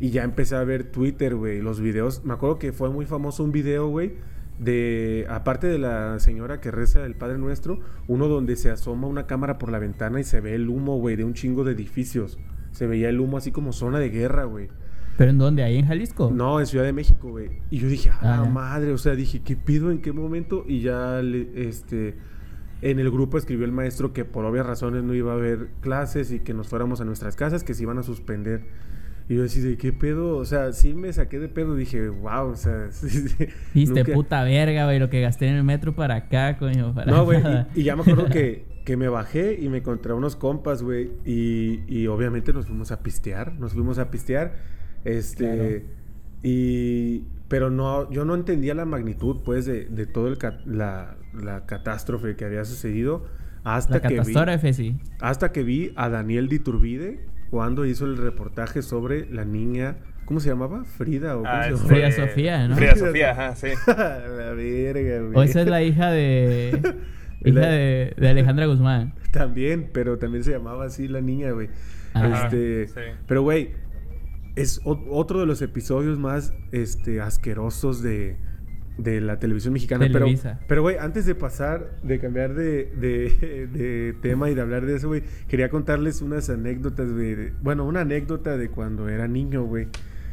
Y 0.00 0.10
ya 0.10 0.22
empecé 0.22 0.54
a 0.54 0.64
ver 0.64 0.84
Twitter, 0.84 1.34
güey, 1.34 1.60
los 1.60 1.80
videos. 1.80 2.24
Me 2.24 2.34
acuerdo 2.34 2.58
que 2.58 2.72
fue 2.72 2.90
muy 2.90 3.04
famoso 3.04 3.42
un 3.42 3.52
video, 3.52 3.88
güey, 3.88 4.14
de, 4.58 5.26
aparte 5.28 5.66
de 5.68 5.78
la 5.78 6.18
señora 6.18 6.60
que 6.60 6.70
reza 6.70 7.04
el 7.04 7.14
Padre 7.14 7.38
Nuestro, 7.38 7.80
uno 8.08 8.28
donde 8.28 8.56
se 8.56 8.70
asoma 8.70 9.06
una 9.06 9.26
cámara 9.26 9.58
por 9.58 9.70
la 9.70 9.78
ventana 9.78 10.20
y 10.20 10.24
se 10.24 10.40
ve 10.40 10.54
el 10.54 10.68
humo, 10.68 10.98
güey, 10.98 11.16
de 11.16 11.24
un 11.24 11.34
chingo 11.34 11.64
de 11.64 11.72
edificios. 11.72 12.38
Se 12.72 12.86
veía 12.86 13.08
el 13.08 13.20
humo 13.20 13.36
así 13.38 13.52
como 13.52 13.72
zona 13.72 13.98
de 13.98 14.10
guerra, 14.10 14.44
güey. 14.44 14.68
¿Pero 15.16 15.30
en 15.30 15.38
dónde? 15.38 15.62
¿Ahí 15.64 15.78
en 15.78 15.86
Jalisco? 15.86 16.30
No, 16.32 16.60
en 16.60 16.66
Ciudad 16.66 16.84
de 16.84 16.92
México, 16.92 17.30
güey. 17.30 17.50
Y 17.70 17.78
yo 17.78 17.88
dije, 17.88 18.10
a 18.10 18.18
la 18.22 18.40
Ah, 18.40 18.44
ya. 18.44 18.50
madre, 18.50 18.92
o 18.92 18.98
sea, 18.98 19.14
dije, 19.16 19.40
¿qué 19.42 19.56
pido 19.56 19.90
en 19.90 20.00
qué 20.00 20.12
momento? 20.12 20.64
Y 20.66 20.80
ya, 20.80 21.20
le- 21.22 21.68
este, 21.68 22.14
en 22.82 23.00
el 23.00 23.10
grupo 23.10 23.36
escribió 23.38 23.64
el 23.64 23.72
maestro 23.72 24.12
que 24.12 24.24
por 24.24 24.44
obvias 24.44 24.64
razones 24.66 25.02
no 25.02 25.14
iba 25.14 25.32
a 25.32 25.34
haber 25.34 25.70
clases 25.80 26.30
y 26.30 26.38
que 26.40 26.54
nos 26.54 26.68
fuéramos 26.68 27.00
a 27.00 27.04
nuestras 27.04 27.34
casas, 27.34 27.64
que 27.64 27.74
se 27.74 27.82
iban 27.82 27.98
a 27.98 28.04
suspender. 28.04 28.62
Y 29.28 29.36
yo 29.36 29.44
así 29.44 29.60
de, 29.60 29.76
¿qué 29.76 29.92
pedo? 29.92 30.36
O 30.38 30.44
sea, 30.46 30.72
sí 30.72 30.94
me 30.94 31.12
saqué 31.12 31.38
de 31.38 31.48
pedo, 31.48 31.74
dije, 31.74 32.08
wow, 32.08 32.48
o 32.48 32.56
sea, 32.56 32.88
sí, 32.92 33.08
sí, 33.10 33.46
Diste 33.74 34.00
nunca- 34.00 34.14
puta 34.14 34.44
verga, 34.44 34.84
güey, 34.86 34.98
lo 34.98 35.10
que 35.10 35.20
gasté 35.20 35.48
en 35.48 35.56
el 35.56 35.64
metro 35.64 35.94
para 35.94 36.14
acá, 36.16 36.56
coño. 36.58 36.94
Para 36.94 37.10
No, 37.12 37.24
güey, 37.24 37.40
y, 37.74 37.80
y 37.80 37.84
ya 37.84 37.94
me 37.94 38.02
acuerdo 38.02 38.26
que, 38.30 38.64
que 38.86 38.96
me 38.96 39.08
bajé 39.08 39.58
y 39.60 39.68
me 39.68 39.78
encontré 39.78 40.12
a 40.12 40.14
unos 40.14 40.34
compas, 40.34 40.82
güey, 40.82 41.10
y, 41.26 41.82
y 41.88 42.06
obviamente 42.06 42.52
nos 42.54 42.66
fuimos 42.66 42.90
a 42.90 43.02
pistear, 43.02 43.52
nos 43.58 43.74
fuimos 43.74 43.98
a 43.98 44.10
pistear, 44.10 44.54
este, 45.04 45.84
y, 46.42 47.24
pero 47.48 47.68
no, 47.70 48.10
yo 48.10 48.24
no 48.24 48.34
entendía 48.34 48.74
la 48.74 48.84
magnitud, 48.84 49.38
pues, 49.44 49.66
de, 49.66 49.84
de 49.86 50.06
todo 50.06 50.28
el, 50.28 50.38
la, 50.66 51.16
la 51.34 51.66
catástrofe 51.66 52.34
que 52.36 52.44
había 52.44 52.64
sucedido 52.64 53.26
hasta 53.64 53.94
La 53.94 54.00
que 54.00 54.20
vi, 54.20 54.72
sí. 54.72 54.96
hasta 55.20 55.52
que 55.52 55.62
vi 55.62 55.92
a 55.96 56.08
Daniel 56.08 56.48
Diturbide 56.48 57.26
cuando 57.50 57.86
hizo 57.86 58.04
el 58.04 58.16
reportaje 58.16 58.82
sobre 58.82 59.26
la 59.30 59.44
niña, 59.44 59.96
¿cómo 60.24 60.40
se 60.40 60.48
llamaba? 60.50 60.84
Frida 60.84 61.36
o 61.36 61.38
cómo 61.38 61.50
Ah, 61.50 61.64
se 61.64 61.70
este, 61.74 61.84
llamaba? 61.88 62.10
Frida 62.10 62.26
Sofía, 62.26 62.68
¿no? 62.68 62.76
Frida 62.76 62.96
Sofía, 62.96 63.30
ajá, 63.32 63.56
sí. 63.56 63.68
la 63.86 64.52
verga, 64.54 65.20
güey. 65.22 65.34
O 65.36 65.42
esa 65.42 65.60
es 65.62 65.66
la 65.68 65.82
hija 65.82 66.10
de... 66.10 66.78
hija 67.44 67.60
La- 67.60 67.68
de, 67.70 68.14
de 68.16 68.28
Alejandra 68.28 68.66
Guzmán. 68.66 69.14
También, 69.32 69.90
pero 69.92 70.18
también 70.18 70.44
se 70.44 70.50
llamaba 70.52 70.86
así 70.86 71.08
la 71.08 71.20
niña, 71.20 71.50
güey. 71.52 71.68
Ajá. 72.14 72.44
Este, 72.46 72.88
Sí. 72.88 73.00
pero 73.26 73.42
güey, 73.42 73.72
es 74.56 74.80
otro 74.84 75.40
de 75.40 75.46
los 75.46 75.62
episodios 75.62 76.18
más 76.18 76.52
este 76.72 77.20
asquerosos 77.20 78.02
de, 78.02 78.36
de 78.98 79.20
la 79.20 79.38
televisión 79.38 79.72
mexicana. 79.72 80.04
Pero, 80.06 80.18
Televisa. 80.26 80.58
pero 80.68 80.82
güey, 80.82 80.96
antes 80.98 81.24
de 81.24 81.34
pasar, 81.34 81.88
de 82.02 82.18
cambiar 82.18 82.54
de, 82.54 82.92
de- 83.00 83.68
de 83.72 84.14
tema 84.20 84.50
y 84.50 84.54
de 84.54 84.60
hablar 84.60 84.84
de 84.84 84.96
eso, 84.96 85.08
güey, 85.08 85.22
quería 85.48 85.70
contarles 85.70 86.20
unas 86.20 86.50
anécdotas, 86.50 87.10
güey. 87.12 87.34
de- 87.34 87.52
bueno, 87.62 87.84
una 87.86 88.00
anécdota 88.00 88.56
de 88.58 88.68
cuando 88.68 89.08
era 89.08 89.26
niño, 89.28 89.64
güey. 89.64 89.88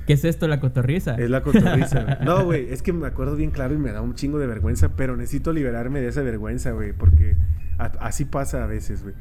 ¿Qué 0.08 0.14
es 0.14 0.24
esto, 0.26 0.48
la 0.48 0.60
cotorriza? 0.60 1.16
Es 1.16 1.30
la 1.30 1.42
cotorriza, 1.42 2.04
güey. 2.04 2.18
No, 2.26 2.44
güey, 2.46 2.68
es 2.72 2.82
que 2.82 2.92
me 2.94 3.08
acuerdo 3.08 3.36
bien 3.36 3.52
claro 3.52 3.74
y 3.74 3.78
me 3.78 3.92
da 3.92 4.02
un 4.02 4.14
chingo 4.16 4.38
de 4.40 4.48
vergüenza, 4.48 4.96
pero 4.96 5.16
necesito 5.16 5.52
liberarme 5.54 6.02
de 6.02 6.10
esa 6.10 6.22
vergüenza, 6.22 6.72
güey, 6.72 6.92
porque 6.94 7.36
a- 7.78 7.86
así 8.02 8.26
pasa 8.26 8.64
a 8.64 8.68
veces, 8.68 9.02
güey. 9.04 9.16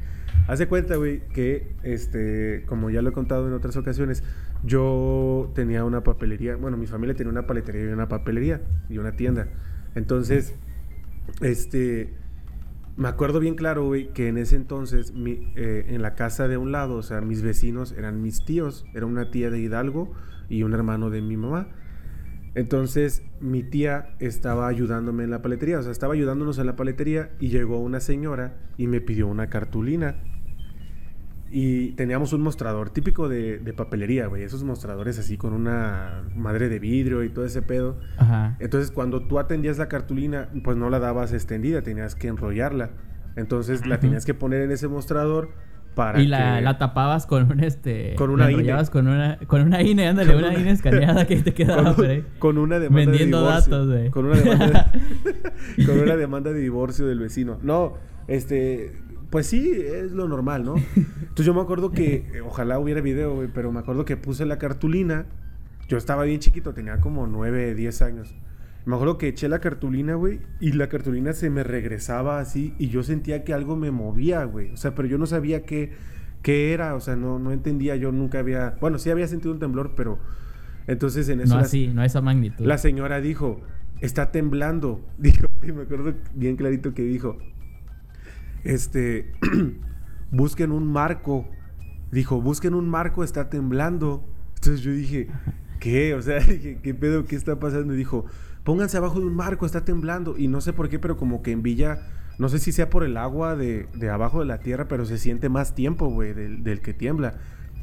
Haz 0.47 0.59
de 0.59 0.67
cuenta, 0.67 0.95
güey, 0.97 1.21
que, 1.29 1.75
este, 1.83 2.63
como 2.67 2.89
ya 2.89 3.01
lo 3.01 3.09
he 3.09 3.13
contado 3.13 3.47
en 3.47 3.53
otras 3.53 3.75
ocasiones, 3.77 4.23
yo 4.63 5.51
tenía 5.55 5.83
una 5.83 6.03
papelería, 6.03 6.55
bueno, 6.55 6.77
mi 6.77 6.85
familia 6.87 7.15
tenía 7.15 7.31
una 7.31 7.47
paletería 7.47 7.83
y 7.89 7.93
una 7.93 8.07
papelería 8.07 8.61
y 8.89 8.97
una 8.99 9.13
tienda. 9.15 9.47
Entonces, 9.95 10.55
este, 11.41 12.13
me 12.97 13.07
acuerdo 13.07 13.39
bien 13.39 13.55
claro, 13.55 13.85
güey, 13.85 14.09
que 14.13 14.27
en 14.27 14.37
ese 14.37 14.55
entonces, 14.55 15.13
mi- 15.13 15.51
eh, 15.55 15.85
en 15.89 16.01
la 16.01 16.15
casa 16.15 16.47
de 16.47 16.57
un 16.57 16.71
lado, 16.71 16.95
o 16.95 17.03
sea, 17.03 17.21
mis 17.21 17.41
vecinos 17.41 17.91
eran 17.97 18.21
mis 18.21 18.45
tíos. 18.45 18.85
Era 18.93 19.05
una 19.05 19.31
tía 19.31 19.49
de 19.49 19.59
Hidalgo 19.59 20.13
y 20.47 20.63
un 20.63 20.73
hermano 20.73 21.09
de 21.09 21.21
mi 21.21 21.37
mamá. 21.37 21.69
Entonces, 22.55 23.21
mi 23.41 23.63
tía 23.63 24.15
estaba 24.19 24.67
ayudándome 24.67 25.25
en 25.25 25.29
la 25.29 25.41
paletería, 25.41 25.77
o 25.77 25.83
sea, 25.83 25.91
estaba 25.91 26.13
ayudándonos 26.13 26.57
en 26.57 26.65
la 26.65 26.77
paletería 26.77 27.31
y 27.37 27.49
llegó 27.49 27.79
una 27.79 27.99
señora 27.99 28.55
y 28.77 28.87
me 28.87 29.01
pidió 29.01 29.27
una 29.27 29.49
cartulina. 29.49 30.15
Y 31.51 31.91
teníamos 31.91 32.33
un 32.33 32.41
mostrador 32.41 32.89
típico 32.89 33.29
de, 33.29 33.59
de 33.59 33.73
papelería, 33.73 34.27
güey, 34.27 34.43
esos 34.43 34.63
mostradores 34.63 35.19
así 35.19 35.37
con 35.37 35.53
una 35.53 36.23
madre 36.35 36.69
de 36.69 36.79
vidrio 36.79 37.23
y 37.23 37.29
todo 37.29 37.45
ese 37.45 37.61
pedo. 37.61 37.99
Ajá. 38.17 38.57
Entonces, 38.59 38.89
cuando 38.89 39.27
tú 39.27 39.37
atendías 39.37 39.77
la 39.77 39.87
cartulina, 39.87 40.49
pues 40.63 40.75
no 40.77 40.89
la 40.89 40.99
dabas 40.99 41.33
extendida, 41.33 41.81
tenías 41.81 42.15
que 42.15 42.29
enrollarla. 42.29 42.91
Entonces, 43.35 43.85
la 43.85 43.99
tenías 43.99 44.25
que 44.25 44.33
poner 44.33 44.61
en 44.61 44.71
ese 44.71 44.87
mostrador 44.87 45.49
para 45.95 46.21
Y 46.21 46.27
la, 46.27 46.57
que... 46.57 46.61
la 46.61 46.77
tapabas 46.77 47.25
con 47.25 47.51
un 47.51 47.59
este. 47.61 48.13
Con 48.15 48.29
una 48.29 48.51
INE. 48.51 48.73
con 48.91 49.07
una, 49.07 49.39
con 49.47 49.61
una 49.61 49.81
INE, 49.81 50.07
ándale, 50.09 50.33
Con 50.33 50.43
una 50.43 50.49
una- 50.51 50.59
INE 50.59 50.71
escaneada 50.71 51.25
que 51.25 51.37
te 51.37 51.53
quedaba 51.53 51.83
con, 51.83 51.95
por 51.95 52.05
ahí. 52.05 52.23
con 52.37 52.57
una 52.57 52.77
demanda 52.79 53.09
Vendiendo 53.11 53.39
de 53.41 53.47
divorcio. 53.47 53.71
datos, 53.73 53.87
güey. 53.89 54.09
Con 54.11 54.25
una 54.25 54.35
demanda 54.37 54.91
de, 55.75 55.85
con 55.87 55.99
una 55.99 56.15
demanda 56.15 56.51
de 56.53 56.59
divorcio 56.59 57.07
del 57.07 57.19
vecino. 57.19 57.57
No, 57.63 57.93
este, 58.27 58.91
pues 59.29 59.47
sí, 59.47 59.71
es 59.73 60.11
lo 60.11 60.27
normal, 60.27 60.63
¿no? 60.65 60.75
Entonces 60.95 61.45
yo 61.45 61.53
me 61.53 61.61
acuerdo 61.61 61.91
que, 61.91 62.27
eh, 62.33 62.41
ojalá 62.45 62.77
hubiera 62.79 63.01
video, 63.01 63.33
güey, 63.35 63.47
pero 63.53 63.71
me 63.71 63.79
acuerdo 63.79 64.05
que 64.05 64.17
puse 64.17 64.45
la 64.45 64.57
cartulina. 64.57 65.25
Yo 65.87 65.97
estaba 65.97 66.23
bien 66.23 66.39
chiquito, 66.39 66.73
tenía 66.73 66.99
como 66.99 67.27
9, 67.27 67.75
10 67.75 68.01
años. 68.01 68.33
Me 68.85 68.93
acuerdo 68.95 69.17
que 69.17 69.27
eché 69.29 69.49
la 69.49 69.59
cartulina, 69.59 70.13
güey, 70.15 70.41
y 70.59 70.73
la 70.73 70.87
cartulina 70.89 71.33
se 71.33 71.49
me 71.49 71.63
regresaba 71.63 72.39
así 72.39 72.73
y 72.77 72.89
yo 72.89 73.01
sentía 73.03 73.43
que 73.43 73.53
algo 73.53 73.75
me 73.75 73.89
movía, 73.91 74.43
güey. 74.43 74.71
O 74.71 74.77
sea, 74.77 74.93
pero 74.93 75.07
yo 75.07 75.17
no 75.17 75.25
sabía 75.25 75.63
qué, 75.65 75.93
qué 76.43 76.71
era, 76.73 76.93
o 76.95 76.99
sea, 76.99 77.15
no, 77.15 77.39
no 77.39 77.51
entendía, 77.51 77.95
yo 77.95 78.11
nunca 78.11 78.39
había, 78.39 78.77
bueno, 78.79 78.99
sí 78.99 79.09
había 79.09 79.27
sentido 79.27 79.51
un 79.53 79.59
temblor, 79.59 79.93
pero 79.95 80.19
entonces 80.87 81.27
en 81.29 81.41
eso 81.41 81.55
No 81.55 81.61
la- 81.61 81.65
así, 81.65 81.87
no 81.87 82.01
a 82.01 82.05
esa 82.05 82.21
magnitud. 82.21 82.63
la 82.63 82.77
señora 82.77 83.21
dijo, 83.21 83.61
está 84.01 84.31
temblando. 84.31 85.03
Dijo, 85.17 85.47
y 85.63 85.71
me 85.71 85.83
acuerdo 85.83 86.13
bien 86.35 86.55
clarito 86.55 86.93
que 86.93 87.01
dijo, 87.01 87.37
este, 88.63 89.31
busquen 90.31 90.71
un 90.71 90.85
marco. 90.91 91.47
Dijo, 92.11 92.41
busquen 92.41 92.73
un 92.75 92.87
marco, 92.89 93.23
está 93.23 93.49
temblando. 93.49 94.23
Entonces 94.55 94.81
yo 94.81 94.91
dije, 94.91 95.27
¿qué? 95.79 96.13
O 96.13 96.21
sea, 96.21 96.39
dije, 96.39 96.79
¿qué 96.81 96.93
pedo? 96.93 97.25
¿Qué 97.25 97.35
está 97.35 97.59
pasando? 97.59 97.93
Y 97.93 97.97
dijo, 97.97 98.25
pónganse 98.65 98.97
abajo 98.97 99.21
de 99.21 99.27
un 99.27 99.35
marco, 99.35 99.65
está 99.65 99.85
temblando. 99.85 100.37
Y 100.37 100.49
no 100.49 100.59
sé 100.59 100.73
por 100.73 100.89
qué, 100.89 100.99
pero 100.99 101.15
como 101.15 101.41
que 101.41 101.51
en 101.51 101.63
Villa, 101.63 101.99
no 102.37 102.49
sé 102.49 102.59
si 102.59 102.73
sea 102.73 102.89
por 102.89 103.05
el 103.05 103.15
agua 103.15 103.55
de, 103.55 103.87
de 103.93 104.09
abajo 104.09 104.41
de 104.41 104.45
la 104.45 104.59
tierra, 104.59 104.89
pero 104.89 105.05
se 105.05 105.17
siente 105.17 105.47
más 105.47 105.75
tiempo, 105.75 106.09
güey, 106.09 106.33
del, 106.33 106.63
del 106.63 106.81
que 106.81 106.93
tiembla. 106.93 107.35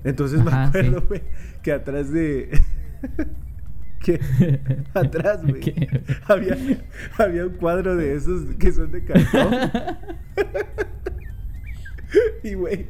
Entonces 0.04 0.44
me 0.44 0.52
acuerdo, 0.52 1.00
sí. 1.00 1.06
güey, 1.08 1.22
que 1.62 1.72
atrás 1.72 2.10
de... 2.10 2.60
que 4.02 4.20
atrás, 4.94 5.40
güey, 5.46 5.62
había, 6.26 6.58
había 7.16 7.46
un 7.46 7.52
cuadro 7.52 7.96
de 7.96 8.14
esos 8.14 8.42
que 8.56 8.72
son 8.72 8.90
de 8.90 9.04
cartón. 9.04 9.54
y, 12.42 12.54
güey, 12.54 12.86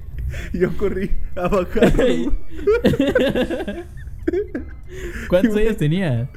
yo 0.55 0.75
corrí 0.79 1.11
a 1.37 1.49
güey. 1.49 2.31
¿Cuántos 5.29 5.57
años 5.57 5.77
tenía? 5.77 6.31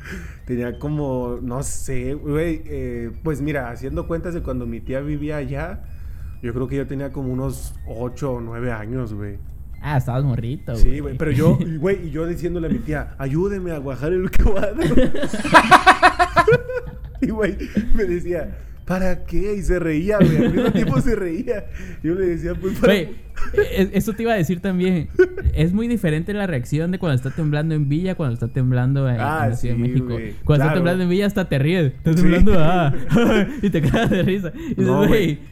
Tenía 0.46 0.78
como, 0.78 1.40
no 1.42 1.64
sé, 1.64 2.14
güey, 2.14 2.62
eh, 2.66 3.12
pues 3.24 3.42
mira, 3.42 3.72
haciendo 3.72 4.06
cuentas 4.08 4.36
de 4.36 4.44
cuando 4.44 4.68
mi 4.68 4.80
tía 4.80 5.00
vivía 5.00 5.38
allá, 5.38 5.86
yo 6.44 6.54
creo 6.54 6.68
que 6.68 6.76
yo 6.76 6.86
tenía 6.86 7.12
como 7.12 7.34
unos 7.34 7.74
8 7.88 8.34
o 8.34 8.42
9 8.42 8.72
años, 8.72 9.14
güey. 9.14 9.38
Ah, 9.82 9.98
estabas 9.98 10.24
morrito, 10.24 10.74
güey. 10.74 10.84
Sí, 10.84 11.00
güey, 11.00 11.18
pero 11.18 11.32
yo, 11.32 11.58
güey, 11.80 12.08
y 12.08 12.12
yo 12.12 12.28
diciéndole 12.28 12.68
a 12.68 12.70
mi 12.70 12.80
tía, 12.80 13.16
ayúdeme 13.18 13.72
a 13.72 13.80
bajar 13.80 14.14
el 14.14 14.30
cuadro. 14.32 14.84
y, 17.22 17.30
güey, 17.30 17.58
me 17.96 18.04
decía, 18.06 18.58
¿para 18.86 19.26
qué? 19.26 19.56
Y 19.56 19.62
se 19.62 19.80
reía, 19.80 20.18
güey, 20.20 20.38
al 20.38 20.54
mismo 20.54 20.72
tiempo 20.72 21.02
se 21.02 21.16
reía. 21.16 21.66
Yo 22.04 22.14
le 22.16 22.28
decía, 22.28 22.54
pues, 22.56 22.78
para... 22.80 22.94
Güey, 22.94 23.16
e- 23.54 23.90
eso 23.94 24.14
te 24.14 24.24
iba 24.24 24.34
a 24.34 24.38
decir 24.38 24.60
también. 24.60 25.10
Es 25.56 25.74
muy 25.74 25.88
diferente 25.88 26.34
la 26.34 26.48
reacción 26.48 26.92
de 26.92 27.00
cuando 27.00 27.16
está 27.16 27.30
temblando 27.32 27.76
en 27.76 27.88
Villa 27.90 28.16
cuando 28.16 28.34
está 28.34 28.48
temblando 28.48 29.10
en, 29.10 29.18
Ah, 29.20 29.42
en 29.46 29.50
la 29.52 29.56
Ciudad 29.56 29.76
sí, 29.76 29.82
de 29.82 29.88
México. 29.88 30.18
Cuando 30.44 30.66
está 30.66 30.74
temblando 30.76 31.04
en 31.04 31.10
Villa 31.10 31.26
hasta 31.26 31.48
te 31.50 31.58
ríes. 31.60 31.94
Está 31.94 32.12
Sí. 32.14 32.18
temblando, 32.22 32.54
ah, 32.58 32.94
y 33.62 33.70
te 33.70 33.82
cagas 33.82 34.10
de 34.10 34.24
risa. 34.24 34.52
Y 34.78 34.82
No, 34.82 35.04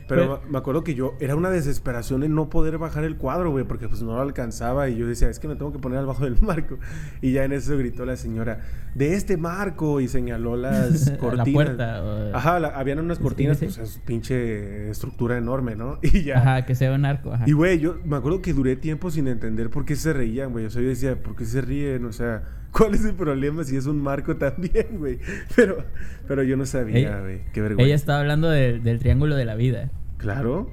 Pero 0.07 0.41
me- 0.49 0.57
acuerdo 0.57 0.83
que 0.83 0.93
yo 0.95 1.13
era 1.19 1.35
una 1.35 1.49
desesperación 1.49 2.23
en 2.23 2.35
no 2.35 2.49
poder 2.49 2.77
bajar 2.77 3.03
el 3.03 3.15
cuadro, 3.17 3.51
güey, 3.51 3.65
porque 3.65 3.87
pues 3.87 4.01
no 4.03 4.13
lo 4.15 4.21
alcanzaba 4.21 4.89
y 4.89 4.97
yo 4.97 5.07
decía, 5.07 5.29
es 5.29 5.39
que 5.39 5.47
me 5.47 5.55
tengo 5.55 5.71
que 5.71 5.79
poner 5.79 5.99
abajo 5.99 6.23
del 6.25 6.39
marco. 6.41 6.77
Y 7.21 7.31
ya 7.31 7.43
en 7.45 7.53
eso 7.53 7.77
gritó 7.77 8.05
la 8.05 8.15
señora, 8.17 8.59
de 8.95 9.13
este 9.15 9.37
marco, 9.37 10.01
y 10.01 10.07
señaló 10.07 10.55
las 10.57 11.07
La 11.11 11.17
cortinas. 11.17 11.49
puerta, 11.53 12.03
o- 12.03 12.35
Ajá, 12.35 12.59
la- 12.59 12.69
habían 12.69 12.99
unas 12.99 13.19
cortinas, 13.19 13.57
pues 13.57 13.77
es 13.77 13.99
pinche 14.05 14.89
estructura 14.89 15.37
enorme, 15.37 15.75
¿no? 15.75 15.99
Y 16.01 16.23
ya. 16.23 16.37
Ajá, 16.39 16.65
que 16.65 16.75
sea 16.75 16.93
un 16.93 17.05
arco. 17.05 17.33
Ajá. 17.33 17.45
Y 17.47 17.53
güey, 17.53 17.79
yo 17.79 17.97
me 18.05 18.17
acuerdo 18.17 18.41
que 18.41 18.53
duré 18.53 18.75
tiempo 18.75 19.09
sin 19.09 19.27
entender 19.27 19.69
por 19.69 19.85
qué 19.85 19.92
se 19.95 20.13
reían, 20.13 20.51
güey. 20.51 20.65
O 20.65 20.69
sea, 20.69 20.81
yo 20.81 20.89
decía, 20.89 21.21
¿por 21.21 21.35
qué 21.35 21.45
se 21.45 21.61
ríen? 21.61 22.05
O 22.05 22.11
sea, 22.11 22.43
¿cuál 22.71 22.93
es 22.95 23.05
el 23.05 23.15
problema 23.15 23.63
si 23.63 23.75
es 23.77 23.85
un 23.85 24.01
marco 24.01 24.35
también, 24.37 24.87
güey? 24.97 25.19
Pero, 25.55 25.83
pero 26.27 26.43
yo 26.43 26.57
no 26.57 26.65
sabía, 26.65 26.97
Ella- 26.97 27.19
güey. 27.21 27.41
Qué 27.53 27.61
vergüenza. 27.61 27.85
Ella 27.85 27.95
estaba 27.95 28.19
hablando 28.19 28.49
de- 28.49 28.79
del 28.79 28.99
triángulo 28.99 29.35
de 29.35 29.45
la 29.45 29.55
vida. 29.55 29.89
Claro. 30.17 30.69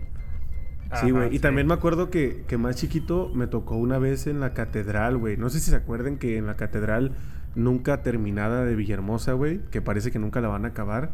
Ajá, 0.91 1.05
Sí, 1.05 1.11
güey. 1.13 1.29
Y 1.29 1.33
sí. 1.35 1.39
también 1.39 1.67
me 1.69 1.75
acuerdo 1.75 2.11
que, 2.11 2.45
que 2.49 2.57
más 2.59 2.77
chiquito 2.77 3.31
me 3.35 3.47
tocó 3.47 3.77
una 3.77 3.99
vez 3.99 4.27
en 4.27 4.41
la 4.41 4.55
catedral, 4.55 5.19
güey. 5.19 5.37
No 5.37 5.49
sé 5.49 5.61
si 5.61 5.71
se 5.71 5.77
acuerdan 5.77 6.17
que 6.19 6.37
en 6.37 6.47
la 6.47 6.57
catedral 6.57 7.13
nunca 7.55 8.03
terminada 8.03 8.65
de 8.65 8.75
Villahermosa, 8.75 9.33
güey, 9.35 9.61
que 9.71 9.81
parece 9.83 10.11
que 10.11 10.19
nunca 10.19 10.41
la 10.41 10.49
van 10.49 10.65
a 10.65 10.69
acabar. 10.69 11.13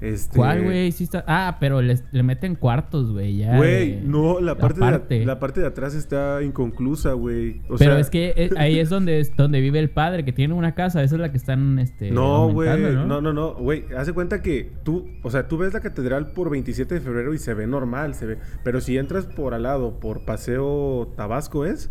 Este, 0.00 0.36
¿Cuál, 0.36 0.64
güey? 0.64 0.92
Sí 0.92 1.04
está... 1.04 1.24
Ah, 1.26 1.56
pero 1.60 1.80
les- 1.80 2.04
le 2.12 2.22
meten 2.22 2.56
cuartos, 2.56 3.12
güey. 3.12 3.36
Ya. 3.38 3.56
Güey, 3.56 3.96
de- 3.96 4.00
no, 4.02 4.40
la 4.40 4.56
parte, 4.58 4.80
de, 5.08 5.24
la 5.24 5.38
parte 5.38 5.60
de 5.60 5.66
atrás 5.66 5.94
está 5.94 6.42
inconclusa, 6.42 7.12
güey. 7.12 7.62
Pero 7.62 7.78
sea, 7.78 7.98
es 7.98 8.10
que 8.10 8.34
eh, 8.36 8.50
ahí 8.58 8.78
es 8.78 8.90
donde, 8.90 9.20
es 9.20 9.34
donde 9.36 9.60
vive 9.60 9.78
el 9.78 9.90
padre, 9.90 10.24
que 10.24 10.32
tiene 10.32 10.52
una 10.54 10.74
casa. 10.74 11.02
Esa 11.02 11.14
es 11.14 11.20
la 11.20 11.30
que 11.30 11.38
están, 11.38 11.78
este... 11.78 12.10
No, 12.10 12.48
güey. 12.50 12.68
No, 13.06 13.20
no, 13.20 13.32
no. 13.32 13.54
Güey, 13.54 13.84
haz 13.96 14.06
de 14.06 14.12
cuenta 14.12 14.42
que 14.42 14.72
tú, 14.82 15.06
o 15.22 15.30
sea, 15.30 15.48
tú 15.48 15.56
ves 15.58 15.72
la 15.72 15.80
catedral 15.80 16.32
por 16.32 16.50
27 16.50 16.94
de 16.96 17.00
febrero 17.00 17.32
y 17.32 17.38
se 17.38 17.54
ve 17.54 17.66
normal, 17.66 18.14
se 18.14 18.26
ve. 18.26 18.38
Pero 18.62 18.80
si 18.80 18.98
entras 18.98 19.26
por 19.26 19.54
al 19.54 19.62
lado, 19.62 20.00
por 20.00 20.24
Paseo 20.26 21.12
Tabasco, 21.16 21.64
¿es? 21.64 21.90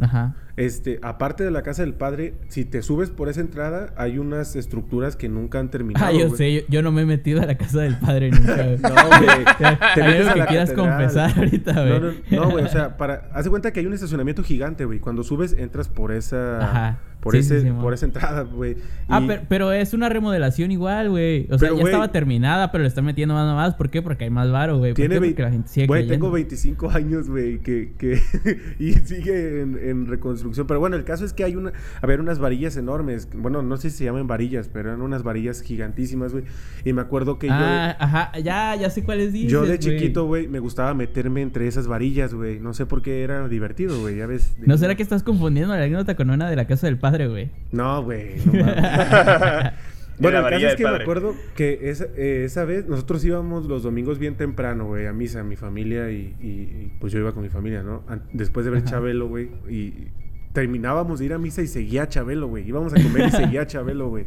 Ajá. 0.00 0.34
Este, 0.60 0.98
aparte 1.02 1.42
de 1.42 1.50
la 1.50 1.62
casa 1.62 1.82
del 1.82 1.94
padre, 1.94 2.34
si 2.48 2.64
te 2.64 2.82
subes 2.82 3.10
por 3.10 3.28
esa 3.28 3.40
entrada, 3.40 3.94
hay 3.96 4.18
unas 4.18 4.56
estructuras 4.56 5.16
que 5.16 5.28
nunca 5.28 5.58
han 5.58 5.70
terminado. 5.70 6.04
Ah, 6.06 6.12
yo 6.12 6.26
güey. 6.26 6.36
sé, 6.36 6.52
yo, 6.54 6.60
yo 6.68 6.82
no 6.82 6.92
me 6.92 7.02
he 7.02 7.06
metido 7.06 7.40
a 7.40 7.46
la 7.46 7.56
casa 7.56 7.80
del 7.80 7.96
padre 7.98 8.30
nunca. 8.32 8.54
güey. 8.62 8.76
No, 8.78 8.90
güey. 8.90 9.44
Te 9.94 10.02
metes 10.02 10.28
a 10.28 10.32
que 10.34 10.38
la 10.38 10.46
quieras 10.46 10.72
confesar 10.72 11.32
ahorita, 11.38 11.72
No, 11.72 11.82
güey. 12.00 12.14
no, 12.30 12.42
no, 12.44 12.50
güey, 12.50 12.64
o 12.64 12.68
sea, 12.68 12.96
para 12.98 13.28
haz 13.32 13.44
de 13.44 13.50
cuenta 13.50 13.72
que 13.72 13.80
hay 13.80 13.86
un 13.86 13.94
estacionamiento 13.94 14.42
gigante, 14.42 14.84
güey. 14.84 14.98
Cuando 14.98 15.22
subes 15.22 15.54
entras 15.54 15.88
por 15.88 16.12
esa 16.12 16.58
Ajá. 16.62 16.98
por 17.20 17.32
Sí, 17.32 17.38
ese 17.38 17.62
sí, 17.62 17.70
por 17.70 17.94
esa 17.94 18.04
entrada, 18.06 18.42
güey. 18.42 18.76
Ah, 19.08 19.20
Y- 19.22 19.26
pero, 19.28 19.42
pero 19.48 19.72
es 19.72 19.94
una 19.94 20.08
remodelación 20.10 20.70
igual, 20.72 21.08
güey. 21.10 21.46
O 21.50 21.58
sea, 21.58 21.68
Pero, 21.68 21.74
ya 21.76 21.80
güey, 21.80 21.92
estaba 21.94 22.12
terminada, 22.12 22.70
pero 22.70 22.82
le 22.82 22.88
están 22.88 23.04
metiendo 23.06 23.34
más 23.34 23.54
más. 23.54 23.74
¿Por 23.76 23.88
qué? 23.90 24.02
Porque 24.02 24.24
hay 24.24 24.30
más 24.30 24.50
varo, 24.50 24.76
güey. 24.78 24.92
¿Por 24.92 24.96
Tiene 24.96 25.18
Güey, 25.18 26.06
tengo 26.06 26.30
25 26.30 26.90
años, 26.90 27.28
güey, 27.30 27.58
que, 27.60 27.92
que 27.98 28.20
y 28.78 28.92
sigue 28.94 29.62
en, 29.62 29.78
en 29.82 30.06
reconstrucción. 30.06 30.49
Pero 30.66 30.80
bueno, 30.80 30.96
el 30.96 31.04
caso 31.04 31.24
es 31.24 31.32
que 31.32 31.44
hay 31.44 31.56
una, 31.56 31.72
a 32.00 32.06
ver, 32.06 32.20
unas 32.20 32.38
varillas 32.38 32.76
enormes. 32.76 33.28
Bueno, 33.34 33.62
no 33.62 33.76
sé 33.76 33.90
si 33.90 33.98
se 33.98 34.04
llaman 34.04 34.26
varillas, 34.26 34.68
pero 34.72 34.88
eran 34.90 35.02
unas 35.02 35.22
varillas 35.22 35.62
gigantísimas, 35.62 36.32
güey. 36.32 36.44
Y 36.84 36.92
me 36.92 37.00
acuerdo 37.02 37.38
que 37.38 37.48
Ah, 37.50 37.96
ajá. 37.98 38.32
Ya, 38.40 38.74
ya 38.76 38.90
sé 38.90 39.04
cuáles 39.04 39.28
yo, 39.28 39.32
dices, 39.32 39.50
yo 39.52 39.66
de 39.66 39.78
chiquito, 39.78 40.24
güey, 40.26 40.48
me 40.48 40.58
gustaba 40.58 40.94
meterme 40.94 41.42
entre 41.42 41.66
esas 41.66 41.86
varillas, 41.86 42.34
güey. 42.34 42.58
No 42.60 42.74
sé 42.74 42.86
por 42.86 43.02
qué 43.02 43.22
era 43.22 43.48
divertido, 43.48 44.00
güey, 44.00 44.16
ya 44.16 44.26
ves. 44.26 44.54
¿No 44.64 44.76
será 44.78 44.94
que 44.94 45.02
estás 45.02 45.22
confundiendo 45.22 45.72
la 45.74 45.80
anécdota 45.80 46.16
con 46.16 46.30
una 46.30 46.48
de 46.50 46.56
la 46.56 46.66
casa 46.66 46.86
del 46.86 46.98
padre, 46.98 47.28
güey? 47.28 47.50
No, 47.72 48.02
güey. 48.02 48.36
no 48.46 48.52
Bueno, 50.20 50.46
el 50.46 50.52
caso 50.52 50.66
es 50.66 50.74
que 50.76 50.84
me 50.84 50.96
acuerdo 50.96 51.34
que 51.56 51.78
esa, 51.90 52.04
eh, 52.14 52.42
esa 52.44 52.66
vez 52.66 52.86
nosotros 52.86 53.24
íbamos 53.24 53.64
los 53.64 53.82
domingos 53.82 54.18
bien 54.18 54.34
temprano, 54.34 54.84
güey, 54.84 55.06
a 55.06 55.14
misa, 55.14 55.42
mi 55.42 55.56
familia 55.56 56.10
y, 56.10 56.36
y- 56.42 56.46
y, 56.46 56.92
pues 57.00 57.10
yo 57.14 57.20
iba 57.20 57.32
con 57.32 57.42
mi 57.42 57.48
familia, 57.48 57.82
¿no? 57.82 58.04
Después 58.34 58.66
de 58.66 58.70
ver 58.70 58.80
Ajá. 58.82 58.90
Chabelo, 58.90 59.28
güey, 59.28 59.48
y 59.70 60.08
terminábamos 60.52 61.18
de 61.20 61.26
ir 61.26 61.32
a 61.32 61.38
misa 61.38 61.62
y 61.62 61.66
seguía 61.68 62.08
Chabelo, 62.08 62.48
güey. 62.48 62.66
Íbamos 62.68 62.92
a 62.92 63.02
comer 63.02 63.28
y 63.28 63.30
seguía 63.30 63.66
Chabelo, 63.68 64.08
güey. 64.08 64.26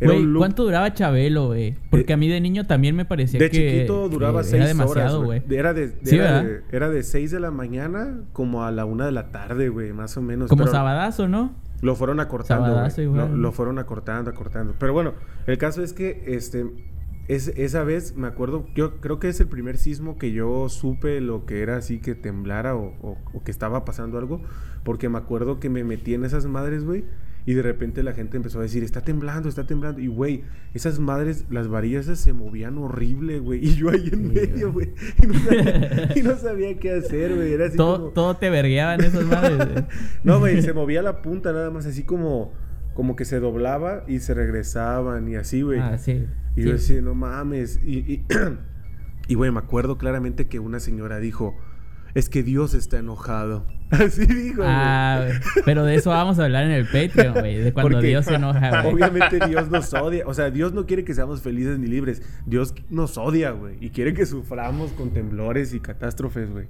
Güey, 0.00 0.22
look- 0.24 0.38
¿cuánto 0.38 0.64
duraba 0.64 0.92
Chabelo, 0.92 1.46
güey? 1.48 1.74
Porque 1.90 2.12
Eh, 2.12 2.14
a 2.14 2.16
mí 2.16 2.28
de 2.28 2.40
niño 2.40 2.66
también 2.66 2.96
me 2.96 3.04
parecía 3.04 3.38
De 3.38 3.50
que... 3.50 3.72
chiquito 3.72 4.08
duraba 4.08 4.42
seis 4.42 4.54
Era 4.54 4.66
demasiado, 4.66 5.20
horas, 5.20 5.42
güey. 5.46 5.58
Era 5.58 5.72
de, 5.74 5.88
de- 5.88 6.06
Sí, 6.10 6.16
era, 6.16 6.42
de, 6.42 6.62
era 6.72 6.90
de 6.90 7.02
6 7.02 7.30
de 7.30 7.40
la 7.40 7.50
mañana 7.50 8.20
como 8.32 8.64
a 8.64 8.70
la 8.72 8.84
una 8.84 9.06
de 9.06 9.12
la 9.12 9.30
tarde, 9.30 9.68
güey, 9.68 9.92
más 9.92 10.16
o 10.16 10.22
menos. 10.22 10.48
Como 10.48 10.64
pero- 10.64 10.72
sabadazo, 10.72 11.28
¿no? 11.28 11.54
Lo 11.80 11.96
fueron 11.96 12.20
acortando. 12.20 12.66
Sabadazo 12.66 12.96
güey. 12.96 13.06
igual. 13.08 13.30
Lo, 13.32 13.36
lo 13.36 13.52
fueron 13.52 13.78
acortando, 13.78 14.30
acortando. 14.30 14.74
Pero 14.78 14.92
bueno, 14.92 15.14
el 15.46 15.58
caso 15.58 15.82
es 15.82 15.92
que 15.92 16.22
este 16.26 16.64
es, 17.28 17.48
esa 17.56 17.84
vez 17.84 18.16
me 18.16 18.26
acuerdo, 18.26 18.66
yo 18.74 19.00
creo 19.00 19.18
que 19.18 19.28
es 19.28 19.40
el 19.40 19.46
primer 19.48 19.78
sismo 19.78 20.18
que 20.18 20.32
yo 20.32 20.68
supe 20.68 21.20
lo 21.20 21.46
que 21.46 21.62
era 21.62 21.76
así 21.76 21.98
que 22.00 22.14
temblara 22.14 22.74
o, 22.76 22.94
o- 23.02 23.18
o 23.32 23.42
que 23.44 23.50
estaba 23.50 23.84
pasando 23.84 24.18
algo. 24.18 24.42
Porque 24.84 25.08
me 25.08 25.18
acuerdo 25.18 25.60
que 25.60 25.70
me 25.70 25.84
metí 25.84 26.14
en 26.14 26.24
esas 26.24 26.46
madres, 26.46 26.84
güey. 26.84 27.04
Y 27.44 27.54
de 27.54 27.62
repente 27.62 28.04
la 28.04 28.12
gente 28.12 28.36
empezó 28.36 28.60
a 28.60 28.62
decir, 28.62 28.84
está 28.84 29.00
temblando, 29.00 29.48
está 29.48 29.66
temblando. 29.66 30.00
Y, 30.00 30.06
güey, 30.06 30.42
esas 30.74 30.98
madres, 31.00 31.44
las 31.50 31.66
varillas 31.68 32.04
esas 32.06 32.20
se 32.20 32.32
movían 32.32 32.78
horrible, 32.78 33.38
güey. 33.40 33.64
Y 33.66 33.74
yo 33.74 33.90
ahí 33.90 34.10
en 34.12 34.32
medio, 34.32 34.72
güey. 34.72 34.92
Y, 35.22 35.26
no 35.26 35.34
sabía- 35.34 36.08
y 36.16 36.22
no 36.22 36.36
sabía 36.36 36.78
qué 36.78 36.92
hacer, 36.92 37.34
güey. 37.34 37.52
Era 37.52 37.66
así 37.66 37.76
Todo, 37.76 37.96
como... 37.98 38.08
todo 38.10 38.36
te 38.36 38.48
vergueaban 38.50 39.00
esas 39.02 39.24
madres, 39.24 39.56
güey. 39.58 39.84
No, 40.24 40.38
güey, 40.40 40.62
se 40.62 40.72
movía 40.72 41.02
la 41.02 41.20
punta 41.22 41.52
nada 41.52 41.70
más, 41.70 41.84
así 41.86 42.04
como, 42.04 42.52
como 42.94 43.16
que 43.16 43.24
se 43.24 43.40
doblaba 43.40 44.04
y 44.06 44.20
se 44.20 44.34
regresaban 44.34 45.28
y 45.28 45.36
así, 45.36 45.62
güey. 45.62 45.80
Ah, 45.80 45.98
sí. 45.98 46.26
y 46.56 46.60
sí. 46.60 46.66
yo 46.66 46.72
decía, 46.72 47.00
no 47.00 47.14
mames. 47.14 47.80
Y, 47.84 48.24
y, 49.28 49.34
güey, 49.34 49.50
me 49.50 49.58
acuerdo 49.58 49.98
claramente 49.98 50.48
que 50.48 50.58
una 50.58 50.80
señora 50.80 51.18
dijo, 51.18 51.56
es 52.14 52.28
que 52.28 52.42
Dios 52.42 52.74
está 52.74 52.98
enojado. 52.98 53.66
Así 53.90 54.26
dijo. 54.26 54.62
Ah, 54.64 55.24
güey. 55.26 55.38
pero 55.64 55.84
de 55.84 55.96
eso 55.96 56.10
vamos 56.10 56.38
a 56.38 56.44
hablar 56.44 56.64
en 56.64 56.72
el 56.72 56.86
Patreon, 56.86 57.34
güey. 57.34 57.56
De 57.56 57.72
cuando 57.72 57.92
Porque 57.92 58.08
Dios 58.08 58.24
se 58.24 58.34
enoja, 58.34 58.82
güey. 58.82 58.94
Obviamente 58.94 59.38
Dios 59.46 59.70
nos 59.70 59.92
odia. 59.94 60.24
O 60.26 60.34
sea, 60.34 60.50
Dios 60.50 60.72
no 60.72 60.86
quiere 60.86 61.04
que 61.04 61.14
seamos 61.14 61.42
felices 61.42 61.78
ni 61.78 61.86
libres. 61.86 62.22
Dios 62.46 62.74
nos 62.90 63.18
odia, 63.18 63.50
güey. 63.50 63.76
Y 63.80 63.90
quiere 63.90 64.14
que 64.14 64.26
suframos 64.26 64.92
con 64.92 65.10
temblores 65.10 65.74
y 65.74 65.80
catástrofes, 65.80 66.50
güey. 66.50 66.68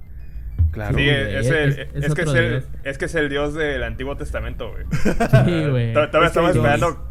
Claro. 0.73 0.97
Sí, 0.97 1.05
güey, 1.05 1.15
es, 1.35 1.45
es- 1.45 1.51
el, 1.51 1.69
es- 1.69 1.77
es, 1.77 2.03
es 2.05 2.13
que 2.15 2.21
es, 2.23 2.33
el, 2.33 2.49
Dios. 2.49 2.63
es 2.83 2.97
que 2.97 3.05
es 3.05 3.15
el 3.15 3.29
Dios 3.29 3.53
del 3.53 3.83
Antiguo 3.83 4.17
Testamento, 4.17 4.71
güey. 4.71 4.83
Sí, 5.45 5.65
güey. 5.69 5.93
To- 5.93 6.07
Todavía 6.09 6.27
estamos 6.27 6.55
esperando. 6.55 7.09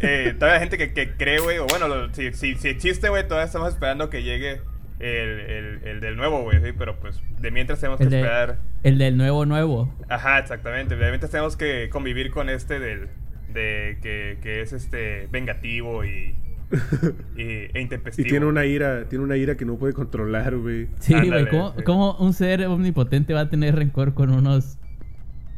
Eh, 0.00 0.34
todavía 0.36 0.54
hay 0.54 0.60
gente 0.68 0.78
que, 0.78 0.92
que 0.92 1.12
cree, 1.16 1.38
güey. 1.38 1.58
O 1.58 1.66
bueno, 1.66 1.86
lo- 1.88 2.12
si, 2.12 2.32
si, 2.32 2.56
si 2.56 2.68
existe, 2.68 3.08
güey, 3.08 3.26
todavía 3.26 3.46
estamos 3.46 3.72
esperando 3.72 4.10
que 4.10 4.22
llegue 4.24 4.60
el, 4.98 5.40
el, 5.40 5.80
el 5.84 6.00
del 6.00 6.16
nuevo, 6.16 6.42
güey. 6.42 6.60
Sí, 6.60 6.72
pero 6.76 6.98
pues 6.98 7.20
de 7.38 7.50
mientras 7.52 7.78
tenemos 7.80 8.00
que 8.00 8.06
de- 8.06 8.16
esperar. 8.18 8.58
el 8.82 8.98
del 8.98 9.16
nuevo 9.16 9.46
nuevo. 9.46 9.94
Ajá, 10.08 10.40
exactamente. 10.40 10.96
De 10.96 11.06
mientras 11.08 11.30
tenemos 11.30 11.56
que 11.56 11.88
convivir 11.90 12.30
con 12.32 12.48
este 12.50 12.78
del. 12.80 13.08
De 13.48 13.98
que, 14.02 14.38
que 14.42 14.62
es 14.62 14.72
este 14.72 15.28
vengativo 15.30 16.04
y, 16.04 16.34
y 17.36 17.42
e 17.42 17.70
Y 17.74 17.78
intempestivo. 17.80 18.28
tiene 18.28 18.46
una 18.46 18.64
ira, 18.66 19.08
tiene 19.08 19.24
una 19.24 19.36
ira 19.36 19.56
que 19.56 19.64
no 19.64 19.76
puede 19.76 19.92
controlar, 19.92 20.56
güey. 20.56 20.88
Sí, 21.00 21.14
güey. 21.14 21.48
¿Cómo, 21.48 21.74
sí. 21.76 21.82
cómo 21.84 22.16
un 22.18 22.32
ser 22.32 22.64
omnipotente 22.66 23.34
va 23.34 23.40
a 23.40 23.50
tener 23.50 23.74
rencor 23.76 24.14
con 24.14 24.30
unos 24.30 24.78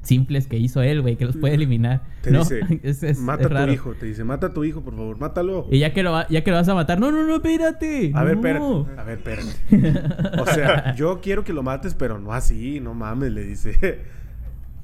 simples 0.02 0.46
que 0.46 0.58
hizo 0.58 0.82
él, 0.82 1.00
güey, 1.00 1.16
que 1.16 1.24
los 1.24 1.36
puede 1.36 1.54
eliminar. 1.54 2.02
Te 2.20 2.30
¿no? 2.30 2.40
dice, 2.40 2.60
Es- 2.82 3.02
es- 3.02 3.18
mata 3.20 3.44
es 3.46 3.50
a 3.52 3.66
tu 3.66 3.72
hijo. 3.72 3.94
Te 3.94 4.06
dice, 4.06 4.22
mata 4.24 4.48
a 4.48 4.52
tu 4.52 4.62
hijo, 4.64 4.82
por 4.82 4.94
favor, 4.94 5.18
mátalo. 5.18 5.66
Y 5.70 5.78
ya 5.78 5.94
que, 5.94 6.02
lo, 6.02 6.12
va- 6.12 6.26
ya 6.28 6.44
que 6.44 6.50
lo 6.50 6.56
vas 6.58 6.68
a 6.68 6.74
matar, 6.74 7.00
no, 7.00 7.10
no, 7.10 7.24
no, 7.26 7.36
espérate. 7.36 8.12
A 8.14 8.22
ver, 8.22 8.36
no. 8.36 8.40
espérate. 8.86 9.00
A 9.00 9.04
ver, 9.04 9.18
espérate. 9.18 10.40
O 10.42 10.46
sea, 10.46 10.94
yo 10.96 11.20
quiero 11.22 11.42
que 11.44 11.52
lo 11.54 11.62
mates, 11.62 11.94
pero 11.94 12.18
no 12.18 12.32
así, 12.32 12.80
no 12.80 12.92
mames, 12.94 13.32
le 13.32 13.44
dice. 13.44 14.02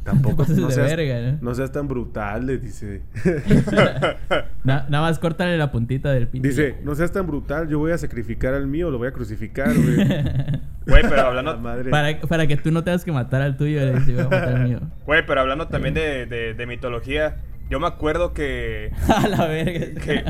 Tampoco 0.04 0.44
no 0.48 0.68
de 0.68 0.72
seas, 0.74 0.96
verga, 0.96 1.32
¿no? 1.32 1.38
no 1.42 1.54
seas 1.54 1.70
tan 1.72 1.86
brutal, 1.88 2.46
le 2.46 2.58
dice. 2.58 3.02
Na- 4.64 4.86
nada 4.88 5.02
más 5.02 5.18
córtale 5.18 5.56
la 5.58 5.70
puntita 5.70 6.10
del 6.12 6.26
pito. 6.28 6.46
Dice, 6.46 6.76
no 6.82 6.94
seas 6.94 7.12
tan 7.12 7.26
brutal, 7.26 7.68
yo 7.68 7.78
voy 7.78 7.92
a 7.92 7.98
sacrificar 7.98 8.54
al 8.54 8.66
mío, 8.66 8.90
lo 8.90 8.98
voy 8.98 9.08
a 9.08 9.12
crucificar, 9.12 9.74
güey. 9.74 9.96
Güey, 10.86 11.02
pero 11.02 11.16
La 11.16 11.26
hablando, 11.28 11.58
madre. 11.58 11.90
para, 11.90 12.18
para 12.22 12.46
que 12.46 12.56
tú 12.56 12.72
no 12.72 12.82
tengas 12.82 13.04
que 13.04 13.12
matar 13.12 13.42
al 13.42 13.56
tuyo, 13.56 13.80
le 13.80 13.92
dice, 14.00 14.12
voy 14.14 14.22
a 14.22 14.24
matar 14.24 14.48
al 14.54 14.64
mío. 14.66 14.80
güey, 15.04 15.24
pero 15.24 15.42
hablando 15.42 15.68
también 15.68 15.92
de, 15.94 16.24
de, 16.26 16.54
de 16.54 16.66
mitología, 16.66 17.36
yo 17.68 17.78
me 17.78 17.86
acuerdo 17.86 18.32
que, 18.32 18.90
a 19.08 19.28
la 19.28 19.46
verga. 19.46 20.00
que 20.00 20.24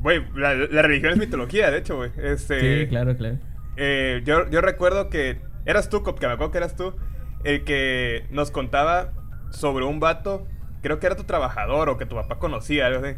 güey, 0.00 0.20
la, 0.36 0.54
la 0.54 0.82
religión 0.82 1.12
es 1.14 1.18
mitología, 1.18 1.70
de 1.70 1.78
hecho, 1.78 1.96
güey. 1.96 2.10
Este, 2.22 2.82
Sí, 2.82 2.88
claro, 2.88 3.16
claro. 3.16 3.38
eh, 3.78 4.20
yo, 4.24 4.48
yo 4.50 4.60
recuerdo 4.60 5.08
que 5.08 5.38
eras 5.64 5.88
tú, 5.88 6.02
Cop, 6.02 6.20
que 6.20 6.26
me 6.26 6.34
acuerdo 6.34 6.52
que 6.52 6.58
eras 6.58 6.76
tú, 6.76 6.94
el 7.44 7.64
que 7.64 8.24
nos 8.30 8.50
contaba 8.50 9.12
sobre 9.50 9.84
un 9.84 10.00
vato, 10.00 10.46
creo 10.82 10.98
que 11.00 11.06
era 11.06 11.16
tu 11.16 11.24
trabajador 11.24 11.88
o 11.88 11.98
que 11.98 12.06
tu 12.06 12.14
papá 12.16 12.38
conocía, 12.38 12.86
algo 12.86 13.04
así. 13.04 13.16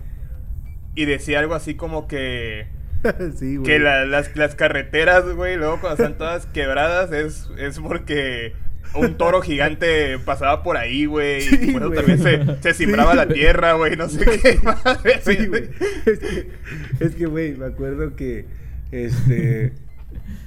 Y 0.94 1.04
decía 1.06 1.38
algo 1.40 1.54
así 1.54 1.74
como 1.74 2.06
que, 2.06 2.66
sí, 3.36 3.56
güey. 3.56 3.66
que 3.66 3.78
la- 3.78 4.04
las, 4.04 4.34
las 4.36 4.54
carreteras, 4.54 5.24
güey, 5.34 5.56
luego 5.56 5.80
cuando 5.80 6.02
están 6.02 6.18
todas 6.18 6.46
quebradas 6.46 7.12
es, 7.12 7.50
es 7.58 7.78
porque 7.80 8.52
un 8.94 9.16
toro 9.16 9.40
gigante 9.40 10.18
pasaba 10.18 10.62
por 10.62 10.76
ahí, 10.76 11.06
güey. 11.06 11.40
Sí, 11.48 11.58
y 11.70 11.72
por 11.72 11.82
eso 11.82 11.90
güey. 11.92 11.96
también 12.18 12.18
se, 12.58 12.62
se 12.62 12.74
simbraba 12.74 13.12
Sí, 13.12 13.16
la 13.16 13.26
tierra, 13.28 13.72
güey, 13.72 13.96
no 13.96 14.08
sé 14.08 14.24
qué 14.42 14.58
madre. 14.62 15.20
Sí, 15.22 15.46
güey. 15.46 15.70
Es 16.06 16.18
que, 16.18 16.50
es 17.00 17.14
que, 17.14 17.26
güey, 17.26 17.56
me 17.56 17.66
acuerdo 17.66 18.14
que 18.16 18.44
este 18.90 19.72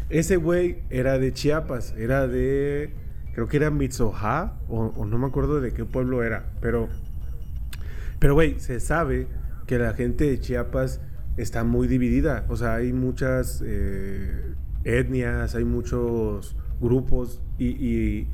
ese 0.09 0.36
güey 0.36 0.78
era 0.91 1.17
de 1.17 1.34
Chiapas, 1.34 1.95
era 1.97 2.28
de 2.28 2.91
creo 3.36 3.47
que 3.47 3.57
era 3.57 3.69
Mitsoja 3.69 4.53
o, 4.69 5.05
no 5.05 5.17
me 5.17 5.27
acuerdo 5.27 5.59
de 5.59 5.73
qué 5.73 5.83
pueblo 5.83 6.23
era, 6.23 6.53
pero 6.61 6.88
pero 8.17 8.33
güey, 8.33 8.59
se 8.59 8.79
sabe 8.79 9.27
que 9.67 9.77
la 9.77 9.93
gente 9.93 10.23
de 10.23 10.39
Chiapas 10.39 11.01
está 11.36 11.65
muy 11.65 11.89
dividida, 11.89 12.45
o 12.47 12.55
sea, 12.55 12.75
hay 12.75 12.93
muchas 12.93 13.61
eh, 13.65 14.55
etnias, 14.86 15.53
hay 15.53 15.65
muchos 15.65 16.55
grupos 16.79 17.41
y, 17.59 18.27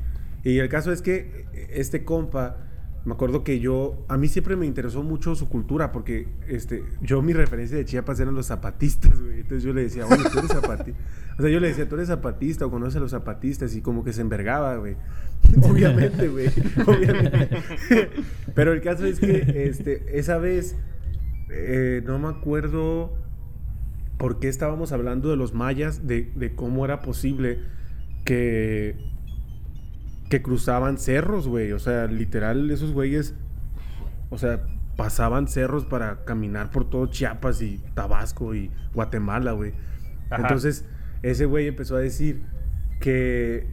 y 0.44 0.58
el 0.58 0.68
caso 0.68 0.92
es 0.92 1.02
que 1.02 1.46
este 1.70 2.04
compa 2.04 2.56
me 3.04 3.14
acuerdo 3.14 3.42
que 3.42 3.58
yo, 3.58 4.04
a 4.08 4.16
mí 4.16 4.28
siempre 4.28 4.54
me 4.54 4.64
interesó 4.64 5.02
mucho 5.02 5.34
su 5.34 5.48
cultura, 5.48 5.90
porque 5.90 6.28
este, 6.46 6.84
yo 7.00 7.20
mi 7.20 7.32
referencia 7.32 7.76
de 7.76 7.84
Chiapas 7.84 8.20
eran 8.20 8.34
los 8.34 8.46
zapatistas, 8.46 9.20
güey. 9.20 9.40
Entonces 9.40 9.64
yo 9.64 9.72
le 9.72 9.82
decía, 9.82 10.06
oye, 10.06 10.22
tú 10.30 10.38
eres 10.38 10.52
zapatista. 10.52 11.00
O 11.38 11.40
sea, 11.40 11.50
yo 11.50 11.60
le 11.60 11.68
decía, 11.68 11.88
tú 11.88 11.94
eres 11.94 12.08
zapatista 12.08 12.66
o 12.66 12.70
conoces 12.70 12.96
a 12.96 13.00
los 13.00 13.12
zapatistas, 13.12 13.74
y 13.74 13.80
como 13.80 14.04
que 14.04 14.12
se 14.12 14.20
envergaba, 14.20 14.76
güey. 14.76 14.96
Obviamente, 15.62 16.28
güey. 16.28 16.48
Obviamente. 16.86 17.48
Pero 18.54 18.72
el 18.72 18.82
caso 18.82 19.06
es 19.06 19.18
que 19.18 19.64
este, 19.66 20.18
esa 20.18 20.36
vez, 20.36 20.76
eh, 21.50 22.02
no 22.04 22.18
me 22.18 22.28
acuerdo 22.28 23.14
por 24.18 24.40
qué 24.40 24.48
estábamos 24.48 24.92
hablando 24.92 25.30
de 25.30 25.36
los 25.36 25.54
mayas, 25.54 26.06
de, 26.06 26.30
de 26.36 26.54
cómo 26.54 26.84
era 26.84 27.00
posible 27.00 27.60
que 28.24 29.11
que 30.32 30.40
cruzaban 30.40 30.96
cerros, 30.96 31.46
güey. 31.46 31.72
O 31.72 31.78
sea, 31.78 32.06
literal, 32.06 32.70
esos 32.70 32.92
güeyes, 32.92 33.34
o 34.30 34.38
sea, 34.38 34.62
pasaban 34.96 35.46
cerros 35.46 35.84
para 35.84 36.24
caminar 36.24 36.70
por 36.70 36.88
todo 36.88 37.04
Chiapas 37.04 37.60
y 37.60 37.82
Tabasco 37.92 38.54
y 38.54 38.70
Guatemala, 38.94 39.52
güey. 39.52 39.74
Entonces, 40.30 40.86
ese 41.20 41.44
güey 41.44 41.66
empezó 41.68 41.96
a 41.96 42.00
decir 42.00 42.40
que, 42.98 43.66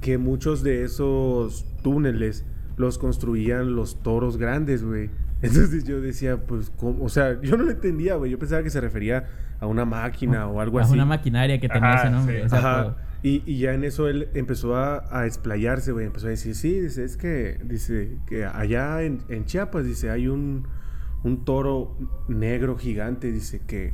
que 0.00 0.16
muchos 0.16 0.62
de 0.62 0.82
esos 0.82 1.66
túneles 1.82 2.46
los 2.78 2.96
construían 2.96 3.76
los 3.76 4.02
toros 4.02 4.38
grandes, 4.38 4.82
güey. 4.82 5.10
Entonces 5.42 5.84
yo 5.84 6.00
decía, 6.00 6.38
pues, 6.38 6.70
¿cómo? 6.70 7.04
O 7.04 7.10
sea, 7.10 7.38
yo 7.42 7.58
no 7.58 7.64
lo 7.64 7.70
entendía, 7.70 8.14
güey. 8.14 8.30
Yo 8.30 8.38
pensaba 8.38 8.62
que 8.62 8.70
se 8.70 8.80
refería 8.80 9.26
a 9.60 9.66
una 9.66 9.84
máquina 9.84 10.46
o 10.46 10.62
algo 10.62 10.78
A 10.78 10.84
así. 10.84 10.94
una 10.94 11.04
maquinaria 11.04 11.60
que 11.60 11.68
tenía 11.68 11.90
Ajá, 11.92 12.00
ese 12.04 12.10
nombre. 12.10 12.48
sí. 12.48 12.56
Ajá. 12.56 12.96
Y, 13.22 13.42
y 13.46 13.58
ya 13.58 13.74
en 13.74 13.84
eso 13.84 14.08
él 14.08 14.28
empezó 14.34 14.76
a, 14.76 15.04
a 15.10 15.26
explayarse, 15.26 15.92
güey. 15.92 16.06
Empezó 16.06 16.28
a 16.28 16.30
decir, 16.30 16.54
sí, 16.54 16.80
dice, 16.80 17.04
es 17.04 17.16
que, 17.16 17.58
dice, 17.64 18.18
que 18.26 18.44
allá 18.44 19.02
en, 19.02 19.22
en 19.28 19.44
Chiapas, 19.44 19.84
dice, 19.84 20.10
hay 20.10 20.28
un, 20.28 20.68
un 21.24 21.44
toro 21.44 21.96
negro 22.28 22.76
gigante, 22.76 23.32
dice, 23.32 23.62
que, 23.66 23.92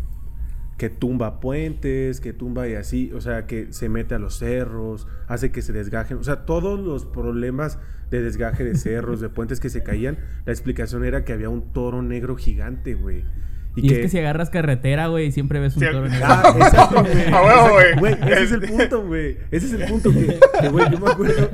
que 0.77 0.91
tumba 0.91 1.41
puentes, 1.41 2.21
que 2.21 2.33
tumba 2.33 2.69
y 2.69 2.75
así, 2.75 3.13
o 3.13 3.21
sea, 3.21 3.47
que 3.47 3.73
se 3.73 3.89
mete 3.89 4.15
a 4.15 4.19
los 4.19 4.39
cerros, 4.39 5.07
hace 5.29 5.53
que 5.53 5.63
se 5.63 5.73
desgajen, 5.73 6.19
o 6.19 6.25
sea, 6.25 6.45
todos 6.45 6.81
los 6.81 7.07
problemas 7.07 7.79
de 8.11 8.23
desgaje 8.23 8.65
de 8.65 8.77
cerros, 8.77 9.21
de 9.21 9.29
puentes 9.31 9.61
que 9.61 9.71
se 9.71 9.83
caían, 9.83 10.19
la 10.45 10.53
explicación 10.53 11.05
era 11.05 11.25
que 11.25 11.33
había 11.33 11.49
un 11.49 11.73
toro 11.73 12.03
negro 12.03 12.37
gigante, 12.37 12.95
güey. 12.95 13.25
Y, 13.77 13.93
es 13.93 13.99
que 13.99 14.09
si 14.09 14.19
agarras 14.19 14.51
carretera, 14.51 15.09
güey, 15.09 15.33
siempre 15.33 15.59
ves 15.59 15.75
un 15.77 15.83
Sí. 15.83 15.89
toro 15.91 16.09
negro. 16.09 16.25
Ah, 16.29 16.55
exacto, 16.57 17.03
güey. 17.03 17.27
A 17.33 17.43
huevo, 17.43 17.73
güey. 17.75 17.99
Güey, 17.99 18.33
ese 18.33 18.43
es 18.45 18.53
el 18.53 18.61
punto, 18.63 19.07
güey. 19.07 19.37
Ese 19.51 19.67
es 19.67 19.73
el 19.73 19.85
punto 19.89 20.13
que, 20.13 20.39
que, 20.61 20.69
güey, 20.69 20.91
yo 20.93 20.99
me 21.01 21.11
acuerdo, 21.11 21.51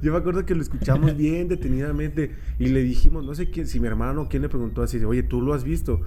yo 0.00 0.12
me 0.12 0.18
acuerdo 0.18 0.46
que 0.46 0.54
lo 0.54 0.62
escuchamos 0.62 1.16
bien 1.16 1.48
detenidamente 1.48 2.30
y 2.60 2.68
le 2.68 2.82
dijimos, 2.82 3.24
no 3.24 3.34
sé 3.34 3.50
quién, 3.50 3.66
si 3.66 3.80
mi 3.80 3.88
hermano 3.88 4.22
o 4.22 4.28
quién 4.28 4.42
le 4.42 4.48
preguntó 4.48 4.82
así, 4.82 4.98
de, 4.98 5.06
oye, 5.06 5.22
¿tú 5.24 5.40
lo 5.42 5.52
has 5.54 5.64
visto? 5.64 6.00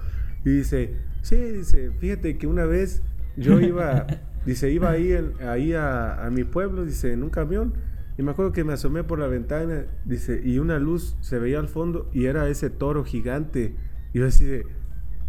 Y 0.44 0.50
dice, 0.50 0.94
sí, 1.22 1.36
dice, 1.36 1.90
fíjate 1.98 2.38
que 2.38 2.46
una 2.46 2.64
vez 2.64 3.02
yo 3.36 3.60
iba, 3.60 4.06
dice, 4.46 4.70
iba 4.70 4.90
ahí, 4.90 5.12
en- 5.12 5.32
ahí 5.46 5.74
a, 5.74 6.24
a 6.24 6.30
mi 6.30 6.44
pueblo, 6.44 6.84
dice, 6.86 7.12
en 7.12 7.22
un 7.24 7.30
camión 7.30 7.74
y 8.16 8.22
me 8.22 8.30
acuerdo 8.30 8.52
que 8.52 8.64
me 8.64 8.72
asomé 8.72 9.04
por 9.04 9.18
la 9.18 9.26
ventana, 9.26 9.84
dice, 10.06 10.40
y 10.42 10.58
una 10.58 10.78
luz 10.78 11.16
se 11.20 11.38
veía 11.38 11.58
al 11.58 11.68
fondo 11.68 12.08
y 12.14 12.24
era 12.24 12.48
ese 12.48 12.70
toro 12.70 13.04
gigante. 13.04 13.74
Y 14.14 14.18
yo 14.20 14.26
así 14.26 14.44
de... 14.44 14.64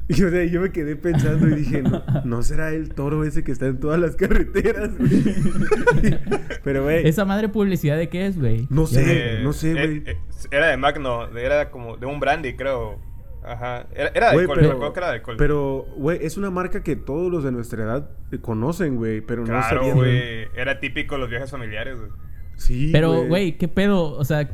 Y 0.18 0.24
o 0.24 0.30
sea, 0.32 0.44
yo 0.44 0.62
me 0.62 0.72
quedé 0.72 0.96
pensando 0.96 1.48
y 1.48 1.54
dije, 1.54 1.84
no, 1.84 2.04
¿no 2.26 2.42
será 2.42 2.72
el 2.72 2.96
toro 2.96 3.24
ese 3.24 3.44
que 3.44 3.52
está 3.52 3.68
en 3.68 3.80
todas 3.80 4.00
las 4.00 4.16
carreteras, 4.16 4.98
güey? 4.98 5.24
Pero, 6.64 6.84
güey, 6.84 7.08
¿Esa 7.08 7.26
madre 7.26 7.48
publicidad 7.50 7.96
de 7.96 8.10
qué 8.10 8.26
es, 8.26 8.40
güey? 8.40 8.66
No 8.72 8.88
sé. 8.88 9.38
Eh, 9.38 9.44
no 9.44 9.54
sé, 9.54 9.72
eh, 9.72 9.74
güey. 9.74 10.04
eh, 10.08 10.18
era 10.50 10.68
de 10.70 10.78
Magno, 10.78 11.38
era 11.38 11.70
como 11.70 11.98
de 11.98 12.08
un 12.08 12.20
brandy, 12.20 12.56
creo. 12.56 13.00
Ajá. 13.44 13.88
Era, 13.94 14.10
era 14.16 14.32
de 14.32 14.40
alcohol, 14.40 14.58
pero, 14.58 14.68
me 14.70 14.74
acuerdo 14.74 14.94
que 14.94 15.00
era 15.00 15.08
de 15.10 15.14
alcohol. 15.14 15.36
pero, 15.38 15.86
güey, 15.96 16.20
es 16.26 16.38
una 16.38 16.50
marca 16.50 16.82
que 16.84 16.96
todos 16.96 17.32
los 17.32 17.44
de 17.44 17.52
nuestra 17.52 17.84
edad 17.84 18.10
eh, 18.32 18.40
conocen, 18.40 18.96
güey, 18.96 19.22
pero 19.22 19.42
no 19.42 19.48
claro, 19.48 19.80
sabían. 19.80 19.96
güey. 19.96 20.48
Era 20.56 20.80
típico 20.80 21.20
los 21.20 21.30
viajes 21.30 21.52
familiares, 21.52 21.98
güey. 22.00 22.10
Sí, 22.56 22.90
Pero, 22.92 23.26
güey, 23.28 23.58
¿qué 23.58 23.68
pedo? 23.68 24.12
O 24.18 24.26
sea, 24.26 24.50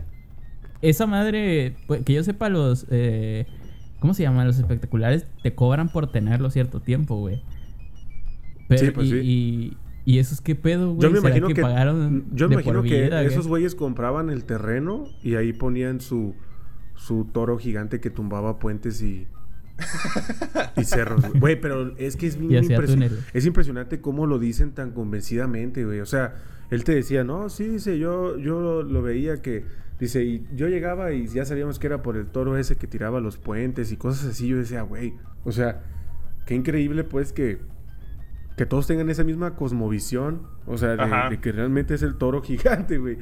esa 0.81 1.07
madre, 1.07 1.75
pues, 1.87 2.03
que 2.03 2.13
yo 2.13 2.23
sepa, 2.23 2.49
los. 2.49 2.85
eh, 2.91 3.45
¿Cómo 3.99 4.13
se 4.13 4.23
llaman? 4.23 4.45
Los 4.47 4.57
espectaculares 4.59 5.25
te 5.43 5.55
cobran 5.55 5.89
por 5.89 6.11
tenerlo 6.11 6.49
cierto 6.51 6.79
tiempo, 6.81 7.15
güey. 7.19 7.41
Pero, 8.67 8.85
Sí, 8.85 8.91
pues 8.91 9.07
y, 9.07 9.11
sí. 9.11 9.17
y, 9.23 9.77
y 10.15 10.19
eso 10.19 10.33
es 10.33 10.41
qué 10.41 10.55
pedo, 10.55 10.93
güey. 10.93 11.01
Yo 11.01 11.09
me 11.11 11.17
¿Será 11.21 11.29
imagino 11.37 11.47
que, 11.55 11.61
pagaron 11.61 12.25
yo 12.33 12.47
me 12.49 12.55
imagino 12.55 12.81
que 12.83 13.03
vida, 13.03 13.21
esos 13.23 13.47
güeyes 13.47 13.75
compraban 13.75 14.29
el 14.29 14.43
terreno 14.45 15.05
y 15.23 15.35
ahí 15.35 15.53
ponían 15.53 16.01
su 16.01 16.35
su 16.95 17.25
toro 17.25 17.57
gigante 17.57 17.99
que 17.99 18.09
tumbaba 18.09 18.57
puentes 18.57 19.01
y 19.01 19.27
y 20.77 20.83
cerros. 20.85 21.21
güey. 21.27 21.39
Güey, 21.39 21.61
pero 21.61 21.95
es 21.97 22.15
que 22.15 22.27
es 22.27 22.37
bien 22.39 22.51
Y 22.53 22.57
hacía 22.57 22.77
impresio- 22.77 22.93
túneles. 22.95 23.19
es 23.33 23.45
impresionante 23.45 23.99
cómo 24.01 24.25
lo 24.25 24.39
dicen 24.39 24.71
tan 24.71 24.91
convencidamente, 24.91 25.83
güey. 25.85 25.99
O 25.99 26.05
sea, 26.05 26.35
él 26.71 26.83
te 26.83 26.93
decía, 26.95 27.23
"No, 27.23 27.49
sí, 27.49 27.65
dice, 27.67 27.99
yo 27.99 28.37
yo 28.37 28.81
lo 28.83 29.01
veía 29.01 29.41
que 29.41 29.65
dice, 29.99 30.23
y 30.23 30.45
yo 30.55 30.67
llegaba 30.67 31.11
y 31.13 31.27
ya 31.27 31.45
sabíamos 31.45 31.79
que 31.79 31.87
era 31.87 32.01
por 32.01 32.17
el 32.17 32.27
toro 32.27 32.57
ese 32.57 32.75
que 32.75 32.87
tiraba 32.87 33.19
los 33.19 33.37
puentes 33.37 33.91
y 33.91 33.97
cosas 33.97 34.31
así." 34.31 34.47
Yo 34.47 34.57
decía, 34.57 34.81
"Güey, 34.81 35.13
o 35.43 35.51
sea, 35.51 35.81
qué 36.45 36.55
increíble 36.55 37.03
pues 37.03 37.33
que 37.33 37.59
que 38.57 38.65
todos 38.65 38.87
tengan 38.87 39.09
esa 39.09 39.23
misma 39.25 39.55
cosmovisión, 39.55 40.43
o 40.65 40.77
sea, 40.77 40.95
de, 41.29 41.39
que 41.39 41.51
realmente 41.51 41.93
es 41.93 42.01
el 42.03 42.15
toro 42.15 42.41
gigante, 42.41 42.97
güey. 42.97 43.17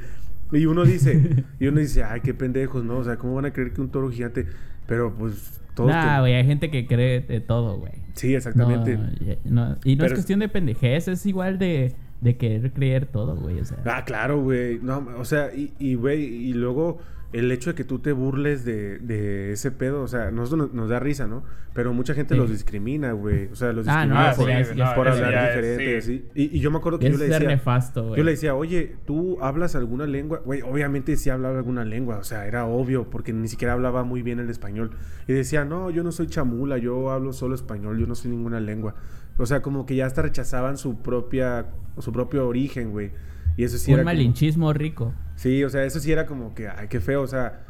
Y 0.52 0.68
uno 0.68 0.86
dice, 0.86 1.44
y 1.60 1.68
uno 1.68 1.80
dice, 1.80 2.04
ay, 2.04 2.22
qué 2.22 2.34
pendejos, 2.36 2.84
¿no? 2.84 2.98
O 2.98 3.04
sea, 3.04 3.18
¿cómo 3.18 3.34
van 3.34 3.46
a 3.46 3.52
creer 3.52 3.74
que 3.74 3.82
un 3.82 3.90
toro 3.90 4.12
gigante? 4.12 4.46
Pero 4.86 5.12
pues 5.16 5.60
todos... 5.74 5.90
Nah, 5.90 6.12
ten- 6.12 6.20
güey, 6.20 6.34
hay 6.36 6.46
gente 6.46 6.70
que 6.70 6.86
cree 6.86 7.22
de 7.22 7.40
todo, 7.40 7.78
güey. 7.78 7.94
Sí, 8.14 8.36
exactamente. 8.36 8.96
No, 8.98 9.10
ya- 9.14 9.38
no, 9.44 9.78
y 9.84 9.96
no 9.96 10.06
es 10.06 10.14
cuestión 10.14 10.40
de 10.40 10.50
pendejez, 10.50 11.08
es 11.08 11.26
igual 11.26 11.58
de, 11.58 11.96
de 12.24 12.38
querer 12.38 12.72
creer 12.72 13.06
todo, 13.06 13.36
güey. 13.36 13.60
O 13.60 13.66
sea, 13.66 13.78
Ah, 13.86 14.04
claro, 14.06 14.42
güey. 14.42 14.80
No, 14.82 15.06
o 15.18 15.26
sea, 15.26 15.54
y, 15.54 15.74
y, 15.80 15.96
güey, 15.96 16.24
y 16.24 16.54
luego 16.54 17.00
el 17.34 17.52
hecho 17.52 17.72
de 17.72 17.76
que 17.76 17.84
tú 17.84 18.00
te 18.00 18.12
burles 18.12 18.64
de, 18.64 19.00
de 19.00 19.52
ese 19.52 19.72
pedo, 19.72 20.02
o 20.04 20.08
sea, 20.08 20.32
nosotros 20.32 20.68
nos, 20.70 20.74
nos 20.74 20.90
da 20.90 21.00
risa, 21.00 21.28
¿no? 21.28 21.44
Pero 21.74 21.92
mucha 21.92 22.14
gente 22.14 22.36
Sí. 22.36 22.40
los 22.40 22.50
discrimina, 22.52 23.12
güey. 23.14 23.48
O 23.48 23.56
sea, 23.56 23.74
los 23.74 23.88
Ah, 23.88 24.02
discrimina 24.06 24.30
no, 24.32 24.36
por, 24.36 24.66
sí, 24.88 24.96
por 24.96 25.08
hablar 25.08 25.34
es- 25.34 25.56
diferente, 25.56 26.02
sí. 26.02 26.26
Y, 26.36 26.58
y 26.58 26.60
yo 26.60 26.70
me 26.72 26.78
acuerdo 26.78 27.00
que 27.00 27.08
Es 27.08 27.14
yo 27.14 27.18
le 27.18 27.28
decía... 27.28 27.48
nefasto. 27.48 28.16
Yo 28.16 28.24
le 28.24 28.32
decía, 28.32 28.54
oye, 28.56 28.96
¿tú 29.06 29.38
hablas 29.42 29.76
alguna 29.76 30.06
lengua? 30.06 30.42
Güey, 30.46 30.62
obviamente 30.62 31.18
sí 31.18 31.30
hablaba 31.32 31.58
alguna 31.58 31.84
lengua, 31.84 32.20
o 32.20 32.24
sea, 32.24 32.46
era 32.46 32.66
obvio, 32.68 33.10
porque 33.10 33.34
ni 33.34 33.48
siquiera 33.48 33.74
hablaba 33.74 34.04
muy 34.04 34.22
bien 34.22 34.40
el 34.40 34.50
español. 34.52 34.92
Y 35.28 35.34
decía, 35.34 35.66
no, 35.66 35.90
yo 35.90 36.04
no 36.04 36.12
soy 36.12 36.28
chamula, 36.28 36.78
yo 36.78 37.10
hablo 37.10 37.34
solo 37.34 37.56
español, 37.56 37.98
yo 38.00 38.06
no 38.06 38.14
sé 38.16 38.30
ninguna 38.30 38.60
lengua. 38.60 38.94
O 39.40 39.48
sea, 39.48 39.64
como 39.64 39.88
que 39.88 39.96
ya 39.96 40.06
hasta 40.06 40.22
rechazaban 40.22 40.78
su 40.78 41.02
propia, 41.02 41.66
su 41.98 42.12
propio 42.12 42.48
origen, 42.48 42.92
güey. 42.92 43.12
Y 43.58 43.64
eso 43.64 43.80
sí 43.80 43.92
Un 43.92 43.96
era 43.96 44.04
como- 44.04 44.14
malinchismo 44.16 44.72
rico. 44.74 45.14
Sí, 45.36 45.64
o 45.64 45.70
sea, 45.70 45.84
eso 45.86 46.00
sí 46.00 46.12
era 46.12 46.26
como 46.26 46.54
que, 46.54 46.68
ay, 46.68 46.88
qué 46.88 47.00
feo, 47.00 47.22
o 47.22 47.28
sea... 47.28 47.66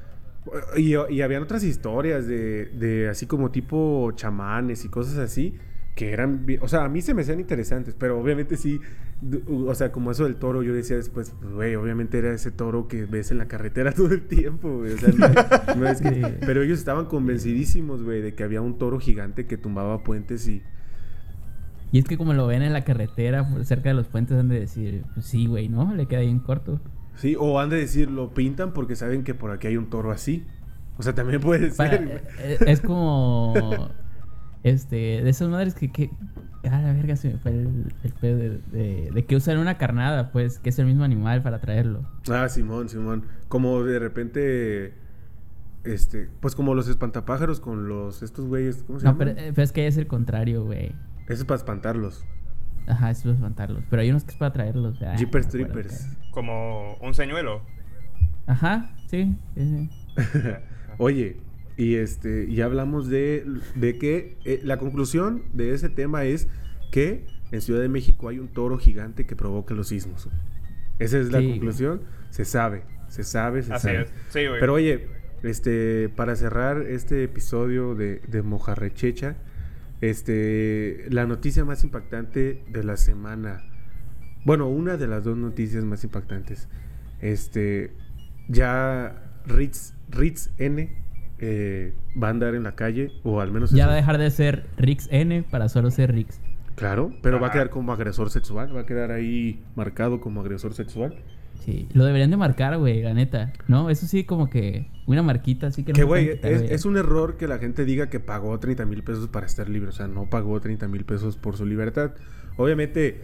Y, 0.76 0.96
y 1.10 1.22
habían 1.22 1.42
otras 1.44 1.64
historias 1.64 2.28
de, 2.28 2.66
de 2.66 3.08
así 3.08 3.26
como 3.28 3.50
tipo 3.52 4.12
chamanes 4.16 4.84
y 4.84 4.90
cosas 4.90 5.18
así, 5.18 5.56
que 5.96 6.12
eran, 6.12 6.46
o 6.60 6.68
sea, 6.68 6.84
a 6.84 6.90
mí 6.90 7.02
se 7.02 7.14
me 7.14 7.22
hacían 7.22 7.40
interesantes, 7.40 7.96
pero 7.98 8.20
obviamente 8.20 8.58
sí, 8.58 8.82
o 9.48 9.74
sea, 9.74 9.94
como 9.94 10.12
eso 10.12 10.26
del 10.26 10.36
toro, 10.36 10.62
yo 10.62 10.74
decía 10.74 10.98
después, 10.98 11.34
güey, 11.54 11.76
obviamente 11.76 12.18
era 12.18 12.34
ese 12.34 12.52
toro 12.52 12.90
que 12.90 13.06
ves 13.06 13.32
en 13.32 13.38
la 13.38 13.48
carretera 13.48 13.92
todo 13.96 14.08
el 14.14 14.24
tiempo, 14.28 14.80
güey, 14.80 14.92
o 14.92 14.98
sea, 14.98 15.14
no- 15.18 15.76
no 15.80 15.88
es 15.88 16.02
que- 16.02 16.10
Sí. 16.14 16.22
pero 16.46 16.62
ellos 16.62 16.80
estaban 16.80 17.06
convencidísimos, 17.06 18.04
güey, 18.04 18.22
de 18.22 18.34
que 18.36 18.44
había 18.44 18.60
un 18.60 18.78
toro 18.78 19.00
gigante 19.00 19.46
que 19.46 19.56
tumbaba 19.56 20.04
puentes 20.04 20.46
y... 20.50 20.62
Y 21.94 22.00
es 22.00 22.06
que 22.06 22.18
como 22.18 22.34
lo 22.34 22.48
ven 22.48 22.64
en 22.64 22.74
la 22.74 22.84
carretera, 22.84 23.48
cerca 23.64 23.90
de 23.90 23.96
los 23.96 24.08
puentes, 24.08 24.36
han 24.38 24.50
de 24.50 24.60
decir, 24.60 25.04
pues 25.14 25.26
sí, 25.28 25.46
güey, 25.46 25.70
¿no? 25.70 25.94
Le 25.96 26.08
queda 26.08 26.20
bien 26.22 26.40
corto. 26.40 26.82
Sí, 27.16 27.36
o 27.40 27.60
han 27.60 27.70
de 27.70 27.78
decir, 27.78 28.10
lo 28.10 28.34
pintan 28.34 28.74
porque 28.74 28.96
saben 28.96 29.24
que 29.24 29.34
por 29.34 29.52
aquí 29.52 29.68
hay 29.68 29.78
un 29.78 29.90
toro 29.90 30.12
así. 30.12 30.46
O 30.98 31.04
sea, 31.04 31.14
también 31.16 31.42
puede 31.42 31.72
ser, 31.72 32.06
güey. 32.06 32.18
eh, 32.40 32.58
es 32.68 32.82
como. 32.82 33.54
Este, 34.64 34.96
de 35.24 35.30
esas 35.30 35.50
madres 35.50 35.76
que. 35.76 35.92
que 35.92 36.10
ah, 36.70 36.82
la 36.82 36.94
verga, 36.94 37.16
se 37.16 37.30
me 37.34 37.38
fue 37.38 37.52
el, 37.52 37.94
el 38.04 38.14
pedo 38.14 38.38
de, 38.38 38.50
de, 38.72 39.12
de 39.14 39.26
que 39.26 39.36
usan 39.36 39.58
una 39.58 39.78
carnada, 39.78 40.32
pues, 40.32 40.60
que 40.60 40.70
es 40.70 40.80
el 40.80 40.86
mismo 40.86 41.04
animal 41.04 41.44
para 41.44 41.60
traerlo. 41.60 42.08
Ah, 42.32 42.48
Simón, 42.48 42.88
Simón. 42.90 43.26
Como 43.50 43.84
de 43.84 44.00
repente, 44.00 44.94
este, 45.84 46.30
pues 46.40 46.56
como 46.56 46.76
los 46.76 46.88
espantapájaros 46.88 47.60
con 47.60 47.90
los, 47.90 48.24
estos 48.24 48.46
güeyes, 48.48 48.84
¿cómo 48.88 49.00
se 49.00 49.06
No, 49.06 49.12
llaman? 49.12 49.36
pero, 49.36 49.48
eh, 49.48 49.52
pero 49.54 49.64
es 49.64 49.72
que 49.74 49.88
es 49.88 49.98
el 49.98 50.08
contrario, 50.08 50.64
güey. 50.64 50.94
Eso 51.28 51.42
es 51.42 51.46
para 51.46 51.58
espantarlos. 51.58 52.24
Ajá, 52.88 53.12
eso 53.12 53.30
es 53.30 53.36
espantarlos. 53.36 53.84
Pero 53.90 54.02
hay 54.02 54.10
unos 54.10 54.24
que 54.24 54.32
es 54.32 54.38
para 54.38 54.52
traerlos. 54.54 55.02
ah, 55.02 55.16
Jeepers 55.18 55.46
no 55.48 55.52
Trippers. 55.52 56.08
Como 56.32 56.96
un 56.96 57.14
señuelo. 57.14 57.62
Ajá, 58.46 58.94
sí. 59.08 59.36
sí, 59.56 59.90
sí. 59.90 59.90
Oye, 60.98 61.38
y 61.78 61.96
este, 61.96 62.52
ya 62.54 62.66
hablamos 62.66 63.08
de, 63.08 63.46
de 63.76 63.98
que 63.98 64.38
eh, 64.46 64.60
la 64.64 64.78
conclusión 64.78 65.44
de 65.54 65.74
ese 65.74 65.90
tema 65.90 66.24
es 66.26 66.48
que 66.92 67.26
en 67.52 67.62
Ciudad 67.62 67.82
de 67.82 67.90
México 67.90 68.28
hay 68.30 68.40
un 68.40 68.48
toro 68.48 68.78
gigante 68.78 69.26
que 69.26 69.36
provoca 69.36 69.74
los 69.74 69.88
sismos. 69.88 70.28
Esa 71.00 71.18
es 71.20 71.32
la 71.32 71.40
Sí, 71.40 71.50
conclusión. 71.52 72.02
Se 72.30 72.46
sabe, 72.46 72.84
se 73.08 73.24
sabe, 73.24 73.64
se 73.64 73.74
Así 73.74 73.88
sabe. 73.88 74.02
es. 74.02 74.14
Sí, 74.30 74.46
güey. 74.48 74.60
Pero 74.60 74.74
oye, 74.74 75.08
este, 75.44 76.10
para 76.10 76.36
cerrar 76.36 76.82
este 76.82 77.24
episodio 77.24 77.96
de, 77.96 78.22
de 78.28 78.42
Mojarrechecha, 78.42 79.36
este, 80.10 81.06
la 81.10 81.26
noticia 81.26 81.64
más 81.64 81.84
impactante 81.86 82.62
de 82.70 82.84
la 82.84 82.98
semana, 82.98 83.64
bueno, 84.44 84.68
una 84.68 84.98
de 84.98 85.08
las 85.08 85.24
dos 85.24 85.38
noticias 85.38 85.84
más 85.86 86.04
impactantes, 86.04 86.68
este, 87.22 87.94
ya 88.50 89.16
Ritz, 89.46 89.94
Ritz 90.10 90.50
N 90.58 90.90
eh, 91.40 91.94
va 92.22 92.28
a 92.28 92.32
andar 92.32 92.54
en 92.56 92.64
la 92.64 92.76
calle, 92.76 93.12
o 93.24 93.40
al 93.40 93.52
menos 93.52 93.72
Ya 93.72 93.84
eso- 93.84 93.88
va 93.88 93.94
a 93.94 93.96
dejar 93.96 94.18
de 94.18 94.30
ser 94.30 94.66
Rix 94.78 95.08
N 95.10 95.44
para 95.50 95.70
solo 95.70 95.90
ser 95.90 96.12
Rix. 96.14 96.42
claro, 96.76 97.14
pero 97.22 97.40
va 97.40 97.48
a 97.48 97.52
quedar 97.52 97.70
como 97.70 97.94
agresor 97.94 98.30
sexual, 98.30 98.76
va 98.76 98.82
a 98.82 98.86
quedar 98.86 99.12
ahí 99.12 99.64
marcado 99.76 100.20
como 100.20 100.42
agresor 100.42 100.74
sexual. 100.74 101.16
Sí, 101.60 101.88
lo 101.94 102.04
deberían 102.06 102.30
de 102.30 102.38
marcar, 102.38 102.78
güey, 102.78 103.02
la 103.02 103.14
neta. 103.14 103.54
¿No? 103.68 103.90
Eso 103.90 104.06
sí, 104.06 104.26
como 104.26 104.50
que 104.50 104.88
una 105.06 105.24
marquita 105.24 105.68
así 105.68 105.84
que 105.84 106.04
güey, 106.04 106.32
quitar, 106.32 106.52
es, 106.52 106.62
güey. 106.62 106.74
es 106.74 106.86
un 106.86 106.98
error 106.98 107.38
que 107.38 107.48
la 107.48 107.58
gente 107.58 107.86
diga 107.86 108.10
que 108.10 108.20
pagó 108.20 108.60
30 108.60 108.86
mil 108.86 109.04
pesos 109.04 109.28
para 109.30 109.46
estar 109.46 109.70
libre. 109.70 109.90
O 109.90 109.94
sea, 109.94 110.08
no 110.08 110.30
pagó 110.30 110.60
30 110.60 110.88
mil 110.90 111.06
pesos 111.06 111.38
por 111.38 111.56
su 111.56 111.66
libertad. 111.66 112.12
Obviamente, 112.58 113.22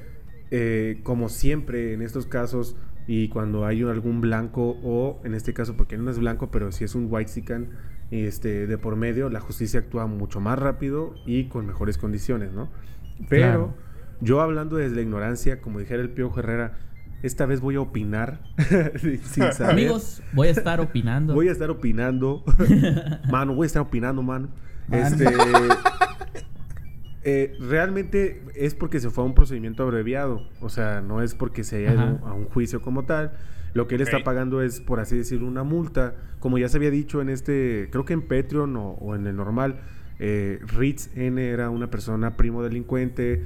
eh, 0.51 0.99
como 1.03 1.27
siempre 1.29 1.93
en 1.93 2.01
estos 2.01 2.25
casos, 2.27 2.75
y 3.07 3.27
cuando 3.29 3.65
hay 3.65 3.81
algún 3.83 4.21
blanco, 4.21 4.77
o 4.83 5.19
en 5.25 5.33
este 5.33 5.53
caso, 5.53 5.75
porque 5.75 5.97
no 5.97 6.09
es 6.09 6.19
blanco, 6.19 6.49
pero 6.51 6.71
si 6.71 6.83
es 6.85 6.95
un 6.95 7.07
white 7.09 7.29
sican 7.31 7.69
este, 8.11 8.67
de 8.67 8.77
por 8.77 8.95
medio, 8.95 9.29
la 9.29 9.39
justicia 9.41 9.81
actúa 9.81 10.05
mucho 10.07 10.39
más 10.39 10.57
rápido 10.57 11.13
y 11.25 11.45
con 11.45 11.65
mejores 11.65 11.97
condiciones, 11.97 12.51
¿no? 12.53 12.69
Pero 13.27 13.45
Claro. 13.47 13.73
yo 14.21 14.41
hablando 14.41 14.77
desde 14.77 14.95
la 14.95 15.01
ignorancia, 15.01 15.59
como 15.61 15.79
dijera 15.79 16.01
el 16.01 16.09
Pío 16.09 16.31
Herrera, 16.37 16.77
esta 17.23 17.45
vez 17.45 17.59
voy 17.61 17.75
a 17.75 17.81
opinar 17.81 18.39
sin 18.99 19.51
saber. 19.53 19.71
Amigos, 19.71 20.21
voy 20.33 20.47
a 20.47 20.51
estar 20.51 20.79
opinando. 20.79 21.33
Voy 21.33 21.49
a 21.49 21.51
estar 21.51 21.69
opinando. 21.69 22.43
mano, 23.31 23.55
voy 23.55 23.65
a 23.65 23.67
estar 23.67 23.81
opinando, 23.81 24.21
mano. 24.21 24.49
Este. 24.91 25.25
eh, 27.23 27.57
realmente 27.59 28.43
es 28.55 28.73
porque 28.75 28.99
se 28.99 29.09
fue 29.09 29.23
a 29.23 29.27
un 29.27 29.35
procedimiento 29.35 29.83
abreviado. 29.83 30.47
O 30.61 30.69
sea, 30.69 31.01
no 31.01 31.21
es 31.21 31.35
porque 31.35 31.63
se 31.63 31.77
haya 31.77 31.93
ido 31.93 32.01
Ajá. 32.01 32.29
a 32.29 32.33
un 32.33 32.45
juicio 32.45 32.81
como 32.81 33.05
tal. 33.05 33.33
Lo 33.73 33.87
que 33.87 33.95
él 33.95 34.01
está 34.01 34.23
pagando 34.23 34.63
es, 34.63 34.79
por 34.81 34.99
así 34.99 35.17
decirlo, 35.17 35.47
una 35.47 35.63
multa. 35.63 36.15
Como 36.39 36.57
ya 36.57 36.69
se 36.69 36.77
había 36.77 36.89
dicho 36.89 37.21
en 37.21 37.29
este, 37.29 37.89
creo 37.91 38.03
que 38.03 38.13
en 38.13 38.21
Patreon 38.23 38.75
o, 38.77 38.91
o 38.93 39.15
en 39.15 39.27
el 39.27 39.35
normal, 39.35 39.81
eh, 40.19 40.59
Ritz 40.75 41.15
N 41.15 41.41
era 41.41 41.69
una 41.69 41.89
persona 41.89 42.35
primo 42.35 42.63
delincuente. 42.63 43.45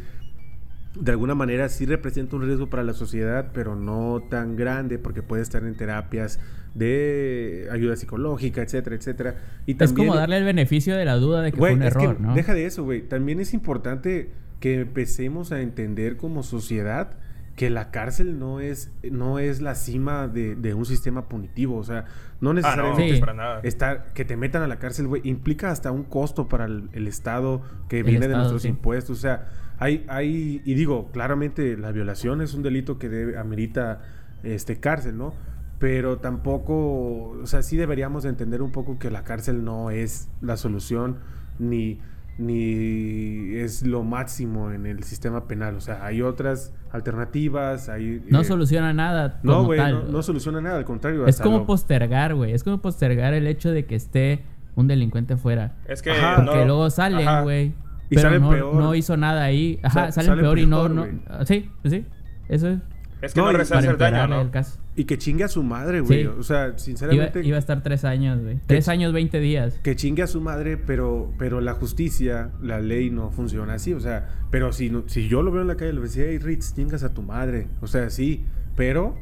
De 0.95 1.11
alguna 1.11 1.33
manera 1.33 1.69
sí 1.69 1.85
representa 1.87 2.35
un 2.35 2.43
riesgo 2.43 2.69
para 2.69 2.83
la 2.83 2.93
sociedad, 2.93 3.49
pero 3.53 3.75
no 3.75 4.21
tan 4.29 4.55
grande 4.55 4.99
porque 4.99 5.23
puede 5.23 5.41
estar 5.41 5.63
en 5.63 5.75
terapias 5.75 6.39
de 6.75 7.67
ayuda 7.71 7.95
psicológica, 7.95 8.61
etcétera, 8.61 8.95
etcétera. 8.95 9.35
Y 9.65 9.71
es 9.71 9.77
también, 9.77 10.07
como 10.07 10.19
darle 10.19 10.37
el 10.37 10.43
beneficio 10.43 10.95
de 10.95 11.05
la 11.05 11.15
duda 11.15 11.41
de 11.41 11.51
que 11.51 11.57
Güey, 11.57 11.73
fue 11.73 11.81
un 11.81 11.87
es 11.87 11.95
que 11.97 12.03
error, 12.03 12.19
¿no? 12.21 12.35
Deja 12.35 12.53
de 12.53 12.65
eso, 12.65 12.83
güey. 12.83 13.01
También 13.07 13.39
es 13.39 13.53
importante 13.53 14.31
que 14.59 14.81
empecemos 14.81 15.51
a 15.51 15.61
entender 15.61 16.17
como 16.17 16.43
sociedad 16.43 17.11
que 17.55 17.69
la 17.69 17.91
cárcel 17.91 18.39
no 18.39 18.59
es, 18.59 18.91
no 19.03 19.37
es 19.37 19.61
la 19.61 19.75
cima 19.75 20.27
de, 20.27 20.55
de 20.55 20.73
un 20.73 20.85
sistema 20.85 21.27
punitivo. 21.29 21.77
O 21.77 21.83
sea, 21.83 22.05
no 22.41 22.49
Ah, 22.49 22.53
no, 22.53 22.53
necesariamente 22.53 23.13
Sí. 23.15 23.19
para 23.19 23.33
nada. 23.33 23.59
estar, 23.63 24.13
que 24.13 24.25
te 24.25 24.37
metan 24.37 24.63
a 24.63 24.67
la 24.67 24.79
cárcel, 24.79 25.07
güey, 25.07 25.21
implica 25.25 25.69
hasta 25.69 25.91
un 25.91 26.03
costo 26.03 26.47
para 26.49 26.65
el, 26.65 26.89
el 26.93 27.07
Estado 27.07 27.61
que 27.89 27.99
El 27.99 28.05
viene 28.05 28.27
de 28.27 28.35
nuestros 28.35 28.63
sí. 28.63 28.69
impuestos. 28.69 29.17
O 29.19 29.21
sea, 29.21 29.47
hay, 29.79 30.05
hay, 30.07 30.61
y 30.65 30.73
digo, 30.75 31.09
claramente 31.11 31.77
la 31.77 31.91
violación 31.91 32.41
es 32.41 32.53
un 32.53 32.63
delito 32.63 32.97
que 32.99 33.09
debe, 33.09 33.37
amerita 33.37 34.01
este 34.43 34.79
cárcel, 34.79 35.17
¿no? 35.17 35.33
Pero 35.79 36.17
tampoco, 36.19 37.29
o 37.41 37.45
sea, 37.45 37.61
sí 37.63 37.75
deberíamos 37.77 38.23
de 38.23 38.29
entender 38.29 38.61
un 38.61 38.71
poco 38.71 38.99
que 38.99 39.11
la 39.11 39.23
cárcel 39.23 39.65
no 39.65 39.89
es 39.91 40.29
la 40.41 40.55
solución 40.55 41.17
ni, 41.59 41.99
ni 42.37 43.55
es 43.55 43.85
lo 43.85 44.03
máximo 44.03 44.71
en 44.71 44.85
el 44.85 45.03
sistema 45.03 45.45
penal. 45.47 45.75
O 45.75 45.81
sea, 45.81 46.05
hay 46.05 46.21
otras 46.21 46.73
alternativas, 46.91 47.89
hay... 47.89 48.23
No 48.29 48.41
eh, 48.41 48.45
soluciona 48.45 48.93
nada. 48.93 49.39
No, 49.43 49.65
güey, 49.65 49.79
no, 49.79 50.03
no 50.03 50.23
soluciona 50.23 50.61
nada, 50.61 50.77
al 50.77 50.85
contrario. 50.85 51.25
Es 51.27 51.39
como 51.41 51.59
lo- 51.59 51.65
postergar, 51.65 52.33
güey. 52.35 52.53
Es 52.53 52.63
como 52.63 52.81
postergar 52.81 53.33
el 53.33 53.47
hecho 53.47 53.71
de 53.71 53.85
que 53.85 53.95
esté 53.95 54.43
un 54.75 54.87
delincuente 54.87 55.37
fuera. 55.37 55.75
Es 55.87 56.01
que 56.01 56.11
Ajá. 56.11 56.41
no- 56.41 56.45
Porque 56.51 56.65
luego 56.65 56.89
salen, 56.89 57.43
güey. 57.43 57.73
Y 58.13 58.15
Pero 58.15 58.29
salen 58.29 58.41
no, 58.41 58.49
peor. 58.51 58.75
no 58.75 58.95
hizo 58.95 59.17
nada 59.17 59.43
ahí. 59.43 59.79
Ajá, 59.83 60.05
Sa- 60.05 60.11
salen, 60.13 60.27
salen 60.29 60.43
peor 60.45 60.59
y 60.59 60.65
no, 60.65 60.87
no. 60.89 61.07
ah, 61.27 61.45
Sí, 61.45 61.69
pues 61.81 61.93
sí. 61.93 62.05
Eso 62.49 62.69
es. 62.69 62.79
Es 63.21 63.33
que 63.33 63.39
No, 63.39 63.51
no, 63.53 63.57
Para 63.63 63.89
el 63.91 63.97
daño, 63.97 64.27
¿no? 64.27 64.41
el 64.41 64.49
caso. 64.51 64.77
Y 64.97 65.05
que 65.05 65.17
chingue 65.17 65.45
a 65.45 65.47
su 65.47 65.63
madre, 65.63 66.01
güey. 66.01 66.23
Sí. 66.23 66.27
O 66.27 66.43
sea, 66.43 66.77
sinceramente... 66.77 67.41
iba 67.43 67.55
a 67.55 67.59
estar 67.59 67.81
tres 67.81 68.03
años, 68.03 68.41
güey. 68.41 68.59
Tres 68.67 68.89
años, 68.89 69.13
20 69.13 69.39
días. 69.39 69.79
que 69.81 69.95
chingue 69.95 70.23
a 70.23 70.27
su 70.27 70.41
madre, 70.41 70.75
pero, 70.77 71.31
pero 71.39 71.61
la 71.61 71.73
justicia, 71.73 72.51
la 72.61 72.79
ley 72.81 73.09
no 73.09 73.31
funciona 73.31 73.75
así. 73.75 73.93
O 73.93 73.99
sea, 74.01 74.27
pero 74.51 74.71
si, 74.73 74.89
no- 74.89 75.03
si 75.07 75.29
yo 75.29 75.41
lo 75.41 75.51
veo 75.51 75.61
en 75.61 75.69
la 75.69 75.75
calle, 75.77 75.93
le 75.93 75.99
voy 75.99 76.07
a 76.07 76.09
decir, 76.09 76.25
hey, 76.29 76.37
Ritz, 76.37 76.75
chingas 76.75 77.03
a 77.03 77.13
tu 77.13 77.21
madre. 77.23 77.67
O 77.81 77.87
sea, 77.87 78.09
sí, 78.09 78.45
pero 78.75 79.15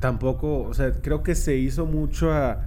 tampoco, 0.00 0.62
o 0.62 0.72
sea, 0.74 0.92
creo 1.02 1.22
que 1.22 1.34
se 1.34 1.56
hizo 1.56 1.86
mucha, 1.86 2.60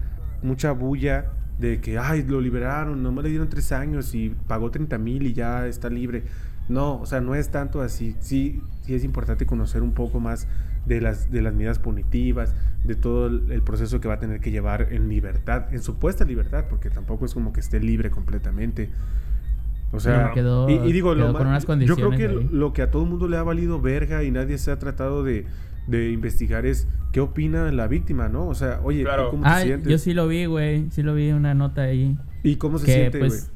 mucha 0.43 0.72
bulla 0.74 1.32
de 1.60 1.82
que, 1.82 1.97
ay, 1.97 2.24
lo 2.24 2.39
liberaron, 2.39 3.01
nomás 3.01 3.24
le 3.24 3.30
dieron 3.30 3.49
tres 3.49 3.72
años 3.72 4.14
y 4.14 4.36
pagó 4.47 4.70
30 4.70 4.97
mil 4.97 5.26
y 5.26 5.34
ya 5.34 5.68
está 5.68 5.89
libre. 5.89 6.24
No, 6.70 6.99
o 6.99 7.05
sea, 7.05 7.22
no 7.22 7.34
es 7.36 7.49
tanto 7.49 7.82
así. 7.82 8.16
Sí, 8.20 8.62
sí 8.82 8.93
es 8.93 9.03
importante 9.03 9.45
conocer 9.45 9.82
un 9.82 9.93
poco 9.93 10.20
más 10.20 10.47
de 10.86 11.01
las, 11.01 11.32
de 11.32 11.41
las 11.41 11.53
medidas 11.53 11.80
punitivas, 11.80 12.53
de 12.84 12.95
todo 12.95 13.28
el, 13.28 13.62
proceso 13.62 13.99
que 13.99 14.08
va 14.08 14.16
a 14.16 14.20
tener 14.20 14.39
que 14.39 14.51
llevar 14.51 14.88
en 14.91 15.10
libertad, 15.10 15.74
en 15.74 15.82
supuesta 15.82 16.26
libertad, 16.26 16.66
porque 16.70 16.89
tampoco 16.89 17.26
es 17.26 17.34
como 17.34 17.53
que 17.53 17.60
esté 17.60 17.80
libre 17.80 18.10
completamente. 18.10 18.89
O 19.91 19.99
sea, 19.99 20.32
quedó- 20.34 20.70
y, 20.70 20.74
y 20.74 20.93
digo, 20.93 21.16
lo 21.16 21.32
unas 21.32 21.66
yo 21.66 21.95
creo 21.95 22.12
que 22.12 22.28
ahí. 22.28 22.49
lo 22.51 22.74
que 22.74 22.82
a 22.82 22.91
todo 22.91 23.03
el 23.03 23.10
mundo 23.10 23.28
le 23.28 23.38
ha 23.38 23.43
valido 23.43 23.80
verga 23.80 24.24
y 24.24 24.32
nadie 24.32 24.58
se 24.58 24.70
ha 24.72 24.80
tratado 24.80 25.24
de, 25.24 25.45
de 25.88 26.11
investigar 26.11 26.65
es 26.65 26.88
qué 27.11 27.21
opina 27.21 27.71
la 27.71 27.88
víctima, 27.88 28.27
¿no? 28.29 28.47
O 28.47 28.53
sea, 28.55 28.79
oye, 28.83 28.99
¿tú 28.99 29.05
Claro. 29.05 29.29
¿cómo 29.31 29.43
te 29.43 29.49
Ah, 29.49 29.61
sientes? 29.61 29.89
yo 29.91 29.97
sí 29.97 30.13
lo 30.13 30.27
vi, 30.27 30.45
güey. 30.45 30.88
Sí 30.91 31.01
lo 31.03 31.13
vi 31.15 31.31
una 31.31 31.53
nota 31.53 31.83
ahí. 31.83 32.17
¿Y 32.43 32.57
cómo 32.57 32.77
se 32.77 32.85
que 32.85 32.93
siente, 32.93 33.17
güey? 33.19 33.29
pues 33.29 33.51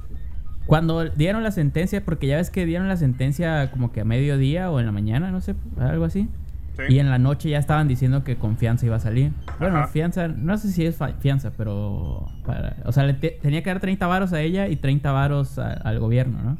cuando 0.65 1.03
dieron 1.09 1.43
la 1.43 1.51
sentencia, 1.51 2.05
porque 2.05 2.27
ya 2.27 2.38
ves 2.38 2.49
que 2.49 2.65
dieron 2.65 2.88
la 2.88 2.95
sentencia 2.97 3.69
como 3.71 3.91
que 3.91 4.01
a 4.01 4.05
mediodía 4.05 4.71
o 4.71 4.79
en 4.79 4.86
la 4.86 4.91
mañana, 4.91 5.32
no 5.32 5.41
sé, 5.41 5.55
algo 5.77 6.05
así. 6.05 6.29
Sí. 6.77 6.84
Y 6.95 6.99
en 6.99 7.09
la 7.09 7.17
noche 7.19 7.49
ya 7.49 7.57
estaban 7.59 7.89
diciendo 7.89 8.23
que 8.23 8.38
confianza 8.38 8.86
iba 8.86 8.95
a 8.95 8.99
salir. 8.99 9.34
Bueno, 9.59 9.79
Ajá. 9.79 9.88
fianza, 9.88 10.29
no 10.29 10.57
sé 10.57 10.71
si 10.71 10.86
es 10.86 10.97
fianza, 11.19 11.51
pero 11.57 12.27
para, 12.45 12.77
o 12.86 12.93
sea, 12.93 13.03
le 13.03 13.13
te- 13.13 13.38
tenía 13.41 13.61
que 13.61 13.69
dar 13.69 13.82
30 13.82 14.07
varos 14.07 14.32
a 14.32 14.39
ella 14.41 14.69
y 14.69 14.77
30 14.77 15.11
varos 15.11 15.59
a- 15.59 15.73
al 15.73 15.99
gobierno, 15.99 16.39
¿no? 16.41 16.57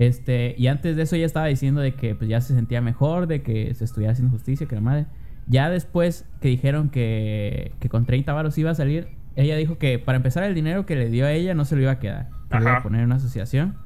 Este, 0.00 0.54
y 0.56 0.68
antes 0.68 0.96
de 0.96 1.02
eso 1.02 1.14
ya 1.14 1.26
estaba 1.26 1.44
diciendo 1.44 1.82
de 1.82 1.92
que 1.92 2.14
pues 2.14 2.30
ya 2.30 2.40
se 2.40 2.54
sentía 2.54 2.80
mejor, 2.80 3.26
de 3.26 3.42
que 3.42 3.74
se 3.74 3.84
estuviera 3.84 4.12
haciendo 4.12 4.32
justicia, 4.32 4.66
que 4.66 4.74
la 4.74 4.80
madre. 4.80 5.04
Ya 5.46 5.68
después 5.68 6.24
que 6.40 6.48
dijeron 6.48 6.88
que, 6.88 7.72
que 7.80 7.90
con 7.90 8.06
30 8.06 8.32
varos 8.32 8.56
iba 8.56 8.70
a 8.70 8.74
salir, 8.74 9.08
ella 9.36 9.56
dijo 9.56 9.76
que 9.76 9.98
para 9.98 10.16
empezar 10.16 10.42
el 10.44 10.54
dinero 10.54 10.86
que 10.86 10.96
le 10.96 11.10
dio 11.10 11.26
a 11.26 11.32
ella 11.32 11.52
no 11.52 11.66
se 11.66 11.76
lo 11.76 11.82
iba 11.82 11.90
a 11.90 11.98
quedar. 11.98 12.30
que 12.50 12.56
lo 12.56 12.62
iba 12.62 12.78
a 12.78 12.82
poner 12.82 13.00
en 13.00 13.06
una 13.08 13.16
asociación. 13.16 13.76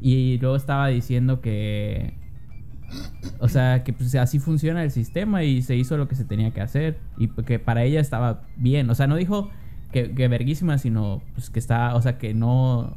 Y 0.00 0.38
luego 0.38 0.56
estaba 0.56 0.88
diciendo 0.88 1.42
que 1.42 2.14
o 3.38 3.48
sea, 3.48 3.84
que 3.84 3.92
pues 3.92 4.14
así 4.14 4.38
funciona 4.38 4.82
el 4.82 4.90
sistema 4.90 5.44
y 5.44 5.60
se 5.60 5.76
hizo 5.76 5.98
lo 5.98 6.08
que 6.08 6.14
se 6.14 6.24
tenía 6.24 6.52
que 6.52 6.62
hacer. 6.62 6.98
Y 7.18 7.28
que 7.28 7.58
para 7.58 7.84
ella 7.84 8.00
estaba 8.00 8.44
bien. 8.56 8.88
O 8.88 8.94
sea, 8.94 9.06
no 9.06 9.16
dijo 9.16 9.50
que, 9.92 10.12
que 10.12 10.26
verguísima, 10.26 10.78
sino 10.78 11.22
pues 11.34 11.50
que 11.50 11.58
está, 11.58 11.94
o 11.96 12.00
sea, 12.00 12.16
que 12.16 12.32
no, 12.32 12.96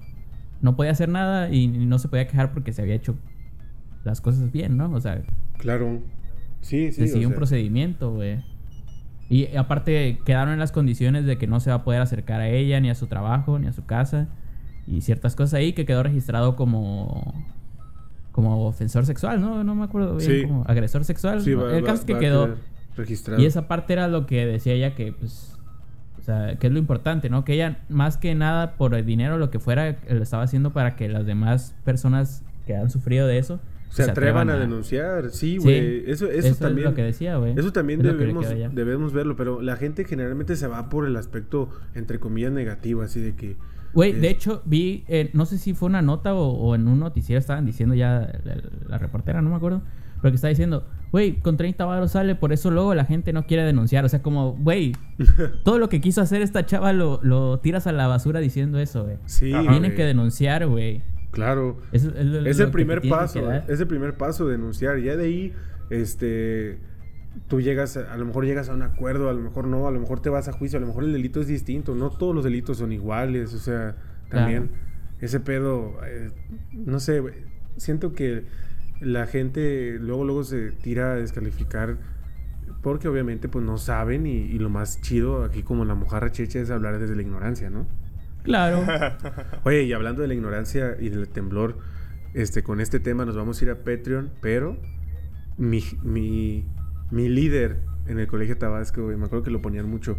no 0.63 0.75
podía 0.75 0.91
hacer 0.91 1.09
nada 1.09 1.49
y 1.51 1.67
no 1.67 1.99
se 1.99 2.07
podía 2.07 2.25
quejar 2.27 2.51
porque 2.53 2.73
se 2.73 2.81
había 2.81 2.95
hecho 2.95 3.15
las 4.03 4.19
cosas 4.21 4.51
bien, 4.51 4.75
¿no? 4.77 4.91
O 4.91 4.99
sea, 4.99 5.21
Claro. 5.59 6.01
Sí, 6.61 6.91
sí. 6.91 7.07
se 7.07 7.23
o 7.23 7.29
un 7.29 7.35
procedimiento, 7.35 8.11
güey. 8.11 8.43
Y 9.29 9.55
aparte 9.55 10.19
quedaron 10.25 10.53
en 10.53 10.59
las 10.59 10.71
condiciones 10.71 11.25
de 11.25 11.37
que 11.37 11.45
no 11.47 11.59
se 11.59 11.69
va 11.69 11.77
a 11.77 11.83
poder 11.83 12.01
acercar 12.01 12.41
a 12.41 12.47
ella, 12.49 12.79
ni 12.79 12.89
a 12.89 12.95
su 12.95 13.07
trabajo, 13.07 13.59
ni 13.59 13.67
a 13.67 13.73
su 13.73 13.85
casa. 13.85 14.27
Y 14.87 15.01
ciertas 15.01 15.35
cosas 15.35 15.53
ahí 15.55 15.73
que 15.73 15.85
quedó 15.85 16.01
registrado 16.03 16.55
como 16.55 17.33
como 18.31 18.65
ofensor 18.65 19.05
sexual, 19.05 19.39
¿no? 19.41 19.63
No 19.63 19.75
me 19.75 19.83
acuerdo 19.83 20.15
bien, 20.17 20.29
Sí. 20.31 20.47
como 20.47 20.63
agresor 20.67 21.03
sexual. 21.05 21.41
sí, 21.41 21.53
va- 21.53 21.71
el 21.77 21.83
va- 21.83 21.87
caso 21.87 21.99
es 21.99 22.05
que 22.05 22.13
va 22.13 22.19
quedó. 22.19 22.55
registrado. 22.97 23.39
Y 23.41 23.45
esa 23.45 23.67
parte 23.67 23.93
era 23.93 24.07
lo 24.07 24.25
que 24.25 24.45
decía 24.45 24.73
ella 24.73 24.95
que, 24.95 25.11
pues, 25.13 25.52
o 26.23 26.25
sea, 26.25 26.55
que 26.57 26.67
es 26.67 26.73
lo 26.73 26.79
importante, 26.79 27.29
¿no? 27.29 27.43
Que 27.43 27.55
ella, 27.55 27.79
más 27.89 28.15
que 28.15 28.33
nada 28.33 28.75
por 28.77 28.95
el 28.95 29.05
dinero, 29.05 29.37
lo 29.37 29.49
que 29.51 29.59
fuera, 29.59 29.97
lo 30.09 30.23
estaba 30.23 30.43
haciendo 30.43 30.71
para 30.71 30.95
que 30.95 31.09
las 31.09 31.25
demás 31.25 31.75
personas 31.83 32.45
que 32.65 32.77
han 32.77 32.89
sufrido 32.89 33.27
de 33.27 33.39
eso 33.39 33.59
se 33.89 34.03
atrevan 34.03 34.49
a, 34.49 34.55
denunciar. 34.55 35.31
Sí, 35.31 35.35
Sí, 35.35 35.57
güey. 35.57 36.09
Eso, 36.09 36.27
eso, 36.29 36.47
Eso, 36.47 36.55
también. 36.63 36.87
es 36.87 36.91
lo 36.91 36.95
que 36.95 37.03
decía, 37.03 37.35
güey. 37.35 37.53
Eso 37.59 37.73
también 37.73 37.99
Es 37.99 38.05
debemos, 38.05 38.45
debemos 38.73 39.11
verlo, 39.11 39.35
pero 39.35 39.61
la 39.61 39.75
gente 39.75 40.05
generalmente 40.05 40.55
se 40.55 40.65
va 40.67 40.87
por 40.89 41.05
el 41.05 41.17
aspecto, 41.17 41.67
entre 41.93 42.19
comillas, 42.21 42.53
negativo, 42.53 43.01
así 43.01 43.19
de 43.19 43.35
que... 43.35 43.57
Güey, 43.93 44.11
es- 44.11 44.21
de 44.21 44.29
hecho, 44.29 44.61
vi, 44.63 45.03
eh, 45.09 45.29
no 45.33 45.45
sé 45.45 45.57
si 45.57 45.73
fue 45.73 45.89
una 45.89 46.01
nota 46.01 46.33
o, 46.33 46.47
o 46.53 46.73
en 46.73 46.87
un 46.87 46.99
noticiero 47.01 47.37
estaban 47.37 47.65
diciendo 47.65 47.95
ya 47.95 48.31
la, 48.45 48.55
la 48.87 48.97
reportera, 48.97 49.41
no 49.41 49.49
me 49.49 49.57
acuerdo, 49.57 49.81
pero 50.23 50.31
que 50.31 50.35
estaba 50.37 50.49
diciendo, 50.49 50.87
güey, 51.11 51.33
con 51.41 51.57
30 51.57 51.83
varos 51.83 52.11
sale, 52.11 52.33
por 52.35 52.53
eso 52.53 52.71
luego 52.71 52.95
la 52.95 53.03
gente 53.03 53.33
no 53.33 53.45
quiere 53.45 53.63
denunciar. 53.63 54.05
O 54.05 54.09
sea, 54.09 54.21
como, 54.21 54.53
güey, 54.53 54.93
todo 55.65 55.77
lo 55.79 55.89
que 55.89 55.99
quiso 55.99 56.21
hacer 56.21 56.41
esta 56.41 56.65
chava 56.65 56.93
lo, 56.93 57.19
lo 57.23 57.59
tiras 57.59 57.85
a 57.87 57.91
la 57.91 58.07
basura 58.07 58.39
diciendo 58.39 58.79
eso, 58.79 59.03
güey. 59.03 59.17
Sí, 59.25 59.53
Ajá. 59.53 59.69
Tienen 59.69 59.93
que 59.95 60.05
denunciar, 60.05 60.65
güey. 60.65 61.03
Claro. 61.31 61.77
Es, 61.91 62.05
lo- 62.05 62.45
Es 62.47 62.57
lo 62.57 62.65
el 62.65 62.71
primer 62.71 63.01
paso, 63.07 63.51
es 63.51 63.79
el 63.81 63.87
primer 63.87 64.15
paso 64.15 64.47
denunciar. 64.47 64.97
Ya 64.99 65.17
de 65.17 65.25
ahí, 65.25 65.53
este, 65.89 66.77
tú 67.47 67.59
llegas, 67.61 67.97
a, 67.97 68.13
a 68.13 68.17
lo 68.17 68.25
mejor 68.25 68.45
llegas 68.45 68.69
a 68.69 68.73
un 68.73 68.81
acuerdo, 68.83 69.29
a 69.29 69.33
lo 69.33 69.41
mejor 69.41 69.67
no, 69.67 69.87
a 69.87 69.91
lo 69.91 69.99
mejor 69.99 70.21
te 70.21 70.29
vas 70.29 70.47
a 70.47 70.53
juicio, 70.53 70.77
a 70.77 70.81
lo 70.81 70.87
mejor 70.87 71.03
el 71.03 71.11
delito 71.13 71.41
es 71.41 71.47
distinto. 71.47 71.95
No 71.95 72.09
todos 72.11 72.33
los 72.33 72.43
delitos 72.43 72.77
son 72.77 72.91
iguales, 72.93 73.53
o 73.53 73.59
sea, 73.59 73.95
también 74.29 74.69
ese 75.19 75.39
pedo, 75.39 75.93
eh, 76.05 76.31
no 76.71 76.99
sé, 76.99 77.19
güey, 77.19 77.33
siento 77.77 78.13
que 78.13 78.45
la 79.01 79.27
gente 79.27 79.97
luego, 79.99 80.23
luego 80.23 80.43
se 80.43 80.71
tira 80.71 81.13
a 81.13 81.15
descalificar 81.15 81.97
porque 82.81 83.07
obviamente 83.07 83.47
pues 83.49 83.63
no 83.65 83.77
saben 83.77 84.25
y, 84.27 84.31
y 84.37 84.59
lo 84.59 84.69
más 84.69 85.01
chido 85.01 85.43
aquí 85.43 85.63
como 85.63 85.85
la 85.85 85.95
mojarra 85.95 86.31
checha 86.31 86.59
es 86.59 86.69
hablar 86.69 86.99
desde 86.99 87.15
la 87.15 87.21
ignorancia, 87.21 87.69
¿no? 87.69 87.85
Claro. 88.43 88.83
Oye, 89.63 89.83
y 89.83 89.93
hablando 89.93 90.21
de 90.21 90.27
la 90.27 90.33
ignorancia 90.33 90.97
y 90.99 91.09
del 91.09 91.29
temblor, 91.29 91.77
este, 92.33 92.61
con 92.63 92.81
este 92.81 92.99
tema 92.99 93.25
nos 93.25 93.35
vamos 93.37 93.61
a 93.61 93.65
ir 93.65 93.71
a 93.71 93.75
Patreon, 93.83 94.31
pero 94.41 94.77
mi, 95.57 95.81
mi, 96.03 96.65
mi 97.09 97.29
líder 97.29 97.77
en 98.07 98.19
el 98.19 98.27
colegio 98.27 98.57
Tabasco, 98.57 99.03
güey, 99.03 99.15
me 99.15 99.25
acuerdo 99.25 99.43
que 99.45 99.51
lo 99.51 99.61
ponían 99.61 99.89
mucho, 99.89 100.17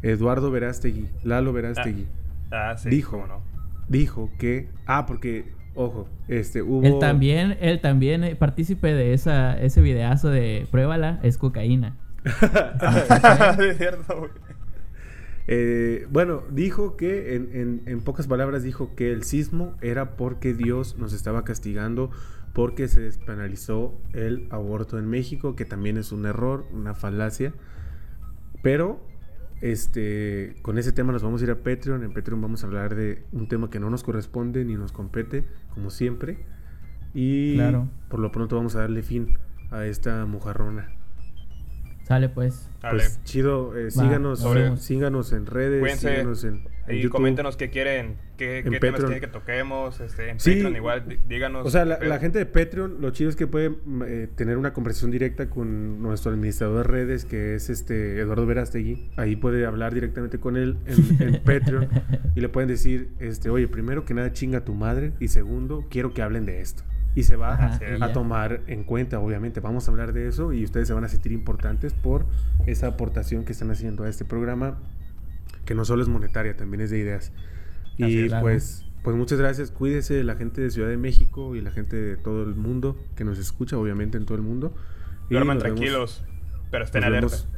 Eduardo 0.00 0.50
Verástegui, 0.50 1.08
Lalo 1.24 1.52
Verástegui, 1.52 2.06
Ah, 2.50 2.74
sí. 2.78 2.88
Dijo. 2.88 3.26
no. 3.26 3.42
dijo 3.88 4.30
que, 4.38 4.70
ah, 4.86 5.04
porque, 5.04 5.52
ojo, 5.78 6.08
este, 6.28 6.60
hubo... 6.62 6.82
Él 6.84 6.98
también, 6.98 7.56
él 7.60 7.80
también 7.80 8.24
eh, 8.24 8.36
partícipe 8.36 8.92
de 8.92 9.14
esa, 9.14 9.58
ese 9.58 9.80
videazo 9.80 10.28
de 10.28 10.66
pruébala, 10.70 11.20
es 11.22 11.38
cocaína. 11.38 11.96
Sí, 13.56 13.64
es 13.64 13.78
cierto, 13.78 14.18
güey. 14.18 14.30
Eh, 15.50 16.06
bueno, 16.10 16.42
dijo 16.50 16.96
que, 16.96 17.34
en, 17.34 17.48
en- 17.54 17.82
en 17.86 18.00
pocas 18.02 18.26
palabras, 18.26 18.62
dijo 18.62 18.94
que 18.94 19.12
el 19.12 19.22
sismo 19.22 19.74
era 19.80 20.16
porque 20.16 20.52
Dios 20.52 20.96
nos 20.98 21.12
estaba 21.14 21.42
castigando 21.44 22.10
porque 22.52 22.88
se 22.88 23.00
despenalizó 23.00 23.94
el 24.12 24.46
aborto 24.50 24.98
en 24.98 25.06
México, 25.08 25.54
que 25.56 25.64
también 25.64 25.96
es 25.96 26.12
un 26.12 26.26
error, 26.26 26.66
una 26.72 26.92
falacia. 26.94 27.54
Pero, 28.62 29.00
este, 29.60 30.56
con 30.62 30.78
ese 30.78 30.92
tema 30.92 31.12
nos 31.12 31.22
vamos 31.22 31.40
a 31.40 31.44
ir 31.44 31.50
a 31.50 31.56
Patreon. 31.62 32.02
En 32.04 32.12
Patreon 32.12 32.40
vamos 32.40 32.62
a 32.62 32.66
hablar 32.66 32.94
de 32.94 33.24
un 33.32 33.48
tema 33.48 33.70
que 33.70 33.80
no 33.80 33.90
nos 33.90 34.02
corresponde 34.04 34.64
ni 34.64 34.74
nos 34.76 34.92
compete, 34.92 35.44
como 35.74 35.90
siempre. 35.90 36.38
Y 37.14 37.54
Claro. 37.54 37.88
por 38.08 38.20
lo 38.20 38.30
pronto 38.32 38.56
vamos 38.56 38.76
a 38.76 38.80
darle 38.80 39.02
fin 39.02 39.38
a 39.70 39.86
esta 39.86 40.24
mojarrona. 40.26 40.90
Sale 42.08 42.28
pues. 42.30 42.68
Dale. 42.82 42.98
Pues 43.02 43.20
chido, 43.24 43.76
eh, 43.76 43.90
síganos, 43.90 44.42
nos 44.42 44.54
vemos. 44.54 44.80
síganos 44.82 45.32
en 45.32 45.46
redes, 45.46 45.80
Cuídense. 45.80 46.08
síganos 46.10 46.44
en, 46.44 46.66
en 46.86 46.96
Y 46.96 47.00
YouTube. 47.02 47.16
coméntenos 47.16 47.56
qué 47.58 47.68
quieren, 47.70 48.14
qué, 48.38 48.62
qué 48.64 48.78
temas 48.78 49.00
Patreon. 49.00 49.10
quieren 49.12 49.20
que 49.20 49.26
toquemos. 49.26 50.00
Este, 50.00 50.30
en 50.30 50.40
Sí. 50.40 50.52
Patreon 50.52 50.76
igual, 50.76 51.04
dí- 51.06 51.18
díganos. 51.28 51.66
O 51.66 51.70
sea, 51.70 51.84
la, 51.84 52.18
gente 52.18 52.38
de 52.38 52.46
Patreon, 52.46 53.00
lo 53.02 53.10
chido 53.10 53.28
es 53.28 53.36
que 53.36 53.46
puede 53.46 53.70
mm, 53.70 54.02
eh, 54.06 54.28
tener 54.36 54.56
una 54.56 54.72
conversación 54.72 55.10
directa 55.10 55.50
con 55.50 56.00
nuestro 56.00 56.30
administrador 56.30 56.78
de 56.78 56.82
redes, 56.84 57.24
que 57.26 57.56
es 57.56 57.68
este 57.68 58.20
Eduardo 58.20 58.46
Verástegui. 58.46 59.10
Ahí 59.16 59.36
puede 59.36 59.66
hablar 59.66 59.92
directamente 59.92 60.38
con 60.40 60.56
él 60.56 60.78
en, 60.86 61.22
en 61.34 61.42
Patreon 61.44 61.88
y 62.34 62.40
le 62.40 62.48
pueden 62.48 62.68
decir, 62.68 63.10
este, 63.18 63.50
oye, 63.50 63.68
primero 63.68 64.04
que 64.06 64.14
nada 64.14 64.32
chinga 64.32 64.58
a 64.58 64.64
tu 64.64 64.72
madre 64.72 65.12
y 65.20 65.28
segundo, 65.28 65.84
quiero 65.90 66.14
que 66.14 66.22
hablen 66.22 66.46
de 66.46 66.60
esto. 66.62 66.84
Y 67.14 67.24
se 67.24 67.36
va 67.36 67.54
Ajá, 67.54 67.80
y 67.98 68.02
a 68.02 68.12
tomar 68.12 68.60
en 68.68 68.84
cuenta, 68.84 69.18
obviamente. 69.18 69.60
Vamos 69.60 69.88
a 69.88 69.90
hablar 69.90 70.12
de 70.12 70.28
eso 70.28 70.52
y 70.52 70.62
ustedes 70.64 70.86
se 70.88 70.94
van 70.94 71.04
a 71.04 71.08
sentir 71.08 71.32
importantes 71.32 71.92
por 71.92 72.26
esa 72.66 72.86
aportación 72.88 73.44
que 73.44 73.52
están 73.52 73.70
haciendo 73.70 74.04
a 74.04 74.08
este 74.08 74.24
programa, 74.24 74.78
que 75.64 75.74
no 75.74 75.84
solo 75.84 76.02
es 76.02 76.08
monetaria, 76.08 76.56
también 76.56 76.80
es 76.82 76.90
de 76.90 76.98
ideas. 76.98 77.32
Así 78.00 78.20
Y. 78.20 78.28
Claro. 78.28 78.42
pues, 78.42 78.84
pues 79.02 79.16
muchas 79.16 79.38
gracias. 79.40 79.70
Cuídese 79.72 80.22
la 80.22 80.36
gente 80.36 80.60
de 80.60 80.70
Ciudad 80.70 80.88
de 80.88 80.96
México 80.96 81.56
y 81.56 81.60
la 81.60 81.70
gente 81.72 81.96
de 81.96 82.16
todo 82.16 82.44
el 82.44 82.54
mundo 82.54 82.96
que 83.16 83.24
nos 83.24 83.38
escucha, 83.38 83.76
obviamente 83.78 84.16
en 84.16 84.24
todo 84.24 84.36
el 84.36 84.42
mundo. 84.42 84.72
Y 85.28 85.34
Duerman 85.34 85.56
nos 85.56 85.64
vemos- 85.64 85.76
tranquilos, 85.80 86.24
pero 86.70 86.84
estén 86.84 87.00
nos 87.00 87.08
alerta. 87.08 87.26
vemos, 87.36 87.48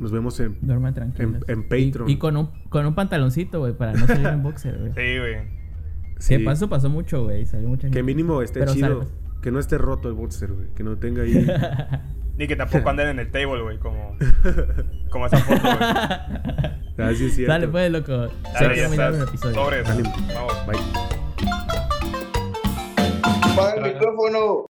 nos 0.00 0.12
vemos 0.12 0.40
en. 0.40 0.58
En- 1.22 1.40
en 1.46 1.62
Patreon. 1.62 2.08
Y, 2.08 2.12
y 2.14 2.16
con, 2.18 2.36
un, 2.36 2.50
con 2.68 2.84
un 2.86 2.94
pantaloncito, 2.96 3.60
güey, 3.60 3.74
para 3.74 3.92
no 3.92 4.06
salir 4.06 4.26
en 4.26 4.42
boxer, 4.42 4.76
güey. 4.78 4.92
Sí, 4.94 5.18
güey. 5.18 5.57
Sí, 6.18 6.36
sí. 6.36 6.44
Pasó, 6.44 6.68
pasó 6.68 6.88
mucho, 6.90 7.24
güey. 7.24 7.46
Salió 7.46 7.68
mucha. 7.68 7.90
Que 7.90 8.02
mínimo 8.02 8.42
esté 8.42 8.64
chido. 8.66 9.06
Que 9.42 9.50
no 9.50 9.58
esté 9.60 9.78
roto 9.78 10.08
el 10.08 10.14
boxer, 10.14 10.52
güey. 10.52 10.68
Que 10.74 10.82
no 10.82 10.96
tenga 10.96 11.22
ahí. 11.22 11.46
Ni 12.38 12.46
que 12.46 12.54
tampoco 12.54 12.88
anden 12.88 13.08
en 13.08 13.18
el 13.18 13.30
table, 13.32 13.62
güey, 13.62 13.78
como, 13.78 14.16
como 15.10 15.26
esa 15.26 15.38
foto, 15.38 15.60
güey. 15.60 15.78
Ah, 17.00 17.10
Así 17.10 17.26
es 17.26 17.36
cierto. 17.36 17.52
Dale, 17.52 17.68
pues, 17.68 17.92
loco. 17.92 18.12
Dale, 18.12 18.74
Se 18.74 18.96
ya 18.96 19.12
Sobre, 19.54 19.82
Vamos. 19.82 20.66
Bye. 20.66 20.78
Para 23.54 23.74
el 23.76 23.94
micrófono. 23.94 24.66